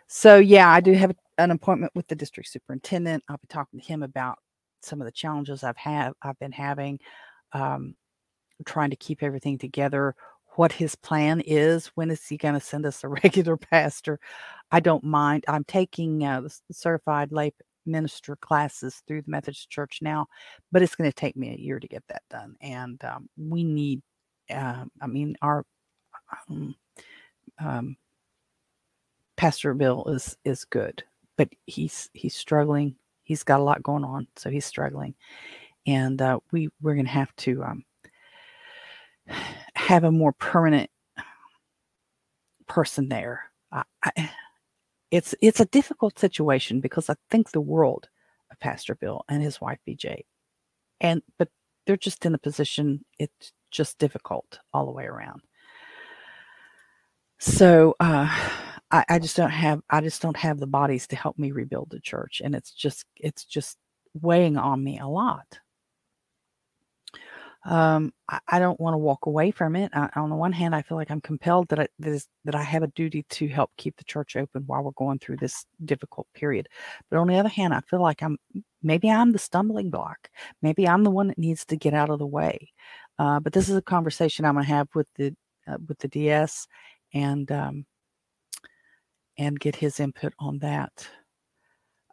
so 0.07 0.37
yeah, 0.37 0.69
I 0.69 0.79
do 0.79 0.93
have 0.93 1.15
an 1.37 1.51
appointment 1.51 1.93
with 1.95 2.07
the 2.07 2.15
district 2.15 2.49
superintendent. 2.49 3.23
I'll 3.27 3.37
be 3.37 3.47
talking 3.47 3.79
to 3.79 3.85
him 3.85 4.03
about 4.03 4.37
some 4.81 5.01
of 5.01 5.05
the 5.05 5.11
challenges 5.11 5.63
I've 5.63 5.77
had. 5.77 6.13
I've 6.21 6.39
been 6.39 6.51
having, 6.51 6.99
um, 7.53 7.95
trying 8.65 8.91
to 8.91 8.95
keep 8.95 9.23
everything 9.23 9.57
together 9.57 10.15
what 10.55 10.71
his 10.71 10.95
plan 10.95 11.41
is. 11.41 11.87
When 11.95 12.11
is 12.11 12.25
he 12.27 12.37
going 12.37 12.53
to 12.53 12.59
send 12.59 12.85
us 12.85 13.03
a 13.03 13.07
regular 13.23 13.57
pastor? 13.57 14.19
I 14.71 14.79
don't 14.79 15.03
mind. 15.03 15.45
I'm 15.47 15.63
taking 15.63 16.23
uh, 16.23 16.47
certified 16.71 17.31
lay 17.31 17.53
minister 17.85 18.35
classes 18.35 19.01
through 19.07 19.21
the 19.23 19.31
Methodist 19.31 19.69
Church 19.69 19.99
now, 20.01 20.27
but 20.71 20.81
it's 20.81 20.95
going 20.95 21.09
to 21.09 21.15
take 21.15 21.35
me 21.35 21.49
a 21.49 21.59
year 21.59 21.79
to 21.79 21.87
get 21.87 22.03
that 22.07 22.23
done. 22.29 22.55
And 22.61 23.03
um, 23.03 23.29
we 23.37 23.63
need, 23.63 24.01
uh, 24.49 24.85
I 25.01 25.07
mean, 25.07 25.35
our 25.41 25.65
um, 26.49 26.75
um, 27.59 27.97
Pastor 29.35 29.73
Bill 29.73 30.05
is 30.07 30.37
is 30.45 30.65
good, 30.65 31.03
but 31.37 31.49
he's 31.65 32.09
he's 32.13 32.35
struggling. 32.35 32.95
He's 33.23 33.43
got 33.43 33.59
a 33.59 33.63
lot 33.63 33.83
going 33.83 34.03
on, 34.03 34.27
so 34.35 34.49
he's 34.49 34.65
struggling, 34.65 35.15
and 35.85 36.21
uh, 36.21 36.39
we 36.51 36.69
we're 36.81 36.93
going 36.93 37.05
to 37.05 37.11
have 37.11 37.35
to 37.37 37.63
um, 37.63 37.83
have 39.83 40.03
a 40.05 40.11
more 40.11 40.31
permanent 40.33 40.89
person 42.67 43.09
there. 43.09 43.51
I, 43.71 43.83
I, 44.03 44.29
it's 45.11 45.35
it's 45.41 45.59
a 45.59 45.65
difficult 45.65 46.17
situation 46.17 46.79
because 46.79 47.09
I 47.09 47.15
think 47.29 47.51
the 47.51 47.61
world 47.61 48.07
of 48.51 48.59
Pastor 48.59 48.95
Bill 48.95 49.23
and 49.29 49.43
his 49.43 49.59
wife 49.59 49.79
BJ, 49.87 50.21
and 51.01 51.21
but 51.37 51.49
they're 51.85 51.97
just 51.97 52.25
in 52.25 52.33
a 52.33 52.37
position 52.39 53.03
it's 53.19 53.51
just 53.71 53.99
difficult 53.99 54.59
all 54.73 54.85
the 54.85 54.91
way 54.91 55.05
around. 55.05 55.41
So 57.39 57.95
uh, 57.99 58.29
I, 58.89 59.05
I 59.09 59.19
just 59.19 59.35
don't 59.35 59.49
have 59.49 59.81
I 59.89 59.99
just 59.99 60.21
don't 60.21 60.37
have 60.37 60.59
the 60.59 60.67
bodies 60.67 61.07
to 61.07 61.17
help 61.17 61.37
me 61.37 61.51
rebuild 61.51 61.89
the 61.89 61.99
church, 61.99 62.41
and 62.43 62.55
it's 62.55 62.71
just 62.71 63.05
it's 63.17 63.43
just 63.43 63.77
weighing 64.13 64.57
on 64.57 64.81
me 64.81 64.99
a 64.99 65.07
lot. 65.07 65.59
Um, 67.65 68.11
I, 68.27 68.39
I 68.47 68.59
don't 68.59 68.79
want 68.79 68.93
to 68.93 68.97
walk 68.97 69.25
away 69.25 69.51
from 69.51 69.75
it. 69.75 69.91
I, 69.93 70.09
on 70.15 70.29
the 70.29 70.35
one 70.35 70.51
hand, 70.51 70.75
I 70.75 70.81
feel 70.81 70.97
like 70.97 71.09
I'm 71.09 71.21
compelled 71.21 71.69
that 71.69 71.79
I, 71.79 71.87
that, 71.99 72.55
I 72.55 72.63
have 72.63 72.83
a 72.83 72.87
duty 72.87 73.25
to 73.29 73.47
help 73.47 73.71
keep 73.77 73.95
the 73.95 74.03
church 74.03 74.35
open 74.35 74.63
while 74.65 74.83
we're 74.83 74.91
going 74.91 75.19
through 75.19 75.37
this 75.37 75.65
difficult 75.85 76.27
period. 76.33 76.67
But 77.09 77.19
on 77.19 77.27
the 77.27 77.37
other 77.37 77.49
hand, 77.49 77.73
I 77.73 77.79
feel 77.81 78.01
like 78.01 78.21
I'm 78.21 78.37
maybe 78.81 79.09
I'm 79.09 79.31
the 79.31 79.39
stumbling 79.39 79.89
block. 79.89 80.29
Maybe 80.61 80.87
I'm 80.87 81.03
the 81.03 81.11
one 81.11 81.27
that 81.27 81.37
needs 81.37 81.65
to 81.65 81.77
get 81.77 81.93
out 81.93 82.09
of 82.09 82.19
the 82.19 82.27
way. 82.27 82.71
Uh, 83.17 83.39
but 83.39 83.53
this 83.53 83.69
is 83.69 83.77
a 83.77 83.81
conversation 83.81 84.43
I'm 84.43 84.55
going 84.55 84.65
to 84.65 84.71
have 84.71 84.89
with 84.93 85.07
the 85.15 85.33
uh, 85.67 85.77
with 85.87 85.99
the 85.99 86.09
DS 86.09 86.67
and 87.13 87.49
um, 87.51 87.85
and 89.37 89.59
get 89.59 89.75
his 89.75 89.99
input 89.99 90.33
on 90.39 90.59
that. 90.59 91.07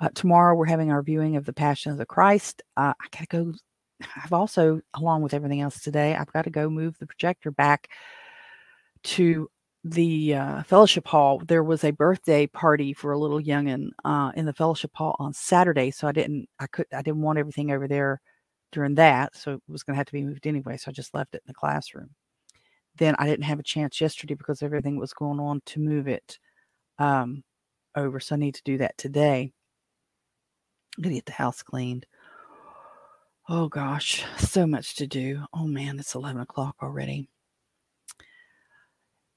Uh, 0.01 0.09
tomorrow 0.15 0.55
we're 0.55 0.65
having 0.65 0.91
our 0.91 1.03
viewing 1.03 1.37
of 1.37 1.45
the 1.45 1.53
Passion 1.53 1.93
of 1.93 1.99
the 1.99 2.07
Christ. 2.07 2.63
Uh, 2.77 2.95
I 3.01 3.07
gotta 3.11 3.27
go. 3.27 3.53
I've 4.23 4.33
also, 4.33 4.81
along 4.95 5.23
with 5.23 5.35
everything 5.35 5.61
else 5.61 5.81
today, 5.81 6.15
I've 6.15 6.33
got 6.33 6.43
to 6.43 6.51
go 6.51 6.71
move 6.71 6.99
the 6.99 7.07
projector 7.07 7.51
back 7.51 7.89
to 9.03 9.49
the 9.85 10.35
uh, 10.35 10.63
fellowship 10.65 11.07
hall. 11.07 11.41
There 11.47 11.65
was 11.65 11.85
a 11.85 11.91
birthday 11.91 12.47
party 12.47 12.93
for 12.93 13.13
a 13.13 13.19
little 13.19 13.41
youngin 13.41 13.91
uh, 14.05 14.33
in 14.35 14.47
the 14.47 14.53
fellowship 14.53 14.91
hall 14.95 15.17
on 15.19 15.33
Saturday, 15.33 15.91
so 15.91 16.07
I 16.09 16.13
didn't. 16.13 16.49
I 16.59 16.67
could. 16.67 16.87
I 16.93 17.03
didn't 17.03 17.23
want 17.23 17.39
everything 17.39 17.71
over 17.71 17.89
there 17.89 18.21
during 18.73 18.95
that, 18.97 19.37
so 19.37 19.55
it 19.55 19.63
was 19.69 19.83
going 19.83 19.95
to 19.95 19.99
have 19.99 20.07
to 20.07 20.13
be 20.13 20.23
moved 20.23 20.47
anyway. 20.47 20.77
So 20.77 20.91
I 20.91 20.93
just 20.93 21.15
left 21.15 21.35
it 21.35 21.43
in 21.47 21.49
the 21.49 21.55
classroom. 21.55 22.11
Then 22.97 23.15
I 23.19 23.27
didn't 23.27 23.45
have 23.45 23.59
a 23.59 23.65
chance 23.65 24.01
yesterday 24.01 24.35
because 24.35 24.63
everything 24.63 24.99
was 24.99 25.13
going 25.13 25.41
on 25.41 25.63
to 25.67 25.81
move 25.81 26.09
it 26.09 26.39
um, 26.99 27.43
over. 27.97 28.21
So 28.21 28.35
I 28.35 28.39
need 28.39 28.55
to 28.57 28.63
do 28.65 28.79
that 28.79 28.99
today. 28.99 29.53
I'm 30.97 31.03
going 31.03 31.15
to 31.15 31.19
get 31.19 31.27
the 31.27 31.33
house 31.33 31.63
cleaned. 31.63 32.07
Oh 33.53 33.69
gosh, 33.69 34.25
so 34.39 34.65
much 34.65 34.95
to 34.95 35.09
do. 35.09 35.45
Oh 35.53 35.67
man, 35.67 35.99
it's 35.99 36.15
11 36.15 36.41
o'clock 36.41 36.77
already. 36.81 37.29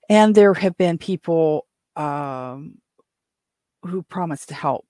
And 0.08 0.36
there 0.36 0.54
have 0.54 0.78
been 0.78 1.00
people 1.00 1.66
um, 1.96 2.78
who 3.82 4.04
promised 4.04 4.50
to 4.50 4.54
help 4.54 4.86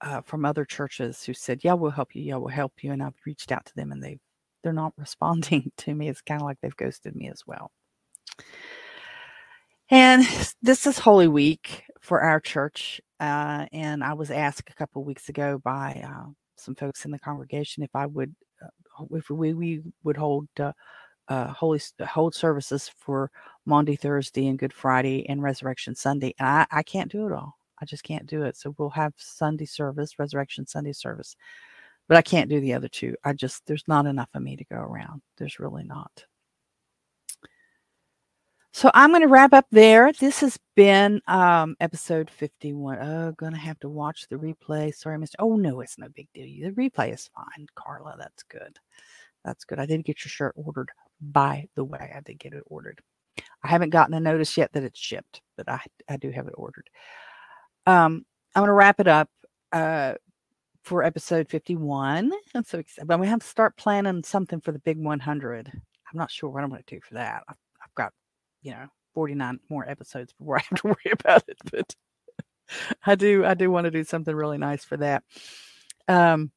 uh, 0.00 0.22
from 0.22 0.46
other 0.46 0.64
churches 0.64 1.22
who 1.22 1.34
said, 1.34 1.60
"Yeah, 1.62 1.74
we'll 1.74 1.90
help 1.90 2.14
you. 2.14 2.22
Yeah, 2.22 2.36
we'll 2.36 2.48
help 2.48 2.72
you." 2.82 2.92
And 2.92 3.02
I've 3.02 3.12
reached 3.26 3.52
out 3.52 3.66
to 3.66 3.74
them, 3.76 3.92
and 3.92 4.02
they 4.02 4.18
they're 4.64 4.72
not 4.72 4.94
responding 4.98 5.70
to 5.78 5.94
me. 5.94 6.08
It's 6.08 6.22
kind 6.22 6.40
of 6.40 6.46
like 6.46 6.56
they've 6.62 6.76
ghosted 6.76 7.14
me 7.14 7.28
as 7.28 7.42
well. 7.46 7.70
And 9.90 10.24
this 10.62 10.86
is 10.86 10.98
Holy 10.98 11.28
Week 11.28 11.84
for 12.00 12.22
our 12.22 12.40
church. 12.40 13.02
Uh, 13.20 13.66
and 13.70 14.02
I 14.02 14.14
was 14.14 14.30
asked 14.30 14.70
a 14.70 14.74
couple 14.74 15.04
weeks 15.04 15.28
ago 15.28 15.60
by 15.62 16.02
uh, 16.06 16.30
some 16.60 16.74
folks 16.74 17.04
in 17.04 17.10
the 17.10 17.18
congregation 17.18 17.82
if 17.82 17.94
I 17.94 18.06
would, 18.06 18.34
uh, 18.62 19.04
if 19.12 19.30
we, 19.30 19.54
we 19.54 19.82
would 20.04 20.16
hold 20.16 20.48
uh, 20.58 20.72
uh, 21.28 21.48
holy 21.52 21.80
hold 22.06 22.34
services 22.34 22.90
for 22.98 23.30
Maundy 23.64 23.96
Thursday 23.96 24.48
and 24.48 24.58
Good 24.58 24.72
Friday 24.72 25.26
and 25.28 25.42
Resurrection 25.42 25.94
Sunday. 25.94 26.34
And 26.38 26.48
I, 26.48 26.66
I 26.70 26.82
can't 26.82 27.10
do 27.10 27.26
it 27.26 27.32
all. 27.32 27.56
I 27.80 27.84
just 27.84 28.02
can't 28.02 28.26
do 28.26 28.42
it. 28.42 28.56
So 28.56 28.74
we'll 28.76 28.90
have 28.90 29.14
Sunday 29.16 29.64
service, 29.64 30.18
Resurrection 30.18 30.66
Sunday 30.66 30.92
service, 30.92 31.36
but 32.08 32.16
I 32.16 32.22
can't 32.22 32.50
do 32.50 32.60
the 32.60 32.74
other 32.74 32.88
two. 32.88 33.14
I 33.24 33.32
just 33.32 33.64
there's 33.66 33.86
not 33.88 34.06
enough 34.06 34.28
of 34.34 34.42
me 34.42 34.56
to 34.56 34.64
go 34.64 34.76
around. 34.76 35.22
There's 35.38 35.60
really 35.60 35.84
not. 35.84 36.24
So 38.72 38.90
I'm 38.94 39.10
going 39.10 39.22
to 39.22 39.28
wrap 39.28 39.52
up 39.52 39.66
there. 39.72 40.12
This 40.12 40.40
has 40.40 40.56
been 40.76 41.20
um, 41.26 41.76
episode 41.80 42.30
51. 42.30 42.98
Oh, 43.00 43.32
going 43.32 43.52
to 43.52 43.58
have 43.58 43.80
to 43.80 43.88
watch 43.88 44.28
the 44.28 44.36
replay. 44.36 44.94
Sorry, 44.94 45.18
Mr. 45.18 45.34
Oh, 45.40 45.56
no, 45.56 45.80
it's 45.80 45.98
no 45.98 46.08
big 46.14 46.28
deal. 46.32 46.46
The 46.70 46.74
replay 46.76 47.12
is 47.12 47.28
fine, 47.34 47.66
Carla. 47.74 48.14
That's 48.16 48.44
good. 48.44 48.78
That's 49.44 49.64
good. 49.64 49.80
I 49.80 49.86
did 49.86 50.04
get 50.04 50.24
your 50.24 50.30
shirt 50.30 50.54
ordered, 50.54 50.90
by 51.20 51.68
the 51.74 51.82
way. 51.82 52.12
I 52.14 52.20
did 52.20 52.38
get 52.38 52.52
it 52.52 52.62
ordered. 52.66 53.00
I 53.64 53.68
haven't 53.68 53.90
gotten 53.90 54.14
a 54.14 54.20
notice 54.20 54.56
yet 54.56 54.72
that 54.72 54.84
it's 54.84 55.00
shipped, 55.00 55.42
but 55.56 55.68
I, 55.68 55.80
I 56.08 56.16
do 56.16 56.30
have 56.30 56.46
it 56.46 56.54
ordered. 56.56 56.88
Um, 57.86 58.24
I'm 58.54 58.60
going 58.60 58.68
to 58.68 58.72
wrap 58.72 59.00
it 59.00 59.08
up 59.08 59.28
uh, 59.72 60.14
for 60.84 61.02
episode 61.02 61.48
51. 61.48 62.30
I'm 62.54 62.64
so 62.64 62.78
excited. 62.78 63.08
But 63.08 63.18
we 63.18 63.26
have 63.26 63.40
to 63.40 63.46
start 63.46 63.76
planning 63.76 64.22
something 64.22 64.60
for 64.60 64.70
the 64.70 64.78
big 64.78 64.98
100. 64.98 65.72
I'm 65.74 66.18
not 66.18 66.30
sure 66.30 66.48
what 66.48 66.62
I'm 66.62 66.70
going 66.70 66.84
to 66.86 66.94
do 66.94 67.00
for 67.00 67.14
that. 67.14 67.42
You 68.62 68.72
know 68.72 68.86
49 69.14 69.60
more 69.68 69.88
episodes 69.88 70.32
before 70.32 70.58
I 70.58 70.62
have 70.68 70.80
to 70.80 70.88
worry 70.88 71.12
about 71.12 71.44
it. 71.48 71.58
But 71.70 71.94
I 73.06 73.14
do 73.14 73.44
I 73.44 73.54
do 73.54 73.70
want 73.70 73.86
to 73.86 73.90
do 73.90 74.04
something 74.04 74.34
really 74.34 74.58
nice 74.58 74.84
for 74.84 74.96
that. 74.98 75.24
Um 76.08 76.50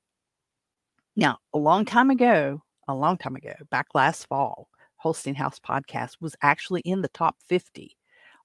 now 1.15 1.37
a 1.53 1.57
long 1.57 1.85
time 1.85 2.09
ago, 2.09 2.61
a 2.87 2.95
long 2.95 3.17
time 3.17 3.35
ago, 3.35 3.53
back 3.69 3.87
last 3.93 4.27
fall, 4.27 4.67
Holstein 4.97 5.35
House 5.35 5.59
podcast 5.59 6.17
was 6.21 6.35
actually 6.41 6.81
in 6.81 7.01
the 7.01 7.09
top 7.09 7.35
50 7.47 7.95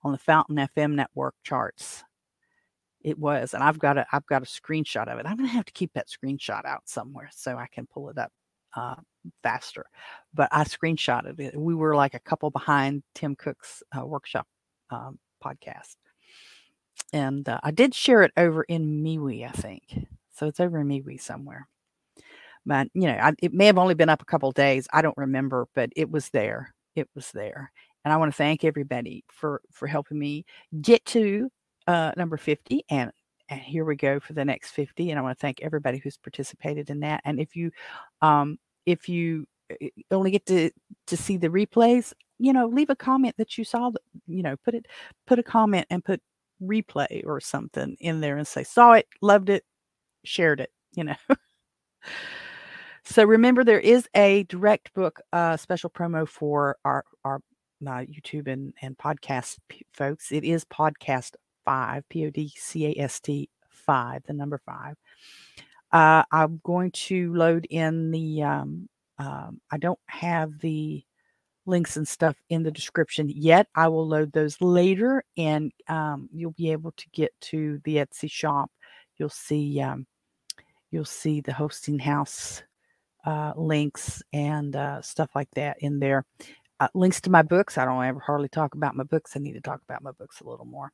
on 0.02 0.12
the 0.12 0.18
Fountain 0.18 0.56
FM 0.56 0.94
network 0.94 1.34
charts. 1.42 2.04
It 3.00 3.18
was, 3.18 3.54
and 3.54 3.62
I've 3.62 3.78
got 3.78 3.96
a 3.96 4.06
I've 4.12 4.26
got 4.26 4.42
a 4.42 4.46
screenshot 4.46 5.06
of 5.06 5.18
it. 5.18 5.26
I'm 5.26 5.36
gonna 5.36 5.48
have 5.48 5.64
to 5.66 5.72
keep 5.72 5.92
that 5.94 6.08
screenshot 6.08 6.64
out 6.64 6.82
somewhere 6.88 7.30
so 7.32 7.56
I 7.56 7.68
can 7.72 7.86
pull 7.86 8.10
it 8.10 8.18
up 8.18 8.32
uh, 8.76 8.96
faster. 9.42 9.86
But 10.34 10.48
I 10.52 10.64
screenshotted 10.64 11.38
it. 11.40 11.56
We 11.56 11.74
were 11.74 11.94
like 11.94 12.14
a 12.14 12.20
couple 12.20 12.50
behind 12.50 13.02
Tim 13.14 13.36
Cook's 13.36 13.82
uh, 13.96 14.06
workshop 14.06 14.46
um, 14.90 15.18
podcast. 15.44 15.96
And 17.12 17.48
uh, 17.48 17.60
I 17.62 17.70
did 17.70 17.94
share 17.94 18.22
it 18.22 18.32
over 18.36 18.62
in 18.64 19.02
MeWe, 19.02 19.48
I 19.48 19.52
think. 19.52 19.82
So 20.34 20.46
it's 20.46 20.60
over 20.60 20.80
in 20.80 20.88
MeWe 20.88 21.20
somewhere. 21.20 21.68
But, 22.66 22.88
you 22.92 23.06
know, 23.06 23.14
I, 23.14 23.32
it 23.42 23.54
may 23.54 23.66
have 23.66 23.78
only 23.78 23.94
been 23.94 24.10
up 24.10 24.20
a 24.20 24.26
couple 24.26 24.52
days. 24.52 24.86
I 24.92 25.00
don't 25.00 25.16
remember, 25.16 25.68
but 25.74 25.90
it 25.96 26.10
was 26.10 26.28
there. 26.30 26.74
It 26.94 27.08
was 27.14 27.30
there. 27.32 27.72
And 28.04 28.12
I 28.12 28.16
want 28.16 28.32
to 28.32 28.36
thank 28.36 28.64
everybody 28.64 29.24
for 29.28 29.62
for 29.72 29.86
helping 29.86 30.18
me 30.18 30.44
get 30.80 31.04
to 31.06 31.50
uh, 31.86 32.12
number 32.16 32.36
50 32.36 32.84
and 32.90 33.10
and 33.48 33.60
here 33.60 33.84
we 33.84 33.96
go 33.96 34.20
for 34.20 34.34
the 34.34 34.44
next 34.44 34.72
50 34.72 35.10
and 35.10 35.18
i 35.18 35.22
want 35.22 35.36
to 35.36 35.40
thank 35.40 35.62
everybody 35.62 35.98
who's 35.98 36.18
participated 36.18 36.90
in 36.90 37.00
that 37.00 37.22
and 37.24 37.40
if 37.40 37.56
you 37.56 37.70
um 38.20 38.58
if 38.88 39.08
you 39.08 39.46
eh, 39.80 39.88
only 40.10 40.30
get 40.30 40.46
to 40.46 40.70
to 41.06 41.16
see 41.16 41.36
the 41.36 41.48
replays 41.48 42.12
you 42.38 42.52
know 42.52 42.66
leave 42.66 42.90
a 42.90 42.96
comment 42.96 43.34
that 43.38 43.58
you 43.58 43.64
saw 43.64 43.90
you 44.26 44.42
know 44.42 44.56
put 44.64 44.74
it 44.74 44.86
put 45.26 45.38
a 45.38 45.42
comment 45.42 45.86
and 45.90 46.04
put 46.04 46.20
replay 46.62 47.22
or 47.24 47.40
something 47.40 47.96
in 48.00 48.20
there 48.20 48.36
and 48.36 48.46
say 48.46 48.62
saw 48.62 48.92
it 48.92 49.06
loved 49.22 49.48
it 49.48 49.64
shared 50.24 50.60
it 50.60 50.70
you 50.94 51.04
know 51.04 51.14
so 53.04 53.24
remember 53.24 53.62
there 53.62 53.78
is 53.80 54.08
a 54.14 54.42
direct 54.44 54.92
book 54.94 55.20
uh 55.32 55.56
special 55.56 55.90
promo 55.90 56.26
for 56.28 56.76
our 56.84 57.04
our 57.24 57.40
uh, 57.86 58.04
youtube 58.06 58.48
and 58.48 58.74
and 58.82 58.98
podcast 58.98 59.58
folks 59.92 60.32
it 60.32 60.42
is 60.42 60.64
podcast 60.64 61.36
five, 61.68 62.08
P 62.08 62.24
O 62.24 62.30
D 62.30 62.50
C 62.56 62.86
A 62.86 63.02
S 63.02 63.20
T 63.20 63.50
five, 63.68 64.22
the 64.26 64.32
number 64.32 64.58
five. 64.64 64.96
Uh, 65.92 66.22
I'm 66.30 66.60
going 66.64 66.90
to 66.92 67.32
load 67.34 67.66
in 67.70 68.10
the, 68.10 68.42
um, 68.42 68.88
um, 69.18 69.60
I 69.70 69.78
don't 69.78 69.98
have 70.06 70.58
the 70.60 71.02
links 71.66 71.96
and 71.96 72.06
stuff 72.06 72.36
in 72.48 72.62
the 72.62 72.70
description 72.70 73.28
yet. 73.28 73.66
I 73.74 73.88
will 73.88 74.06
load 74.06 74.32
those 74.32 74.60
later 74.60 75.22
and 75.36 75.72
um, 75.88 76.28
you'll 76.32 76.52
be 76.52 76.72
able 76.72 76.92
to 76.92 77.08
get 77.12 77.32
to 77.42 77.80
the 77.84 77.96
Etsy 77.96 78.30
shop. 78.30 78.70
You'll 79.18 79.28
see, 79.28 79.80
um, 79.80 80.06
you'll 80.90 81.04
see 81.04 81.40
the 81.40 81.52
Holstein 81.52 81.98
House 81.98 82.62
uh, 83.24 83.52
links 83.56 84.22
and 84.32 84.74
uh, 84.76 85.02
stuff 85.02 85.30
like 85.34 85.50
that 85.56 85.76
in 85.80 85.98
there. 86.00 86.24
Uh, 86.80 86.88
links 86.94 87.20
to 87.22 87.30
my 87.30 87.42
books. 87.42 87.76
I 87.76 87.84
don't 87.84 88.02
ever 88.04 88.20
hardly 88.20 88.48
talk 88.48 88.74
about 88.74 88.94
my 88.94 89.04
books. 89.04 89.32
I 89.34 89.40
need 89.40 89.54
to 89.54 89.60
talk 89.60 89.80
about 89.88 90.02
my 90.02 90.12
books 90.12 90.40
a 90.40 90.48
little 90.48 90.64
more 90.66 90.92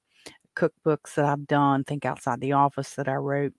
cookbooks 0.57 1.15
that 1.17 1.25
I've 1.25 1.47
done, 1.47 1.85
Think 1.85 2.05
Outside 2.05 2.41
the 2.41 2.53
Office 2.53 2.95
that 2.95 3.09
I 3.09 3.15
wrote, 3.15 3.53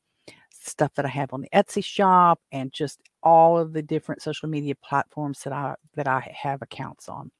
stuff 0.61 0.93
that 0.95 1.05
I 1.05 1.09
have 1.09 1.33
on 1.33 1.41
the 1.41 1.49
Etsy 1.53 1.83
shop, 1.83 2.39
and 2.51 2.71
just 2.73 2.99
all 3.23 3.57
of 3.57 3.73
the 3.73 3.81
different 3.81 4.21
social 4.21 4.49
media 4.49 4.75
platforms 4.75 5.41
that 5.43 5.53
I 5.53 5.75
that 5.95 6.07
I 6.07 6.31
have 6.35 6.61
accounts 6.61 7.09
on. 7.09 7.31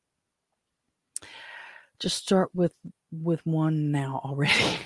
Just 2.00 2.18
start 2.18 2.50
with 2.54 2.74
with 3.12 3.46
one 3.46 3.92
now 3.92 4.22
already. 4.24 4.78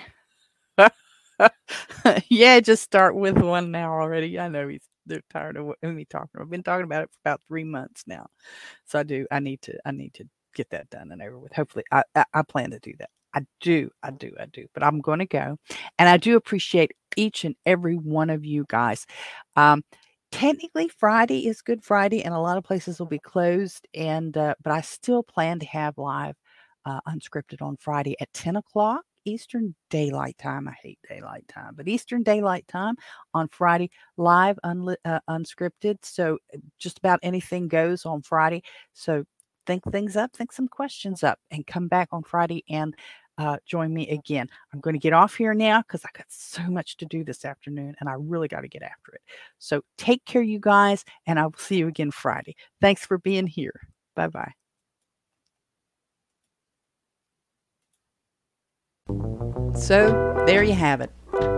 yeah, 2.30 2.60
just 2.60 2.84
start 2.84 3.16
with 3.16 3.38
one 3.38 3.72
now 3.72 3.92
already. 3.92 4.40
I 4.40 4.48
know 4.48 4.68
he's 4.68 4.88
they're 5.06 5.22
tired 5.32 5.58
of 5.58 5.74
me 5.84 6.06
talking. 6.06 6.40
I've 6.40 6.50
been 6.50 6.64
talking 6.64 6.84
about 6.84 7.04
it 7.04 7.10
for 7.12 7.20
about 7.26 7.42
three 7.48 7.64
months 7.64 8.04
now, 8.08 8.28
so 8.86 9.00
I 9.00 9.04
do. 9.04 9.26
I 9.32 9.40
need 9.40 9.62
to. 9.64 9.78
I 9.86 9.92
need 9.92 10.14
to 10.16 10.26
get 10.56 10.70
that 10.72 10.90
done 10.90 11.12
and 11.12 11.22
over 11.22 11.40
with. 11.40 11.54
Hopefully, 11.54 11.86
I 11.92 12.04
I, 12.16 12.26
I 12.34 12.42
plan 12.44 12.72
to 12.72 12.80
do 12.80 12.94
that. 13.00 13.10
I 13.34 13.42
do, 13.62 13.90
I 14.04 14.12
do, 14.12 14.32
I 14.40 14.46
do. 14.46 14.66
But 14.74 14.84
I'm 14.84 15.02
going 15.02 15.20
to 15.20 15.26
go. 15.26 15.58
And 15.98 16.10
I 16.10 16.18
do 16.18 16.36
appreciate 16.36 16.92
each 17.16 17.46
and 17.46 17.56
every 17.66 17.96
one 17.96 18.30
of 18.30 18.46
you 18.46 18.66
guys. 18.68 19.06
Um, 19.56 19.84
technically 20.32 20.90
Friday 20.90 21.48
is 21.48 21.62
Good 21.62 21.84
Friday, 21.84 22.24
and 22.24 22.34
a 22.34 22.40
lot 22.40 22.58
of 22.58 22.64
places 22.64 23.00
will 23.00 23.08
be 23.08 23.20
closed. 23.20 23.88
And 23.94 24.36
uh, 24.38 24.56
but 24.64 24.74
I 24.74 24.82
still 24.82 25.24
plan 25.24 25.60
to 25.60 25.66
have 25.68 25.98
live 25.98 26.36
uh, 26.86 27.00
unscripted 27.08 27.62
on 27.62 27.78
Friday 27.78 28.16
at 28.20 28.32
10 28.34 28.56
o'clock 28.56 29.04
Eastern 29.26 29.76
Daylight 29.90 30.38
Time. 30.38 30.68
I 30.68 30.74
hate 30.82 31.00
daylight 31.08 31.48
time, 31.48 31.74
but 31.76 31.88
Eastern 31.88 32.24
Daylight 32.24 32.68
Time 32.68 32.96
on 33.34 33.48
Friday, 33.50 33.90
live, 34.18 34.58
unli- 34.66 34.96
uh, 35.06 35.20
unscripted. 35.30 35.98
So 36.04 36.38
just 36.78 36.98
about 36.98 37.20
anything 37.22 37.68
goes 37.68 38.06
on 38.06 38.22
Friday. 38.22 38.64
So 38.94 39.24
think 39.70 39.84
things 39.91 40.17
up, 40.17 40.34
think 40.34 40.51
some 40.51 40.67
questions 40.67 41.24
up, 41.24 41.38
and 41.51 41.67
come 41.67 41.88
back 41.88 42.09
on 42.11 42.24
Friday 42.24 42.63
and 42.70 42.95
uh, 43.38 43.57
join 43.67 43.93
me 43.93 44.09
again. 44.09 44.49
I'm 44.74 44.80
going 44.80 44.95
to 44.95 44.99
get 44.99 45.13
off 45.13 45.36
here 45.36 45.53
now 45.53 45.84
because 45.84 46.03
I 46.03 46.09
got 46.17 46.26
so 46.28 46.63
much 46.63 46.97
to 46.97 47.05
do 47.05 47.24
this 47.24 47.45
afternoon 47.45 47.95
and 47.99 48.09
I 48.09 48.13
really 48.17 48.47
got 48.47 48.61
to 48.61 48.67
get 48.67 48.82
after 48.82 49.13
it. 49.13 49.22
So 49.59 49.84
take 49.95 50.26
care, 50.26 50.41
you 50.41 50.59
guys, 50.59 51.05
and 51.28 51.38
I 51.39 51.43
will 51.43 51.53
see 51.55 51.78
you 51.78 51.88
again 51.88 52.09
Friday. 52.09 52.55
Thanks 52.82 53.05
for 53.05 53.20
being 53.20 53.45
here. 53.45 53.80
Bye 54.15 54.30
bye. 54.30 54.53
So 59.76 60.43
there 60.47 60.63
you 60.63 60.74
have 60.74 60.99
it. 61.01 61.11